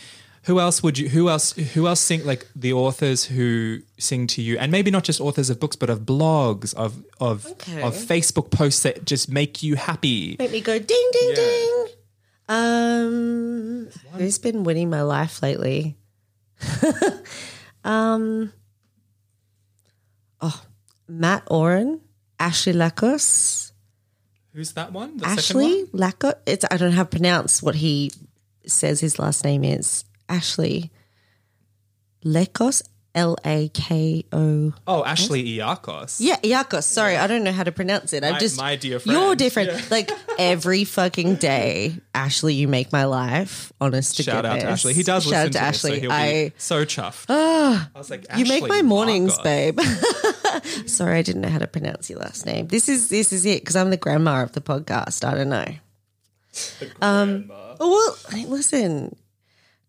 Who 0.44 0.60
else 0.60 0.82
would 0.82 0.98
you? 0.98 1.08
Who 1.08 1.28
else? 1.30 1.52
Who 1.52 1.86
else 1.86 2.00
sing 2.00 2.24
like 2.26 2.46
the 2.54 2.72
authors 2.74 3.24
who 3.24 3.80
sing 3.98 4.26
to 4.28 4.42
you, 4.42 4.58
and 4.58 4.70
maybe 4.70 4.90
not 4.90 5.02
just 5.04 5.20
authors 5.20 5.48
of 5.48 5.58
books, 5.58 5.74
but 5.76 5.88
of 5.90 6.00
blogs, 6.00 6.74
of 6.74 7.02
of 7.18 7.46
Okay. 7.46 7.80
of 7.82 7.94
Facebook 7.94 8.50
posts 8.50 8.82
that 8.82 9.04
just 9.06 9.30
make 9.30 9.62
you 9.62 9.76
happy. 9.76 10.36
Make 10.38 10.52
me 10.52 10.60
go 10.60 10.78
ding 10.78 11.08
ding 11.12 11.28
Yeah. 11.30 11.34
ding. 11.34 11.86
Um, 12.46 13.88
who's 14.18 14.38
been 14.38 14.64
winning 14.64 14.90
my 14.90 15.00
life 15.00 15.42
lately? 15.42 15.96
um, 17.84 18.52
oh, 20.40 20.62
Matt 21.08 21.44
Oren, 21.50 22.00
Ashley 22.38 22.72
Lacos, 22.74 23.72
Who's 24.52 24.72
that 24.74 24.92
one? 24.92 25.16
The 25.16 25.26
Ashley? 25.26 25.86
Lacos. 25.92 26.34
It's 26.46 26.64
I 26.70 26.76
don't 26.76 26.90
know 26.90 26.96
how 26.96 27.02
to 27.04 27.08
pronounce 27.08 27.62
what 27.62 27.74
he 27.76 28.12
says 28.66 29.00
his 29.00 29.18
last 29.18 29.42
name 29.42 29.64
is. 29.64 30.04
Ashley 30.28 30.90
Lekos, 32.24 32.82
L 33.14 33.36
A 33.44 33.68
K 33.68 34.24
O. 34.32 34.72
Oh, 34.88 35.04
Ashley 35.04 35.44
Iakos. 35.58 36.16
Yeah, 36.18 36.36
Iakos. 36.40 36.82
Sorry, 36.84 37.16
I 37.16 37.26
don't 37.28 37.44
know 37.44 37.52
how 37.52 37.62
to 37.62 37.70
pronounce 37.70 38.12
it. 38.12 38.24
I'm 38.24 38.32
My- 38.32 38.38
just 38.38 38.56
my 38.56 38.74
dear 38.76 38.98
friend. 38.98 39.12
You're 39.16 39.26
friend. 39.50 39.68
different. 39.70 39.90
Like 39.90 40.10
every 40.38 40.84
fucking 40.84 41.36
day, 41.36 42.00
Ashley, 42.14 42.54
you 42.54 42.66
make 42.66 42.90
my 42.92 43.04
life. 43.04 43.72
Honest 43.80 44.16
to 44.16 44.22
Shout 44.24 44.44
out 44.44 44.58
to. 44.60 44.66
Ashley. 44.66 44.94
He 44.94 45.02
does 45.04 45.24
Shout 45.24 45.30
listen 45.30 45.40
out 45.46 45.52
to 45.52 45.58
to 45.58 45.60
Ashley. 45.60 45.90
This, 45.92 45.98
so 45.98 46.02
he'll 46.02 46.12
I 46.12 46.44
be 46.48 46.52
so 46.58 46.84
chuffed. 46.84 47.26
I 47.28 47.86
was 47.94 48.10
like, 48.10 48.26
you 48.36 48.46
make 48.46 48.62
Ashley 48.64 48.68
my 48.70 48.82
mornings, 48.82 49.38
Iakos. 49.38 49.42
babe. 49.44 49.80
Sorry, 50.88 51.18
I 51.18 51.22
didn't 51.22 51.42
know 51.42 51.48
how 51.50 51.58
to 51.58 51.66
pronounce 51.68 52.08
your 52.10 52.18
last 52.18 52.46
name. 52.46 52.66
This 52.68 52.88
is 52.88 53.10
this 53.10 53.32
is 53.32 53.44
it 53.46 53.60
because 53.60 53.76
I'm 53.76 53.90
the 53.90 53.96
grandma 53.96 54.42
of 54.42 54.52
the 54.52 54.60
podcast. 54.60 55.24
I 55.24 55.34
don't 55.34 55.50
know. 55.50 55.66
Um. 57.00 57.48
Well, 57.78 58.16
hey, 58.30 58.46
listen. 58.46 59.14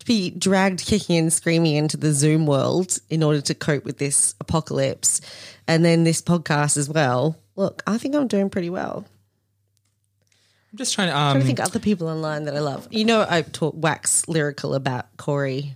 To 0.06 0.12
be 0.14 0.30
dragged 0.30 0.86
kicking 0.86 1.18
and 1.18 1.34
screaming 1.34 1.76
into 1.76 1.98
the 1.98 2.14
Zoom 2.14 2.46
world 2.46 2.98
in 3.10 3.24
order 3.24 3.42
to 3.42 3.56
cope 3.56 3.86
with 3.86 3.98
this 3.98 4.36
apocalypse, 4.40 5.20
and 5.68 5.84
then 5.84 6.04
this 6.04 6.22
podcast 6.22 6.78
as 6.78 6.88
well. 6.88 7.38
Look, 7.56 7.82
I 7.88 7.98
think 7.98 8.14
I'm 8.16 8.28
doing 8.28 8.50
pretty 8.52 8.70
well. 8.70 9.06
I'm 10.72 10.78
just 10.78 10.94
trying 10.94 11.08
to. 11.10 11.16
I 11.16 11.32
Um, 11.32 11.42
think 11.42 11.60
other 11.60 11.80
people 11.80 12.08
online 12.08 12.44
that 12.46 12.56
I 12.56 12.60
love. 12.60 12.88
You 12.92 13.06
know, 13.06 13.26
I 13.28 13.42
talk 13.42 13.74
wax 13.78 14.28
lyrical 14.28 14.76
about 14.76 15.06
Corey. 15.18 15.76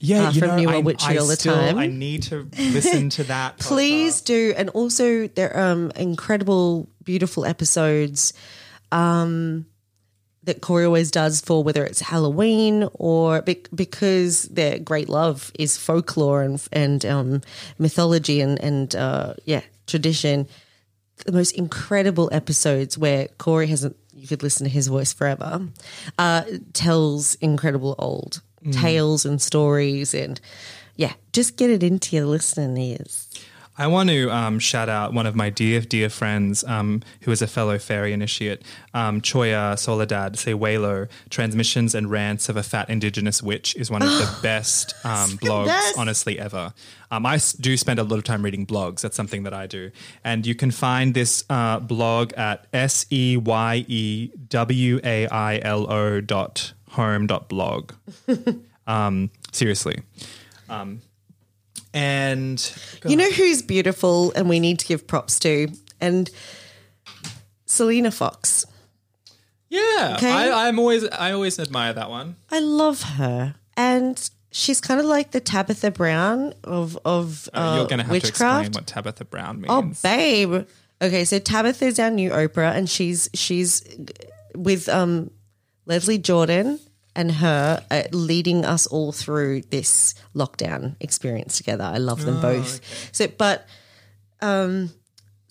yeah, 0.00 0.26
uh, 0.28 0.30
you 0.32 0.40
from 0.40 0.48
know, 0.48 0.56
New 0.56 0.68
I, 0.68 0.78
Witchery 0.80 1.16
I 1.16 1.20
all 1.20 1.26
the 1.28 1.36
still- 1.36 1.54
time. 1.54 1.78
I 1.78 1.86
need 1.86 2.24
to 2.24 2.48
listen 2.58 3.10
to 3.10 3.24
that. 3.24 3.58
Please 3.60 4.20
do, 4.22 4.52
and 4.56 4.70
also 4.70 5.28
there 5.28 5.54
are 5.56 5.70
um, 5.72 5.92
incredible, 5.94 6.88
beautiful 7.04 7.44
episodes 7.44 8.32
um, 8.90 9.66
that 10.44 10.60
Corey 10.60 10.84
always 10.84 11.10
does 11.10 11.40
for 11.40 11.62
whether 11.62 11.84
it's 11.84 12.00
Halloween 12.00 12.88
or 12.94 13.42
be- 13.42 13.64
because 13.74 14.44
their 14.44 14.78
great 14.78 15.08
love 15.08 15.52
is 15.58 15.76
folklore 15.76 16.42
and 16.42 16.62
and 16.72 17.04
um, 17.06 17.40
mythology 17.78 18.40
and 18.40 18.58
and 18.62 18.94
uh, 18.94 19.34
yeah 19.44 19.62
tradition. 19.86 20.48
The 21.26 21.32
most 21.32 21.52
incredible 21.52 22.28
episodes 22.32 22.98
where 22.98 23.28
Corey 23.38 23.68
hasn't. 23.68 23.96
You 24.14 24.28
could 24.28 24.42
listen 24.42 24.64
to 24.64 24.70
his 24.70 24.88
voice 24.88 25.12
forever. 25.12 25.66
Uh, 26.18 26.44
tells 26.74 27.34
incredible 27.36 27.94
old 27.98 28.42
tales 28.72 29.24
and 29.24 29.40
stories 29.40 30.14
and. 30.14 30.40
Yeah, 30.94 31.14
just 31.32 31.56
get 31.56 31.70
it 31.70 31.82
into 31.82 32.14
your 32.14 32.26
listening 32.26 32.76
ears. 32.76 33.26
I 33.82 33.88
want 33.88 34.10
to 34.10 34.30
um, 34.30 34.60
shout 34.60 34.88
out 34.88 35.12
one 35.12 35.26
of 35.26 35.34
my 35.34 35.50
dear, 35.50 35.80
dear 35.80 36.08
friends 36.08 36.62
um, 36.62 37.02
who 37.22 37.32
is 37.32 37.42
a 37.42 37.48
fellow 37.48 37.80
fairy 37.80 38.12
initiate, 38.12 38.62
um, 38.94 39.20
Choya 39.20 39.76
Soledad 39.76 40.34
Seyewailo. 40.34 41.08
Transmissions 41.30 41.92
and 41.92 42.08
Rants 42.08 42.48
of 42.48 42.56
a 42.56 42.62
Fat 42.62 42.88
Indigenous 42.88 43.42
Witch 43.42 43.74
is 43.74 43.90
one 43.90 44.02
of 44.02 44.08
the 44.08 44.38
best 44.42 44.94
um, 45.04 45.30
blogs, 45.30 45.66
best. 45.66 45.98
honestly, 45.98 46.38
ever. 46.38 46.72
Um, 47.10 47.26
I 47.26 47.40
do 47.60 47.76
spend 47.76 47.98
a 47.98 48.04
lot 48.04 48.18
of 48.18 48.22
time 48.22 48.44
reading 48.44 48.66
blogs. 48.68 49.00
That's 49.00 49.16
something 49.16 49.42
that 49.42 49.52
I 49.52 49.66
do. 49.66 49.90
And 50.22 50.46
you 50.46 50.54
can 50.54 50.70
find 50.70 51.12
this 51.12 51.42
uh, 51.50 51.80
blog 51.80 52.34
at 52.34 52.68
S 52.72 53.04
E 53.10 53.36
Y 53.36 53.84
E 53.88 54.30
W 54.48 55.00
A 55.02 55.26
I 55.26 55.58
L 55.58 55.90
O 55.90 56.20
dot 56.20 56.72
home 56.90 57.26
dot 57.26 57.48
blog. 57.48 57.94
um, 58.86 59.32
seriously. 59.50 60.02
Um, 60.68 61.02
and 61.94 62.74
You 63.06 63.16
know 63.16 63.30
who's 63.30 63.62
beautiful 63.62 64.32
and 64.34 64.48
we 64.48 64.60
need 64.60 64.78
to 64.80 64.86
give 64.86 65.06
props 65.06 65.38
to? 65.40 65.68
And 66.00 66.30
Selena 67.66 68.10
Fox. 68.10 68.64
Yeah, 69.68 70.14
Okay. 70.18 70.30
I, 70.30 70.68
I'm 70.68 70.78
always 70.78 71.04
I 71.08 71.32
always 71.32 71.58
admire 71.58 71.92
that 71.94 72.10
one. 72.10 72.36
I 72.50 72.58
love 72.60 73.02
her. 73.02 73.54
And 73.76 74.30
she's 74.50 74.80
kind 74.82 75.00
of 75.00 75.06
like 75.06 75.30
the 75.30 75.40
Tabitha 75.40 75.90
Brown 75.90 76.52
of, 76.64 76.98
of 77.06 77.48
uh, 77.54 77.76
You're 77.78 77.86
going 77.86 77.98
to 77.98 78.04
have 78.04 78.10
witchcraft. 78.12 78.38
to 78.64 78.66
explain 78.66 78.72
what 78.72 78.86
Tabitha 78.86 79.24
Brown 79.24 79.62
means. 79.62 79.70
Oh, 79.70 79.90
babe. 80.02 80.66
Okay, 81.00 81.24
so 81.24 81.38
Tabitha 81.38 81.86
is 81.86 81.98
our 81.98 82.10
new 82.10 82.30
Oprah, 82.30 82.74
and 82.76 82.88
she's 82.88 83.30
she's 83.34 83.82
with 84.54 84.88
um, 84.90 85.30
Leslie 85.86 86.18
Jordan 86.18 86.78
and 87.14 87.32
her 87.32 87.84
uh, 87.90 88.02
leading 88.12 88.64
us 88.64 88.86
all 88.86 89.12
through 89.12 89.62
this 89.62 90.14
lockdown 90.34 90.96
experience 91.00 91.56
together. 91.56 91.84
I 91.84 91.98
love 91.98 92.24
them 92.24 92.40
both. 92.40 92.80
So, 93.12 93.26
but 93.28 93.66
um, 94.40 94.90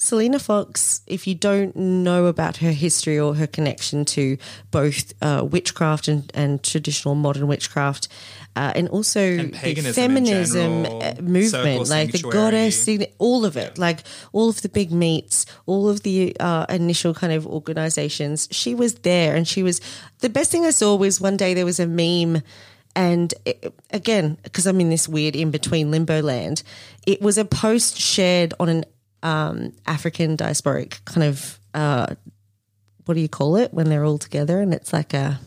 Selena 0.02 0.40
Fox, 0.40 1.02
if 1.06 1.28
you 1.28 1.36
don't 1.36 1.76
know 1.76 2.26
about 2.26 2.58
her 2.58 2.72
history 2.72 3.20
or 3.20 3.36
her 3.36 3.46
connection 3.46 4.04
to 4.04 4.36
both 4.72 5.14
uh, 5.22 5.46
witchcraft 5.48 6.08
and, 6.08 6.32
and 6.34 6.64
traditional 6.64 7.14
modern 7.14 7.46
witchcraft, 7.46 8.08
uh, 8.56 8.74
and 8.76 8.90
also 8.90 9.38
the 9.38 9.50
paganism 9.50 9.88
in 9.88 9.94
feminism 9.94 10.84
general, 10.84 11.04
uh, 11.04 11.22
movement, 11.22 11.88
like 11.88 12.12
the 12.14 12.18
goddess, 12.18 12.90
all 13.20 13.46
of 13.46 13.56
it, 13.56 13.78
like 13.78 14.00
all 14.34 14.50
of 14.50 14.64
the 14.64 14.70
big 14.70 14.92
meets, 14.92 15.46
all 15.68 15.88
of 15.88 16.02
the 16.02 16.36
uh, 16.40 16.66
initial 16.68 17.14
kind 17.14 17.32
of 17.32 17.46
organizations. 17.46 18.48
She 18.50 18.74
was 18.74 18.96
there, 18.96 19.36
and 19.36 19.48
she 19.48 19.62
was 19.62 19.82
the 20.22 20.30
best 20.30 20.50
thing 20.52 20.66
I 20.66 20.72
saw 20.72 20.96
was 20.96 21.22
one 21.22 21.38
day 21.38 21.54
there 21.54 21.64
was 21.64 21.80
a 21.80 21.86
meme. 21.86 22.42
And 22.94 23.34
it, 23.46 23.72
again, 23.92 24.38
because 24.44 24.66
I'm 24.66 24.82
in 24.82 24.90
this 24.90 25.08
weird 25.08 25.36
in 25.36 25.52
between 25.52 25.92
limbo 25.92 26.22
land, 26.22 26.64
it 27.06 27.22
was 27.22 27.38
a 27.38 27.46
post 27.46 27.98
shared 27.98 28.54
on 28.60 28.68
an 28.68 28.84
um, 29.24 29.74
African 29.86 30.38
diasporic 30.38 31.04
kind 31.06 31.24
of 31.24 31.60
uh, 31.74 32.16
what 33.06 33.16
do 33.16 33.22
you 33.22 33.30
call 33.30 33.56
it 33.58 33.74
when 33.74 33.90
they're 33.90 34.06
all 34.06 34.18
together 34.18 34.60
and 34.62 34.74
it's 34.74 34.94
like 34.94 35.14
a 35.14 35.40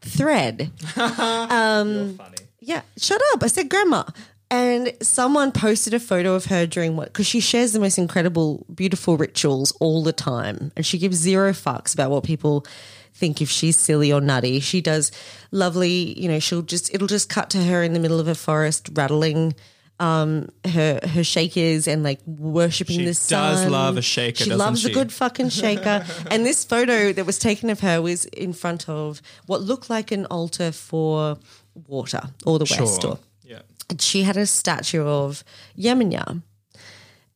thread. 0.00 0.70
Um. 0.96 2.18
Yeah, 2.60 2.80
shut 2.96 3.20
up. 3.32 3.42
I 3.42 3.48
said 3.48 3.68
grandma. 3.68 4.04
And 4.50 4.94
someone 5.02 5.52
posted 5.52 5.94
a 5.94 6.00
photo 6.00 6.34
of 6.34 6.46
her 6.46 6.66
during 6.66 6.96
what, 6.96 7.08
because 7.08 7.26
she 7.26 7.40
shares 7.40 7.72
the 7.72 7.80
most 7.80 7.98
incredible, 7.98 8.64
beautiful 8.72 9.16
rituals 9.16 9.72
all 9.80 10.02
the 10.02 10.12
time. 10.12 10.72
And 10.76 10.86
she 10.86 10.96
gives 10.96 11.16
zero 11.16 11.52
fucks 11.52 11.92
about 11.92 12.10
what 12.10 12.24
people 12.24 12.64
think 13.12 13.42
if 13.42 13.50
she's 13.50 13.76
silly 13.76 14.12
or 14.12 14.20
nutty. 14.20 14.60
She 14.60 14.80
does 14.80 15.12
lovely, 15.50 16.18
you 16.18 16.28
know, 16.28 16.38
she'll 16.38 16.62
just, 16.62 16.94
it'll 16.94 17.06
just 17.06 17.28
cut 17.28 17.50
to 17.50 17.62
her 17.62 17.82
in 17.82 17.92
the 17.92 18.00
middle 18.00 18.20
of 18.20 18.28
a 18.28 18.34
forest 18.34 18.90
rattling 18.94 19.54
um 20.00 20.48
her 20.66 20.98
her 21.06 21.22
shakers 21.22 21.86
and 21.86 22.02
like 22.02 22.18
worshipping 22.26 22.96
She 22.98 23.04
the 23.04 23.10
does 23.12 23.18
sun. 23.62 23.70
love 23.70 23.96
a 23.96 24.02
shaker, 24.02 24.42
She 24.44 24.52
loves 24.52 24.80
she? 24.82 24.90
a 24.90 24.94
good 24.94 25.12
fucking 25.12 25.50
shaker. 25.50 26.04
and 26.30 26.44
this 26.44 26.64
photo 26.64 27.12
that 27.12 27.24
was 27.24 27.38
taken 27.38 27.70
of 27.70 27.80
her 27.80 28.02
was 28.02 28.24
in 28.26 28.52
front 28.52 28.88
of 28.88 29.22
what 29.46 29.60
looked 29.62 29.88
like 29.90 30.10
an 30.10 30.26
altar 30.26 30.72
for 30.72 31.38
water 31.86 32.22
or 32.44 32.58
the 32.58 32.66
west 32.78 33.04
or 33.04 33.18
Yeah. 33.44 33.60
and 33.88 34.00
she 34.02 34.24
had 34.24 34.36
a 34.36 34.46
statue 34.46 35.04
of 35.06 35.44
Yemenya. 35.78 36.42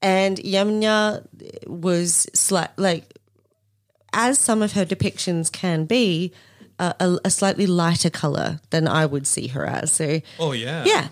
And 0.00 0.38
Yemenya 0.38 1.26
was 1.66 2.26
slight, 2.32 2.70
like, 2.76 3.14
as 4.12 4.38
some 4.38 4.62
of 4.62 4.72
her 4.74 4.84
depictions 4.86 5.50
can 5.50 5.86
be, 5.86 6.32
a, 6.78 6.94
a, 7.00 7.18
a 7.24 7.30
slightly 7.30 7.66
lighter 7.66 8.10
color 8.10 8.60
than 8.70 8.86
I 8.86 9.06
would 9.06 9.26
see 9.26 9.48
her 9.48 9.66
as. 9.66 9.90
So, 9.90 10.20
Oh 10.38 10.52
yeah. 10.52 10.84
yeah. 10.86 11.08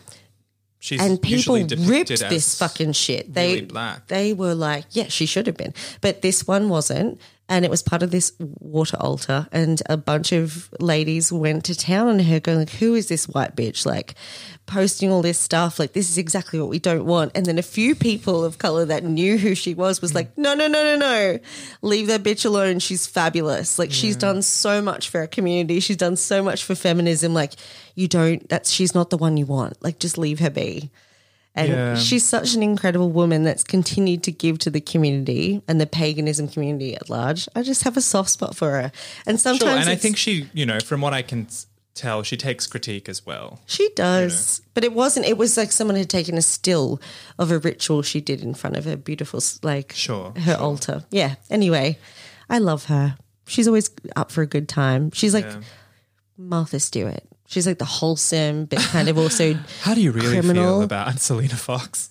She's 0.86 1.00
And 1.02 1.20
people 1.20 1.56
ripped 1.56 2.10
this 2.10 2.56
fucking 2.56 2.92
shit. 2.92 3.34
They 3.34 3.54
really 3.54 3.66
black. 3.66 4.06
they 4.06 4.32
were 4.32 4.54
like, 4.54 4.84
yeah, 4.92 5.08
she 5.08 5.26
should 5.26 5.48
have 5.48 5.56
been, 5.56 5.74
but 6.00 6.22
this 6.22 6.46
one 6.46 6.68
wasn't, 6.68 7.20
and 7.48 7.64
it 7.64 7.70
was 7.70 7.82
part 7.82 8.02
of 8.02 8.10
this 8.10 8.32
water 8.38 8.96
altar. 8.98 9.46
And 9.52 9.80
a 9.86 9.96
bunch 9.96 10.32
of 10.32 10.68
ladies 10.80 11.32
went 11.32 11.64
to 11.66 11.74
town 11.74 12.08
on 12.08 12.18
her, 12.18 12.40
going 12.40 12.58
like, 12.58 12.70
"Who 12.70 12.94
is 12.94 13.08
this 13.08 13.28
white 13.28 13.54
bitch?" 13.54 13.86
Like 13.86 14.14
posting 14.66 15.12
all 15.12 15.22
this 15.22 15.38
stuff, 15.38 15.78
like 15.78 15.92
this 15.92 16.10
is 16.10 16.18
exactly 16.18 16.58
what 16.58 16.68
we 16.68 16.80
don't 16.80 17.04
want. 17.04 17.32
And 17.34 17.46
then 17.46 17.58
a 17.58 17.62
few 17.62 17.94
people 17.94 18.44
of 18.44 18.58
color 18.58 18.84
that 18.86 19.04
knew 19.04 19.38
who 19.38 19.54
she 19.54 19.74
was 19.74 20.02
was 20.02 20.14
like, 20.14 20.36
"No, 20.36 20.54
no, 20.54 20.66
no, 20.66 20.82
no, 20.82 20.96
no, 20.96 21.38
leave 21.82 22.08
that 22.08 22.22
bitch 22.22 22.44
alone. 22.44 22.80
She's 22.80 23.06
fabulous. 23.06 23.78
Like 23.78 23.92
she's 23.92 24.16
done 24.16 24.42
so 24.42 24.82
much 24.82 25.08
for 25.08 25.20
our 25.20 25.26
community. 25.26 25.80
She's 25.80 25.96
done 25.96 26.16
so 26.16 26.42
much 26.42 26.64
for 26.64 26.74
feminism. 26.74 27.32
Like 27.32 27.52
you 27.94 28.08
don't. 28.08 28.48
That's 28.48 28.70
she's 28.70 28.94
not 28.94 29.10
the 29.10 29.18
one 29.18 29.36
you 29.36 29.46
want. 29.46 29.82
Like 29.82 29.98
just 29.98 30.18
leave 30.18 30.40
her 30.40 30.50
be." 30.50 30.90
And 31.56 31.68
Yeah. 31.70 31.94
she's 31.96 32.24
such 32.24 32.54
an 32.54 32.62
incredible 32.62 33.10
woman 33.10 33.42
that's 33.44 33.64
continued 33.64 34.22
to 34.24 34.30
give 34.32 34.58
to 34.60 34.70
the 34.70 34.80
community 34.80 35.62
and 35.66 35.80
the 35.80 35.86
paganism 35.86 36.48
community 36.48 36.94
at 36.94 37.08
large. 37.08 37.48
I 37.56 37.62
just 37.62 37.82
have 37.84 37.96
a 37.96 38.02
soft 38.02 38.28
spot 38.30 38.54
for 38.54 38.70
her. 38.72 38.92
And 39.26 39.40
sometimes 39.40 39.70
Sure, 39.72 39.80
and 39.80 39.88
I 39.88 39.96
think 39.96 40.16
she, 40.18 40.48
you 40.52 40.66
know, 40.66 40.78
from 40.80 41.00
what 41.00 41.14
I 41.14 41.22
can 41.22 41.48
tell, 41.94 42.22
she 42.22 42.36
takes 42.36 42.66
critique 42.66 43.08
as 43.08 43.24
well. 43.24 43.58
she 43.64 43.88
does. 43.96 44.60
But 44.74 44.84
it 44.84 44.92
wasn't, 44.92 45.24
it 45.24 45.38
was 45.38 45.56
like 45.56 45.72
someone 45.72 45.96
had 45.96 46.10
taken 46.10 46.36
a 46.36 46.42
still 46.42 47.00
of 47.38 47.50
a 47.50 47.58
ritual 47.58 48.02
she 48.02 48.20
did 48.20 48.42
in 48.42 48.52
front 48.52 48.76
of 48.76 48.84
her 48.84 48.96
beautiful, 48.98 49.40
like, 49.62 49.94
Sure, 49.96 50.34
her 50.40 50.56
altar. 50.56 51.04
Yeah. 51.10 51.36
Anyway, 51.48 51.98
I 52.50 52.58
love 52.58 52.84
her. 52.86 53.16
She's 53.46 53.66
always 53.66 53.88
up 54.14 54.30
for 54.30 54.42
a 54.42 54.46
good 54.46 54.68
time. 54.68 55.10
She's 55.12 55.32
like 55.32 55.46
Yeah. 55.46 55.60
Martha 56.36 56.80
Stewart. 56.80 57.22
She's 57.46 57.66
like 57.66 57.78
the 57.78 57.84
wholesome, 57.84 58.66
but 58.66 58.78
kind 58.80 59.08
of 59.08 59.18
also. 59.18 59.54
How 59.82 59.94
do 59.94 60.00
you 60.00 60.12
really 60.12 60.30
Criminal. 60.30 60.78
feel 60.78 60.82
about 60.82 61.20
Selena 61.20 61.56
Fox? 61.56 62.10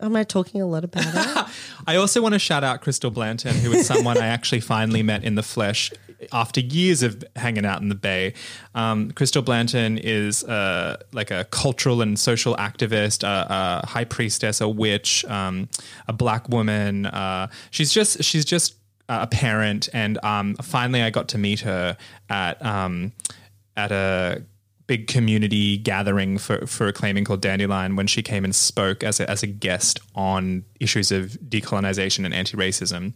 Am 0.00 0.14
I 0.14 0.22
talking 0.22 0.62
a 0.62 0.66
lot 0.66 0.84
about 0.84 1.04
her? 1.04 1.46
I 1.86 1.96
also 1.96 2.22
want 2.22 2.34
to 2.34 2.38
shout 2.38 2.62
out 2.62 2.82
Crystal 2.82 3.10
Blanton, 3.10 3.56
who 3.56 3.72
is 3.72 3.86
someone 3.86 4.16
I 4.16 4.26
actually 4.26 4.60
finally 4.60 5.02
met 5.02 5.24
in 5.24 5.34
the 5.34 5.42
flesh 5.42 5.90
after 6.32 6.60
years 6.60 7.02
of 7.02 7.24
hanging 7.36 7.64
out 7.64 7.80
in 7.80 7.88
the 7.88 7.94
Bay. 7.94 8.34
Um, 8.74 9.10
Crystal 9.10 9.42
Blanton 9.42 9.98
is 9.98 10.44
uh, 10.44 10.98
like 11.12 11.30
a 11.30 11.44
cultural 11.44 12.00
and 12.00 12.18
social 12.18 12.54
activist, 12.56 13.24
a, 13.24 13.82
a 13.82 13.86
high 13.86 14.04
priestess, 14.04 14.60
a 14.60 14.68
witch, 14.68 15.24
um, 15.24 15.68
a 16.06 16.12
black 16.12 16.48
woman. 16.48 17.06
Uh, 17.06 17.48
she's 17.70 17.92
just 17.92 18.22
she's 18.22 18.44
just 18.44 18.76
a 19.08 19.26
parent, 19.26 19.88
and 19.92 20.22
um, 20.24 20.54
finally 20.56 21.02
I 21.02 21.10
got 21.10 21.28
to 21.28 21.38
meet 21.38 21.60
her 21.60 21.96
at 22.28 22.64
um, 22.64 23.12
at 23.78 23.92
a 23.92 24.42
big 24.88 25.06
community 25.06 25.76
gathering 25.76 26.38
for, 26.38 26.66
for 26.66 26.86
Reclaiming 26.86 27.24
called 27.24 27.42
Dandelion 27.42 27.94
when 27.94 28.06
she 28.06 28.22
came 28.22 28.42
and 28.42 28.54
spoke 28.54 29.04
as 29.04 29.20
a, 29.20 29.30
as 29.30 29.42
a 29.42 29.46
guest 29.46 30.00
on 30.14 30.64
issues 30.80 31.12
of 31.12 31.38
decolonization 31.46 32.24
and 32.24 32.34
anti-racism. 32.34 33.12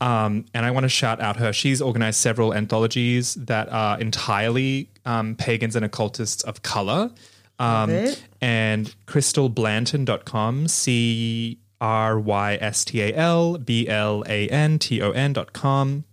Um, 0.00 0.44
and 0.52 0.66
I 0.66 0.70
want 0.70 0.84
to 0.84 0.90
shout 0.90 1.20
out 1.20 1.38
her. 1.38 1.52
She's 1.52 1.80
organized 1.80 2.20
several 2.20 2.52
anthologies 2.52 3.34
that 3.34 3.72
are 3.72 3.98
entirely 3.98 4.90
um, 5.06 5.34
pagans 5.34 5.74
and 5.74 5.84
occultists 5.84 6.44
of 6.44 6.62
color. 6.62 7.10
Um, 7.58 7.90
and 8.42 8.94
crystalblanton.com, 9.06 10.68
C 10.68 11.58
R 11.80 12.20
Y 12.20 12.58
S 12.60 12.84
T 12.84 13.02
A 13.02 13.14
L 13.14 13.56
B 13.56 13.88
L 13.88 14.22
A 14.26 14.48
N 14.48 14.78
T 14.78 15.00
O 15.00 15.12
N 15.12 15.32
dot 15.32 15.54
com 15.54 16.04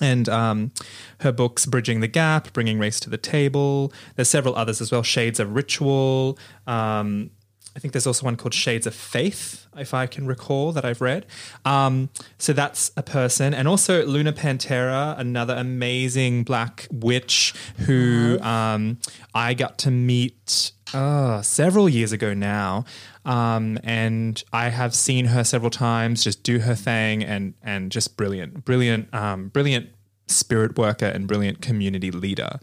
and 0.00 0.28
um, 0.28 0.72
her 1.20 1.32
books 1.32 1.66
bridging 1.66 2.00
the 2.00 2.08
gap 2.08 2.52
bringing 2.52 2.78
race 2.78 3.00
to 3.00 3.10
the 3.10 3.18
table. 3.18 3.92
There's 4.14 4.28
several 4.28 4.56
others 4.56 4.80
as 4.80 4.92
well 4.92 5.02
shades 5.02 5.40
of 5.40 5.54
ritual. 5.54 6.38
Um, 6.66 7.30
i 7.74 7.78
think 7.78 7.92
there's 7.92 8.06
also 8.06 8.24
one 8.24 8.36
called 8.36 8.54
shades 8.54 8.86
of 8.86 8.94
faith 8.94 9.66
if 9.76 9.92
i 9.92 10.06
can 10.06 10.26
recall 10.26 10.72
that 10.72 10.84
i've 10.84 11.02
read. 11.02 11.26
Um, 11.64 12.08
so 12.38 12.52
that's 12.54 12.90
a 12.96 13.02
person. 13.02 13.52
And 13.52 13.68
also 13.68 14.04
luna 14.06 14.32
pantera 14.32 15.18
another 15.18 15.54
amazing 15.54 16.42
black 16.44 16.88
witch 16.90 17.54
who 17.80 18.38
um, 18.40 18.98
i 19.34 19.52
got 19.52 19.78
to 19.78 19.90
meet 19.90 20.72
uh, 20.94 21.42
several 21.42 21.88
years 21.88 22.12
ago 22.12 22.34
now 22.34 22.84
um, 23.26 23.76
and 23.82 24.42
I 24.52 24.68
have 24.68 24.94
seen 24.94 25.26
her 25.26 25.42
several 25.42 25.70
times 25.70 26.22
just 26.22 26.44
do 26.44 26.60
her 26.60 26.76
thing 26.76 27.24
and 27.24 27.54
and 27.60 27.90
just 27.90 28.16
brilliant, 28.16 28.64
brilliant, 28.64 29.12
um, 29.12 29.48
brilliant 29.48 29.90
spirit 30.28 30.78
worker 30.78 31.06
and 31.06 31.26
brilliant 31.26 31.60
community 31.60 32.12
leader. 32.12 32.60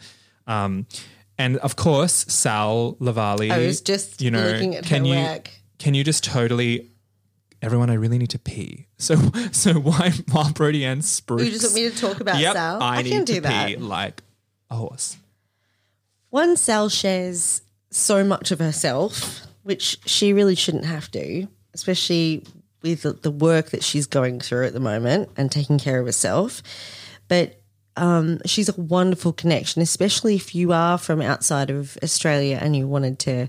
Um, 0.47 0.87
and 1.37 1.57
of 1.57 1.75
course, 1.75 2.13
Sal 2.29 2.95
Lavali. 3.01 3.51
I 3.51 3.57
was 3.59 3.81
just 3.81 4.21
you 4.21 4.31
know, 4.31 4.41
looking 4.41 4.75
at 4.75 4.85
can 4.85 5.03
you 5.03 5.15
work. 5.15 5.51
can 5.79 5.93
you 5.93 6.03
just 6.05 6.23
totally 6.23 6.91
everyone? 7.61 7.89
I 7.89 7.95
really 7.95 8.17
need 8.17 8.31
to 8.31 8.39
pee. 8.39 8.87
So 9.03 9.15
so 9.51 9.73
why 9.73 10.11
while 10.31 10.53
Brody 10.53 10.85
and 10.85 11.03
Spruce? 11.03 11.43
You 11.43 11.51
just 11.51 11.65
want 11.65 11.75
me 11.75 11.89
to 11.89 11.97
talk 11.97 12.21
about 12.21 12.39
yep, 12.39 12.53
Sal? 12.53 12.81
I, 12.81 12.99
I 12.99 13.01
need 13.01 13.09
can 13.09 13.25
to 13.25 13.33
do 13.33 13.41
that. 13.41 13.67
pee 13.67 13.75
like 13.75 14.23
a 14.69 14.75
horse. 14.75 15.17
One 16.29 16.55
Sal 16.55 16.87
shares 16.87 17.62
so 17.95 18.23
much 18.23 18.51
of 18.51 18.59
herself, 18.59 19.41
which 19.63 19.99
she 20.05 20.33
really 20.33 20.55
shouldn't 20.55 20.85
have 20.85 21.09
to, 21.11 21.47
especially 21.73 22.45
with 22.81 23.21
the- 23.21 23.31
work 23.31 23.69
that 23.69 23.83
she's 23.83 24.07
going 24.07 24.39
through 24.39 24.65
at 24.65 24.73
the 24.73 24.79
moment 24.79 25.29
and 25.37 25.51
taking 25.51 25.79
care 25.79 25.99
of 25.99 26.05
herself. 26.05 26.61
But 27.27 27.61
um, 27.95 28.39
she's 28.45 28.69
a 28.69 28.81
wonderful 28.81 29.31
connection, 29.33 29.81
especially 29.81 30.35
if 30.35 30.53
you 30.53 30.73
are 30.73 30.97
from 30.97 31.21
outside 31.21 31.69
of 31.69 31.97
Australia 32.03 32.59
and 32.61 32.75
you 32.75 32.87
wanted 32.87 33.19
to 33.19 33.47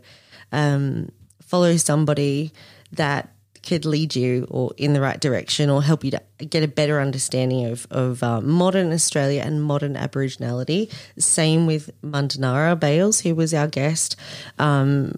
um, 0.52 1.10
follow 1.42 1.76
somebody 1.76 2.52
that 2.92 3.33
could 3.64 3.84
lead 3.84 4.14
you 4.14 4.46
or 4.50 4.72
in 4.76 4.92
the 4.92 5.00
right 5.00 5.20
direction 5.20 5.70
or 5.70 5.82
help 5.82 6.04
you 6.04 6.10
to 6.10 6.22
get 6.44 6.62
a 6.62 6.68
better 6.68 7.00
understanding 7.00 7.66
of, 7.66 7.86
of 7.90 8.22
uh, 8.22 8.40
modern 8.40 8.92
Australia 8.92 9.42
and 9.44 9.62
modern 9.62 9.94
Aboriginality. 9.94 10.92
Same 11.18 11.66
with 11.66 11.90
Mundanara 12.02 12.78
Bayles, 12.78 13.20
who 13.20 13.34
was 13.34 13.54
our 13.54 13.66
guest. 13.66 14.16
Um, 14.58 15.14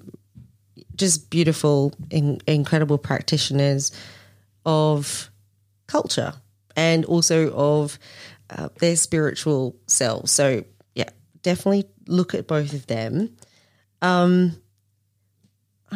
just 0.95 1.29
beautiful, 1.29 1.93
in, 2.11 2.41
incredible 2.47 2.99
practitioners 2.99 3.93
of 4.65 5.31
culture 5.87 6.35
and 6.75 7.05
also 7.05 7.53
of 7.53 7.99
uh, 8.51 8.69
their 8.79 8.97
spiritual 8.97 9.77
selves. 9.87 10.31
So, 10.31 10.65
yeah, 10.95 11.11
definitely 11.43 11.85
look 12.07 12.35
at 12.35 12.47
both 12.47 12.73
of 12.73 12.87
them. 12.87 13.37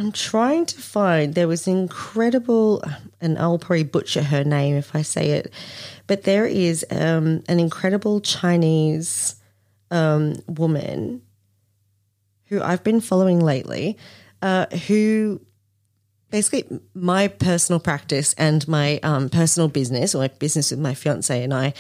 I'm 0.01 0.13
trying 0.13 0.65
to 0.65 0.81
find 0.81 1.35
there 1.35 1.47
was 1.47 1.69
incredible, 1.69 2.83
and 3.21 3.39
I'll 3.39 3.59
probably 3.59 3.83
butcher 3.83 4.23
her 4.23 4.45
name 4.45 4.77
if 4.77 4.97
I 4.97 5.03
say 5.03 5.33
it, 5.33 5.53
but 6.07 6.23
there 6.23 6.47
is 6.47 6.87
um, 6.91 7.43
an 7.51 7.61
incredible 7.61 8.23
Chinese 8.23 9.37
um, 9.91 10.37
woman 10.47 11.21
who 12.47 12.63
I've 12.63 12.83
been 12.83 13.03
following 13.03 13.41
lately, 13.41 13.99
uh, 14.41 14.65
who 14.89 15.43
basically 16.31 16.81
my 16.95 17.29
personal 17.29 17.79
practice 17.79 18.33
and 18.39 18.67
my 18.67 19.01
um, 19.03 19.29
personal 19.29 19.69
business, 19.69 20.15
or 20.15 20.21
my 20.21 20.29
business 20.29 20.71
with 20.71 20.81
my 20.81 20.95
fiance 20.95 21.45
and 21.45 21.53
I, 21.53 21.75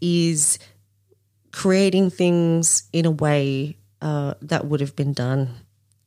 is 0.00 0.60
creating 1.50 2.10
things 2.10 2.84
in 2.92 3.04
a 3.04 3.10
way 3.10 3.78
uh, 4.00 4.34
that 4.42 4.64
would 4.64 4.78
have 4.78 4.94
been 4.94 5.12
done 5.12 5.56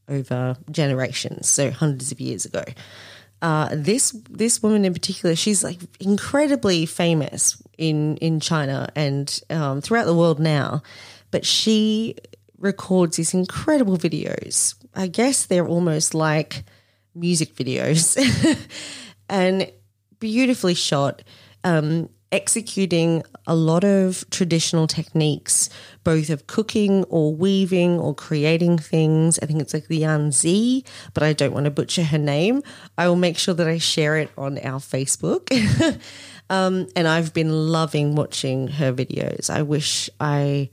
over 0.07 0.55
generations, 0.71 1.49
so 1.49 1.71
hundreds 1.71 2.11
of 2.11 2.19
years 2.19 2.45
ago. 2.45 2.63
Uh, 3.41 3.69
this 3.71 4.11
this 4.29 4.63
woman 4.63 4.83
in 4.83 4.93
particular, 4.93 5.35
she's 5.35 5.63
like 5.63 5.79
incredibly 5.99 6.85
famous 6.85 7.61
in 7.77 8.17
in 8.17 8.39
China 8.39 8.89
and 8.95 9.41
um, 9.49 9.81
throughout 9.81 10.05
the 10.05 10.15
world 10.15 10.39
now. 10.39 10.81
But 11.29 11.45
she 11.45 12.15
records 12.57 13.17
these 13.17 13.33
incredible 13.33 13.97
videos. 13.97 14.75
I 14.95 15.07
guess 15.07 15.45
they're 15.45 15.67
almost 15.67 16.15
like 16.15 16.63
music 17.13 17.55
videos 17.55 18.17
and 19.29 19.71
beautifully 20.19 20.73
shot, 20.73 21.23
um, 21.63 22.09
executing 22.31 23.23
a 23.45 23.55
lot 23.55 23.83
of 23.83 24.29
traditional 24.29 24.87
techniques, 24.87 25.69
both 26.03 26.29
of 26.29 26.47
cooking 26.47 27.03
or 27.05 27.33
weaving 27.33 27.99
or 27.99 28.13
creating 28.13 28.77
things. 28.77 29.39
I 29.41 29.45
think 29.45 29.61
it's 29.61 29.73
like 29.73 29.87
the 29.87 30.31
Z, 30.31 30.83
but 31.13 31.23
I 31.23 31.33
don't 31.33 31.53
want 31.53 31.65
to 31.65 31.71
butcher 31.71 32.03
her 32.03 32.17
name. 32.17 32.63
I 32.97 33.07
will 33.07 33.15
make 33.15 33.37
sure 33.37 33.53
that 33.53 33.67
I 33.67 33.77
share 33.77 34.17
it 34.17 34.29
on 34.37 34.57
our 34.59 34.79
Facebook. 34.79 35.51
um, 36.49 36.87
and 36.95 37.07
I've 37.07 37.33
been 37.33 37.71
loving 37.71 38.15
watching 38.15 38.67
her 38.67 38.91
videos. 38.93 39.49
I 39.49 39.61
wish 39.61 40.09
I 40.19 40.69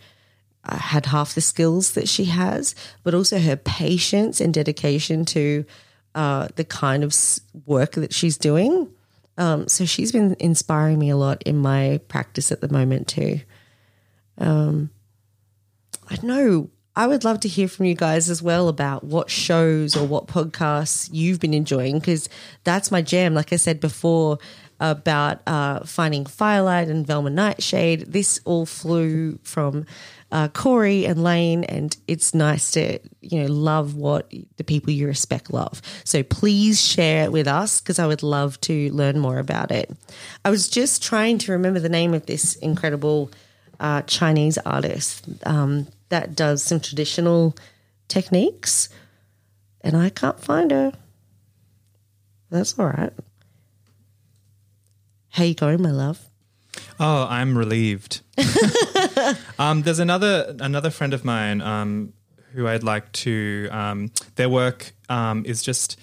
uh, 0.64 0.76
had 0.76 1.06
half 1.06 1.34
the 1.34 1.40
skills 1.40 1.92
that 1.92 2.08
she 2.08 2.24
has, 2.24 2.74
but 3.02 3.14
also 3.14 3.38
her 3.38 3.56
patience 3.56 4.40
and 4.40 4.52
dedication 4.52 5.24
to 5.26 5.64
uh, 6.14 6.48
the 6.56 6.64
kind 6.64 7.04
of 7.04 7.14
work 7.66 7.92
that 7.92 8.12
she's 8.12 8.38
doing. 8.38 8.88
Um, 9.36 9.68
so 9.68 9.84
she's 9.84 10.12
been 10.12 10.36
inspiring 10.38 10.98
me 10.98 11.10
a 11.10 11.16
lot 11.16 11.42
in 11.42 11.56
my 11.56 12.00
practice 12.08 12.52
at 12.52 12.60
the 12.60 12.68
moment 12.68 13.08
too. 13.08 13.40
Um, 14.38 14.90
I 16.08 16.18
know. 16.22 16.70
I 16.96 17.08
would 17.08 17.24
love 17.24 17.40
to 17.40 17.48
hear 17.48 17.66
from 17.66 17.86
you 17.86 17.96
guys 17.96 18.30
as 18.30 18.40
well 18.40 18.68
about 18.68 19.02
what 19.02 19.28
shows 19.28 19.96
or 19.96 20.06
what 20.06 20.28
podcasts 20.28 21.08
you've 21.12 21.40
been 21.40 21.54
enjoying 21.54 21.98
because 21.98 22.28
that's 22.62 22.92
my 22.92 23.02
jam. 23.02 23.34
Like 23.34 23.52
I 23.52 23.56
said 23.56 23.80
before 23.80 24.38
about 24.80 25.40
uh, 25.46 25.84
finding 25.84 26.26
Firelight 26.26 26.88
and 26.88 27.06
Velma 27.06 27.30
Nightshade, 27.30 28.12
this 28.12 28.40
all 28.44 28.66
flew 28.66 29.38
from 29.42 29.86
uh, 30.32 30.48
Corey 30.48 31.06
and 31.06 31.22
Lane, 31.22 31.62
and 31.64 31.96
it's 32.08 32.34
nice 32.34 32.72
to 32.72 32.98
you 33.20 33.42
know 33.42 33.46
love 33.46 33.94
what 33.94 34.32
the 34.56 34.64
people 34.64 34.90
you 34.92 35.06
respect 35.06 35.52
love. 35.52 35.80
So 36.04 36.22
please 36.22 36.84
share 36.84 37.24
it 37.24 37.32
with 37.32 37.46
us 37.46 37.80
because 37.80 37.98
I 37.98 38.06
would 38.06 38.22
love 38.22 38.60
to 38.62 38.92
learn 38.92 39.18
more 39.18 39.38
about 39.38 39.70
it. 39.70 39.94
I 40.44 40.50
was 40.50 40.68
just 40.68 41.02
trying 41.02 41.38
to 41.38 41.52
remember 41.52 41.78
the 41.78 41.88
name 41.88 42.14
of 42.14 42.26
this 42.26 42.56
incredible 42.56 43.30
uh, 43.78 44.02
Chinese 44.02 44.58
artist 44.58 45.24
um, 45.46 45.86
that 46.08 46.34
does 46.34 46.62
some 46.62 46.80
traditional 46.80 47.54
techniques, 48.08 48.88
and 49.82 49.96
I 49.96 50.10
can't 50.10 50.40
find 50.40 50.72
her. 50.72 50.92
That's 52.50 52.78
all 52.78 52.86
right. 52.86 53.12
How 55.34 55.42
you 55.42 55.54
going, 55.54 55.82
my 55.82 55.90
love? 55.90 56.30
Oh, 57.00 57.26
I'm 57.28 57.58
relieved. 57.58 58.20
um, 59.58 59.82
there's 59.82 59.98
another 59.98 60.54
another 60.60 60.90
friend 60.90 61.12
of 61.12 61.24
mine 61.24 61.60
um, 61.60 62.12
who 62.52 62.68
I'd 62.68 62.84
like 62.84 63.10
to. 63.24 63.66
Um, 63.72 64.12
their 64.36 64.48
work 64.48 64.92
um, 65.08 65.44
is 65.44 65.60
just 65.60 65.98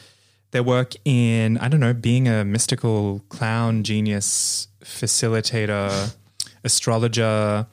their 0.51 0.63
work 0.63 0.95
in 1.05 1.57
I 1.59 1.69
don't 1.69 1.79
know 1.79 1.93
being 1.93 2.27
a 2.27 2.43
mystical 2.43 3.21
clown 3.29 3.84
genius 3.84 4.67
facilitator, 4.84 6.13
astrologer, 6.65 7.67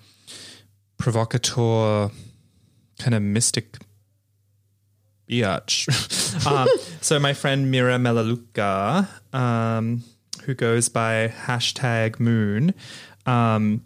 provocateur, 0.96 2.12
kind 3.00 3.14
of 3.16 3.22
mystic 3.22 3.78
biatch. 5.28 5.88
um, 6.46 6.68
so 7.00 7.18
my 7.18 7.34
friend 7.34 7.68
Mira 7.68 7.96
Melaluka, 7.96 9.08
um, 9.34 10.04
who 10.48 10.54
goes 10.54 10.88
by 10.88 11.28
hashtag 11.28 12.18
Moon. 12.18 12.72
Um, 13.26 13.84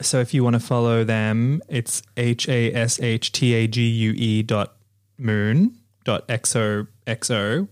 so 0.00 0.20
if 0.20 0.32
you 0.32 0.44
want 0.44 0.54
to 0.54 0.60
follow 0.60 1.02
them, 1.02 1.60
it's 1.68 2.04
H 2.16 2.48
A 2.48 2.72
S 2.72 3.00
H 3.00 3.32
T 3.32 3.52
A 3.52 3.66
G 3.66 3.82
U 3.82 4.12
E 4.12 4.44
dot 4.44 4.76
moon 5.18 5.76
dot 6.04 6.28
xo. 6.28 7.66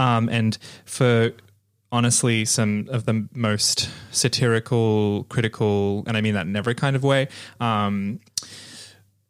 Um, 0.00 0.28
and 0.28 0.58
for 0.84 1.30
honestly 1.92 2.44
some 2.44 2.88
of 2.90 3.06
the 3.06 3.28
most 3.32 3.88
satirical, 4.10 5.22
critical, 5.28 6.02
and 6.08 6.16
I 6.16 6.22
mean 6.22 6.34
that 6.34 6.48
in 6.48 6.56
every 6.56 6.74
kind 6.74 6.96
of 6.96 7.04
way, 7.04 7.28
um, 7.60 8.18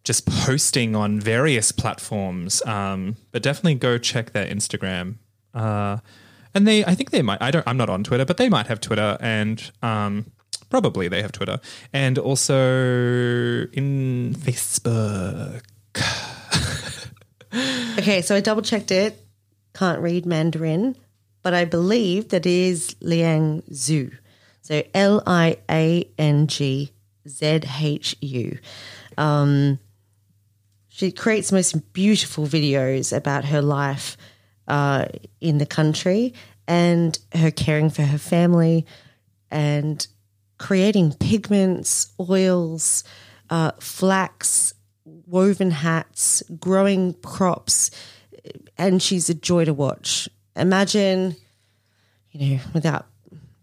just 0.03 0.25
posting 0.25 0.97
on 0.97 1.21
various 1.21 1.73
platforms. 1.73 2.65
Um, 2.65 3.17
but 3.33 3.43
definitely 3.43 3.75
go 3.75 3.99
check 3.99 4.33
their 4.33 4.47
Instagram. 4.47 5.17
Uh, 5.53 5.99
and 6.55 6.67
they, 6.67 6.85
I 6.85 6.95
think 6.95 7.11
they 7.11 7.23
might. 7.23 7.43
I 7.43 7.51
don't. 7.51 7.67
I'm 7.67 7.77
not 7.77 7.91
on 7.91 8.05
Twitter, 8.05 8.25
but 8.25 8.37
they 8.37 8.49
might 8.49 8.67
have 8.67 8.81
Twitter, 8.81 9.17
and 9.21 9.71
um, 9.83 10.27
probably 10.71 11.09
they 11.09 11.23
have 11.23 11.33
Twitter, 11.33 11.61
and 11.93 12.19
also 12.19 12.57
in 13.73 14.35
Facebook. 14.39 15.63
Okay, 17.99 18.21
so 18.23 18.35
I 18.35 18.41
double 18.41 18.63
checked 18.63 18.91
it. 18.91 19.25
Can't 19.75 20.01
read 20.01 20.27
Mandarin, 20.27 20.97
but 21.43 21.55
I 21.55 21.65
believe 21.65 22.31
that 22.31 22.47
is 22.47 22.97
Liang 23.01 23.63
Zhu. 23.71 24.17
So 24.63 24.83
L 24.93 25.23
I 25.27 25.59
A 25.71 26.09
N 26.19 26.49
G 26.49 26.91
Z 27.29 27.61
H 27.81 28.17
U. 28.21 28.59
Um, 29.17 29.79
she 30.89 31.13
creates 31.13 31.53
most 31.53 31.93
beautiful 31.93 32.47
videos 32.47 33.17
about 33.17 33.45
her 33.47 33.63
life 33.63 34.17
uh, 34.69 35.07
in 35.41 35.59
the 35.59 35.67
country 35.67 36.35
and 36.67 37.19
her 37.33 37.51
caring 37.51 37.91
for 37.91 38.03
her 38.03 38.19
family 38.19 38.87
and 39.51 40.07
creating 40.59 41.13
pigments, 41.15 42.13
oils, 42.19 43.05
uh, 43.51 43.73
flax, 43.81 44.75
woven 45.27 45.71
hats, 45.71 46.43
growing 46.59 47.15
crops, 47.15 47.91
and 48.79 49.03
she's 49.03 49.29
a 49.29 49.35
joy 49.35 49.65
to 49.65 49.75
watch. 49.75 50.29
Imagine, 50.57 51.37
you 52.31 52.57
know, 52.57 52.63
without 52.73 53.07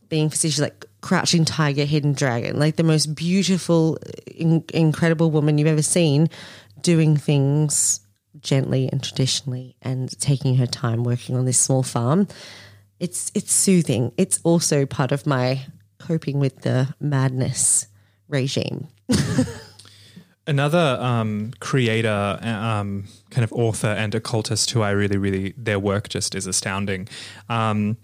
being 0.10 0.30
facetious, 0.30 0.60
like 0.60 0.86
crouching 1.02 1.46
tiger, 1.46 1.86
hidden 1.86 2.14
dragon, 2.14 2.60
like 2.60 2.76
the 2.76 2.84
most 2.84 3.16
beautiful, 3.16 3.98
in- 4.28 4.64
incredible 4.74 5.32
woman 5.32 5.58
you've 5.58 5.68
ever 5.68 5.82
seen, 5.82 6.30
doing 6.82 7.18
things 7.18 8.01
gently 8.42 8.90
and 8.92 9.04
traditionally, 9.04 9.76
and 9.82 10.18
taking 10.20 10.56
her 10.56 10.68
time 10.68 11.04
working 11.04 11.36
on 11.36 11.46
this 11.46 11.60
small 11.60 11.84
farm. 11.84 12.28
It's 13.00 13.32
it's 13.34 13.54
soothing. 13.54 14.12
It's 14.18 14.40
also 14.44 14.86
part 14.86 15.12
of 15.12 15.26
my 15.26 15.66
coping 16.00 16.40
with 16.40 16.62
the 16.62 16.94
madness 17.00 17.88
regime. 18.28 18.88
Another 20.48 20.98
um, 21.00 21.52
creator, 21.60 22.40
um, 22.42 23.06
kind 23.30 23.44
of 23.44 23.54
author 23.54 23.88
and 23.88 24.14
occultist 24.16 24.72
who 24.72 24.82
I 24.82 24.90
really, 24.90 25.18
really, 25.18 25.54
their 25.56 25.80
work 25.80 26.10
just 26.10 26.34
is 26.34 26.48
astounding. 26.48 27.08
Um, 27.48 27.98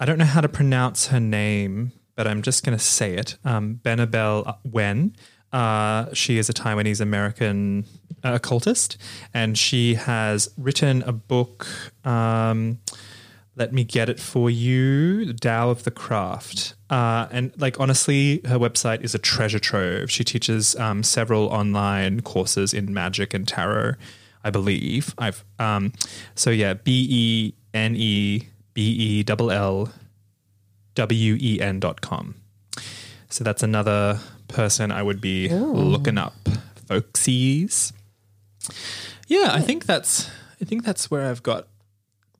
I 0.00 0.04
don't 0.04 0.18
know 0.18 0.24
how 0.24 0.40
to 0.40 0.48
pronounce 0.48 1.06
her 1.08 1.20
name, 1.20 1.92
but 2.16 2.26
I'm 2.26 2.42
just 2.42 2.64
going 2.64 2.76
to 2.76 2.82
say 2.82 3.14
it. 3.14 3.36
Um, 3.44 3.80
Benebell 3.84 4.58
Wen. 4.64 5.14
Uh, 5.52 6.06
she 6.12 6.38
is 6.38 6.48
a 6.48 6.52
Taiwanese 6.52 7.00
American 7.00 7.84
uh, 8.24 8.34
occultist, 8.34 8.96
and 9.34 9.58
she 9.58 9.94
has 9.94 10.50
written 10.56 11.02
a 11.02 11.12
book. 11.12 11.66
Um, 12.04 12.78
let 13.56 13.72
me 13.72 13.84
get 13.84 14.08
it 14.08 14.20
for 14.20 14.48
you 14.48 15.24
the 15.26 15.34
Tao 15.34 15.70
of 15.70 15.82
the 15.82 15.90
Craft. 15.90 16.74
Uh, 16.88 17.26
and 17.30 17.52
like 17.60 17.78
honestly, 17.78 18.40
her 18.46 18.58
website 18.58 19.02
is 19.02 19.14
a 19.14 19.18
treasure 19.18 19.58
trove. 19.58 20.10
She 20.10 20.24
teaches 20.24 20.76
um, 20.76 21.02
several 21.02 21.46
online 21.48 22.20
courses 22.20 22.72
in 22.72 22.94
magic 22.94 23.34
and 23.34 23.46
tarot, 23.46 23.94
I 24.44 24.50
believe. 24.50 25.14
I've 25.18 25.44
um, 25.58 25.92
so 26.34 26.50
yeah, 26.50 26.74
B 26.74 27.06
E 27.10 27.54
N 27.74 27.96
E 27.96 28.48
B 28.72 29.22
E 29.22 29.24
L 29.28 29.50
L 29.50 29.92
W 30.94 31.36
E 31.40 31.60
N 31.60 31.80
dot 31.80 32.00
com. 32.00 32.36
So 33.28 33.44
that's 33.44 33.62
another 33.62 34.20
person 34.52 34.90
I 34.92 35.02
would 35.02 35.20
be 35.20 35.48
looking 35.48 36.18
up, 36.18 36.34
folksies. 36.88 37.92
Yeah, 39.26 39.48
I 39.52 39.60
think 39.60 39.86
that's 39.86 40.30
I 40.60 40.64
think 40.64 40.84
that's 40.84 41.10
where 41.10 41.26
I've 41.30 41.42
got 41.42 41.66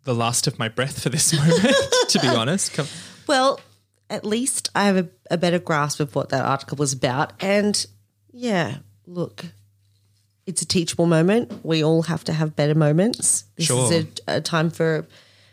the 0.05 0.15
last 0.15 0.47
of 0.47 0.59
my 0.59 0.69
breath 0.69 1.03
for 1.03 1.09
this 1.09 1.33
moment. 1.37 1.75
to 2.09 2.19
be 2.21 2.29
honest, 2.29 2.73
Come- 2.75 2.89
Well, 3.27 3.61
at 4.09 4.25
least 4.25 4.71
I 4.75 4.85
have 4.85 4.97
a, 4.97 5.09
a 5.31 5.39
better 5.39 5.59
grasp 5.59 6.01
of 6.01 6.15
what 6.15 6.31
that 6.31 6.45
article 6.45 6.77
was 6.77 6.93
about. 6.93 7.33
And 7.43 7.87
yeah, 8.33 8.79
look, 9.07 9.45
it's 10.47 10.63
a 10.63 10.67
teachable 10.67 11.07
moment. 11.07 11.65
We 11.65 11.85
all 11.85 12.03
have 12.03 12.25
to 12.25 12.33
have 12.33 12.57
better 12.57 12.75
moments. 12.75 13.45
This 13.57 13.67
Sure. 13.67 13.93
is 13.93 14.07
a, 14.27 14.37
a 14.37 14.41
time 14.41 14.71
for, 14.71 15.07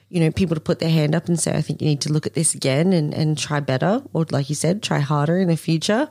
you 0.09 0.19
know, 0.21 0.31
people 0.31 0.55
to 0.55 0.61
put 0.61 0.79
their 0.79 0.89
hand 0.89 1.13
up 1.13 1.27
and 1.27 1.39
say, 1.39 1.55
I 1.55 1.61
think 1.61 1.81
you 1.81 1.87
need 1.87 2.01
to 2.01 2.11
look 2.11 2.25
at 2.25 2.33
this 2.33 2.55
again 2.55 2.93
and, 2.93 3.13
and 3.13 3.37
try 3.37 3.59
better. 3.59 4.01
Or 4.13 4.25
like 4.31 4.49
you 4.49 4.55
said, 4.55 4.81
try 4.81 4.99
harder 4.99 5.37
in 5.39 5.49
the 5.49 5.57
future. 5.57 6.09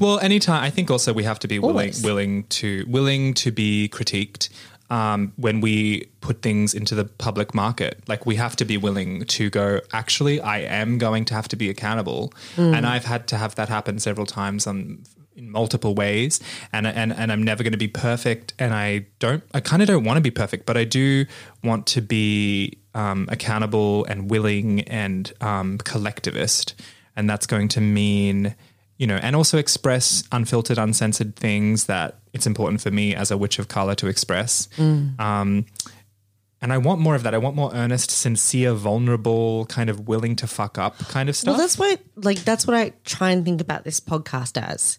Well, 0.00 0.18
anytime. 0.20 0.62
I 0.62 0.70
think 0.70 0.90
also 0.90 1.12
we 1.12 1.24
have 1.24 1.38
to 1.40 1.48
be 1.48 1.58
willing, 1.58 1.92
willing 2.02 2.44
to 2.44 2.84
willing 2.88 3.34
to 3.34 3.50
be 3.50 3.88
critiqued 3.92 4.48
um, 4.88 5.32
when 5.36 5.60
we 5.60 6.06
put 6.20 6.42
things 6.42 6.74
into 6.74 6.94
the 6.94 7.04
public 7.04 7.54
market. 7.54 8.02
Like 8.08 8.24
we 8.24 8.36
have 8.36 8.56
to 8.56 8.64
be 8.64 8.76
willing 8.76 9.24
to 9.26 9.50
go. 9.50 9.80
Actually, 9.92 10.40
I 10.40 10.60
am 10.60 10.98
going 10.98 11.24
to 11.26 11.34
have 11.34 11.48
to 11.48 11.56
be 11.56 11.68
accountable, 11.68 12.32
and 12.56 12.86
I've 12.86 13.04
had 13.04 13.26
to 13.28 13.36
have 13.36 13.54
that 13.56 13.68
happen 13.68 13.98
several 13.98 14.26
times 14.26 14.66
on 14.66 15.04
in 15.36 15.50
multiple 15.50 15.94
ways 15.94 16.40
and 16.72 16.86
and 16.86 17.12
and 17.12 17.30
I'm 17.30 17.42
never 17.42 17.62
going 17.62 17.72
to 17.72 17.78
be 17.78 17.88
perfect 17.88 18.54
and 18.58 18.72
I 18.72 19.04
don't 19.18 19.42
I 19.52 19.60
kind 19.60 19.82
of 19.82 19.88
don't 19.88 20.04
want 20.04 20.16
to 20.16 20.22
be 20.22 20.30
perfect 20.30 20.64
but 20.64 20.78
I 20.78 20.84
do 20.84 21.26
want 21.62 21.86
to 21.88 22.00
be 22.00 22.78
um, 22.94 23.28
accountable 23.30 24.06
and 24.06 24.30
willing 24.30 24.80
and 24.88 25.30
um, 25.42 25.76
collectivist 25.76 26.74
and 27.14 27.28
that's 27.28 27.46
going 27.46 27.68
to 27.68 27.82
mean 27.82 28.54
you 28.98 29.06
know 29.06 29.16
and 29.16 29.36
also 29.36 29.58
express 29.58 30.24
unfiltered 30.32 30.78
uncensored 30.78 31.36
things 31.36 31.86
that 31.86 32.18
it's 32.32 32.46
important 32.46 32.80
for 32.80 32.90
me 32.90 33.14
as 33.14 33.30
a 33.30 33.36
witch 33.36 33.58
of 33.58 33.68
color 33.68 33.94
to 33.94 34.06
express 34.06 34.68
um, 34.78 35.66
and 36.62 36.72
I 36.72 36.78
want 36.78 37.00
more 37.00 37.14
of 37.14 37.22
that. 37.24 37.34
I 37.34 37.38
want 37.38 37.54
more 37.54 37.70
earnest, 37.74 38.10
sincere, 38.10 38.72
vulnerable, 38.72 39.66
kind 39.66 39.90
of 39.90 40.08
willing 40.08 40.36
to 40.36 40.46
fuck 40.46 40.78
up 40.78 40.98
kind 41.08 41.28
of 41.28 41.36
stuff. 41.36 41.52
Well, 41.52 41.60
that's 41.60 41.78
what 41.78 42.00
like 42.16 42.38
that's 42.44 42.66
what 42.66 42.74
I 42.74 42.92
try 43.04 43.30
and 43.30 43.44
think 43.44 43.60
about 43.60 43.84
this 43.84 44.00
podcast 44.00 44.60
as, 44.60 44.98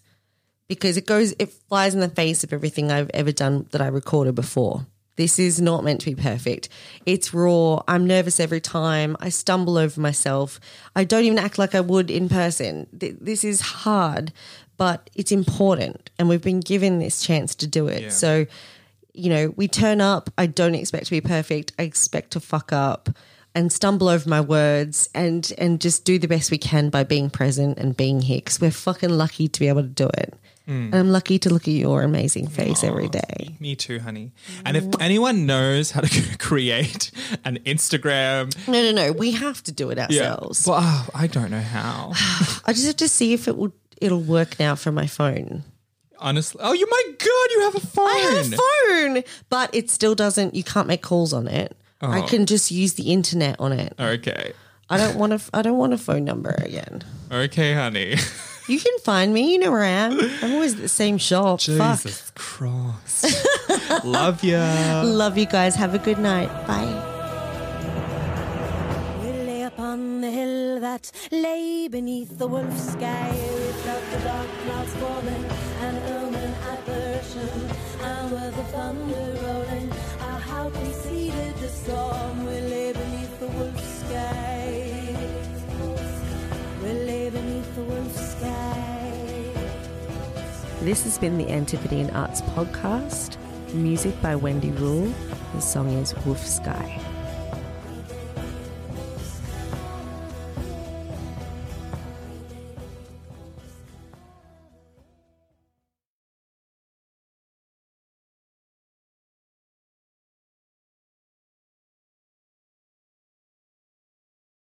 because 0.68 0.96
it 0.96 1.04
goes 1.04 1.34
it 1.38 1.50
flies 1.68 1.94
in 1.94 2.00
the 2.00 2.08
face 2.08 2.44
of 2.44 2.52
everything 2.52 2.92
I've 2.92 3.10
ever 3.12 3.32
done 3.32 3.66
that 3.72 3.82
I 3.82 3.88
recorded 3.88 4.36
before. 4.36 4.86
This 5.18 5.38
is 5.40 5.60
not 5.60 5.82
meant 5.82 6.00
to 6.02 6.06
be 6.06 6.14
perfect. 6.14 6.68
It's 7.04 7.34
raw. 7.34 7.82
I'm 7.88 8.06
nervous 8.06 8.38
every 8.38 8.60
time. 8.60 9.16
I 9.20 9.28
stumble 9.30 9.76
over 9.76 10.00
myself. 10.00 10.60
I 10.94 11.02
don't 11.02 11.24
even 11.24 11.38
act 11.38 11.58
like 11.58 11.74
I 11.74 11.80
would 11.80 12.08
in 12.10 12.28
person. 12.28 12.86
Th- 12.98 13.16
This 13.20 13.42
is 13.42 13.60
hard, 13.60 14.32
but 14.76 15.10
it's 15.16 15.32
important, 15.32 16.10
and 16.18 16.28
we've 16.28 16.40
been 16.50 16.60
given 16.60 17.00
this 17.00 17.20
chance 17.20 17.56
to 17.56 17.66
do 17.66 17.88
it. 17.88 18.02
Yeah. 18.04 18.08
So, 18.10 18.46
you 19.12 19.28
know, 19.28 19.52
we 19.56 19.66
turn 19.66 20.00
up. 20.00 20.30
I 20.38 20.46
don't 20.46 20.76
expect 20.76 21.06
to 21.06 21.10
be 21.10 21.20
perfect. 21.20 21.72
I 21.80 21.82
expect 21.82 22.30
to 22.34 22.40
fuck 22.40 22.72
up 22.72 23.08
and 23.56 23.72
stumble 23.72 24.08
over 24.08 24.28
my 24.28 24.40
words 24.40 25.08
and 25.16 25.52
and 25.58 25.80
just 25.80 26.04
do 26.04 26.18
the 26.20 26.28
best 26.28 26.52
we 26.52 26.58
can 26.58 26.90
by 26.90 27.02
being 27.02 27.28
present 27.28 27.76
and 27.78 27.96
being 27.96 28.20
here 28.20 28.38
because 28.38 28.60
we're 28.60 28.70
fucking 28.70 29.10
lucky 29.10 29.48
to 29.48 29.58
be 29.58 29.66
able 29.66 29.82
to 29.82 29.88
do 29.88 30.08
it. 30.14 30.32
Mm. 30.68 30.92
And 30.92 30.94
I'm 30.94 31.10
lucky 31.10 31.38
to 31.40 31.50
look 31.50 31.62
at 31.62 31.72
your 31.72 32.02
amazing 32.02 32.46
face 32.46 32.84
every 32.84 33.06
oh, 33.06 33.08
day. 33.08 33.56
Me 33.58 33.74
too, 33.74 34.00
honey. 34.00 34.32
And 34.66 34.76
if 34.76 34.84
mm. 34.84 35.00
anyone 35.00 35.46
knows 35.46 35.92
how 35.92 36.02
to 36.02 36.38
create 36.38 37.10
an 37.44 37.58
Instagram, 37.64 38.54
No, 38.68 38.82
no, 38.82 38.92
no. 38.92 39.12
We 39.12 39.32
have 39.32 39.62
to 39.64 39.72
do 39.72 39.88
it 39.90 39.98
ourselves. 39.98 40.66
well, 40.66 40.80
oh, 40.82 41.08
I 41.14 41.26
don't 41.26 41.50
know 41.50 41.60
how. 41.60 42.12
I 42.66 42.72
just 42.74 42.86
have 42.86 42.96
to 42.96 43.08
see 43.08 43.32
if 43.32 43.48
it 43.48 43.56
will 43.56 43.72
it'll 44.00 44.20
work 44.20 44.60
now 44.60 44.74
for 44.74 44.92
my 44.92 45.06
phone. 45.06 45.64
Honestly, 46.18 46.60
oh, 46.62 46.72
you 46.72 46.86
my 46.90 47.02
god, 47.06 47.50
you 47.50 47.60
have 47.62 47.74
a 47.76 47.86
phone. 47.86 48.08
I 48.08 48.18
have 48.18 48.52
a 48.52 48.56
phone, 48.56 49.22
but 49.48 49.74
it 49.74 49.88
still 49.88 50.14
doesn't. 50.14 50.54
You 50.54 50.64
can't 50.64 50.88
make 50.88 51.02
calls 51.02 51.32
on 51.32 51.48
it. 51.48 51.76
I 52.00 52.20
oh. 52.20 52.26
can 52.26 52.44
just 52.46 52.70
use 52.70 52.94
the 52.94 53.12
internet 53.12 53.56
on 53.58 53.72
it. 53.72 53.94
Okay, 53.98 54.52
I 54.90 54.96
don't 54.98 55.16
want 55.16 55.38
to. 55.38 55.50
I 55.54 55.62
don't 55.62 55.78
want 55.78 55.92
a 55.92 55.98
phone 55.98 56.24
number 56.24 56.50
again. 56.58 57.02
okay, 57.30 57.72
honey. 57.72 58.16
You 58.68 58.78
can 58.78 58.98
find 58.98 59.32
me. 59.32 59.52
You 59.52 59.58
know 59.58 59.70
where 59.70 59.82
I 59.82 59.88
am. 59.88 60.20
I'm 60.42 60.52
always 60.52 60.74
at 60.74 60.80
the 60.80 60.88
same 60.88 61.16
shop. 61.16 61.60
Fuck. 61.62 62.02
Jesus 62.02 62.30
Christ. 62.34 63.24
Love 64.04 64.44
ya. 64.44 65.02
Love 65.04 65.38
you 65.38 65.46
guys. 65.46 65.74
Have 65.74 65.94
a 65.94 65.98
good 65.98 66.18
night. 66.18 66.50
Bye. 66.66 66.92
We 69.22 69.30
lay 69.48 69.62
upon 69.62 70.20
the 70.20 70.30
hill 70.30 70.80
that 70.80 71.10
lay 71.32 71.88
beneath 71.88 72.36
the 72.38 72.46
wolf 72.46 72.76
sky. 72.78 73.30
We 73.32 73.72
felt 73.84 74.04
the 74.12 74.18
dark 74.28 74.48
clouds 74.64 74.94
falling, 74.96 75.44
an 75.86 75.96
omen 76.20 76.54
apparition, 76.72 77.70
and 78.02 78.30
with 78.30 78.54
the 78.54 78.64
thunder 78.64 79.26
rolling, 79.46 79.90
our 80.28 80.40
house 80.40 80.72
preceded 80.76 81.56
the 81.56 81.68
storm. 81.68 82.44
We 82.44 82.52
lay 82.74 82.92
beneath 82.92 83.40
the 83.40 83.46
wolf 83.48 83.80
sky. 83.80 85.16
We 86.82 86.92
lay 86.92 87.30
beneath 87.30 87.74
the 87.74 87.82
wolf 87.82 88.14
sky. 88.14 88.27
This 90.80 91.02
has 91.04 91.18
been 91.18 91.38
the 91.38 91.48
Antipodean 91.50 92.10
Arts 92.10 92.40
Podcast. 92.40 93.36
Music 93.74 94.20
by 94.22 94.36
Wendy 94.36 94.70
Rule. 94.70 95.12
The 95.54 95.60
song 95.60 95.90
is 95.90 96.14
Wolf 96.24 96.46
Sky. 96.46 97.07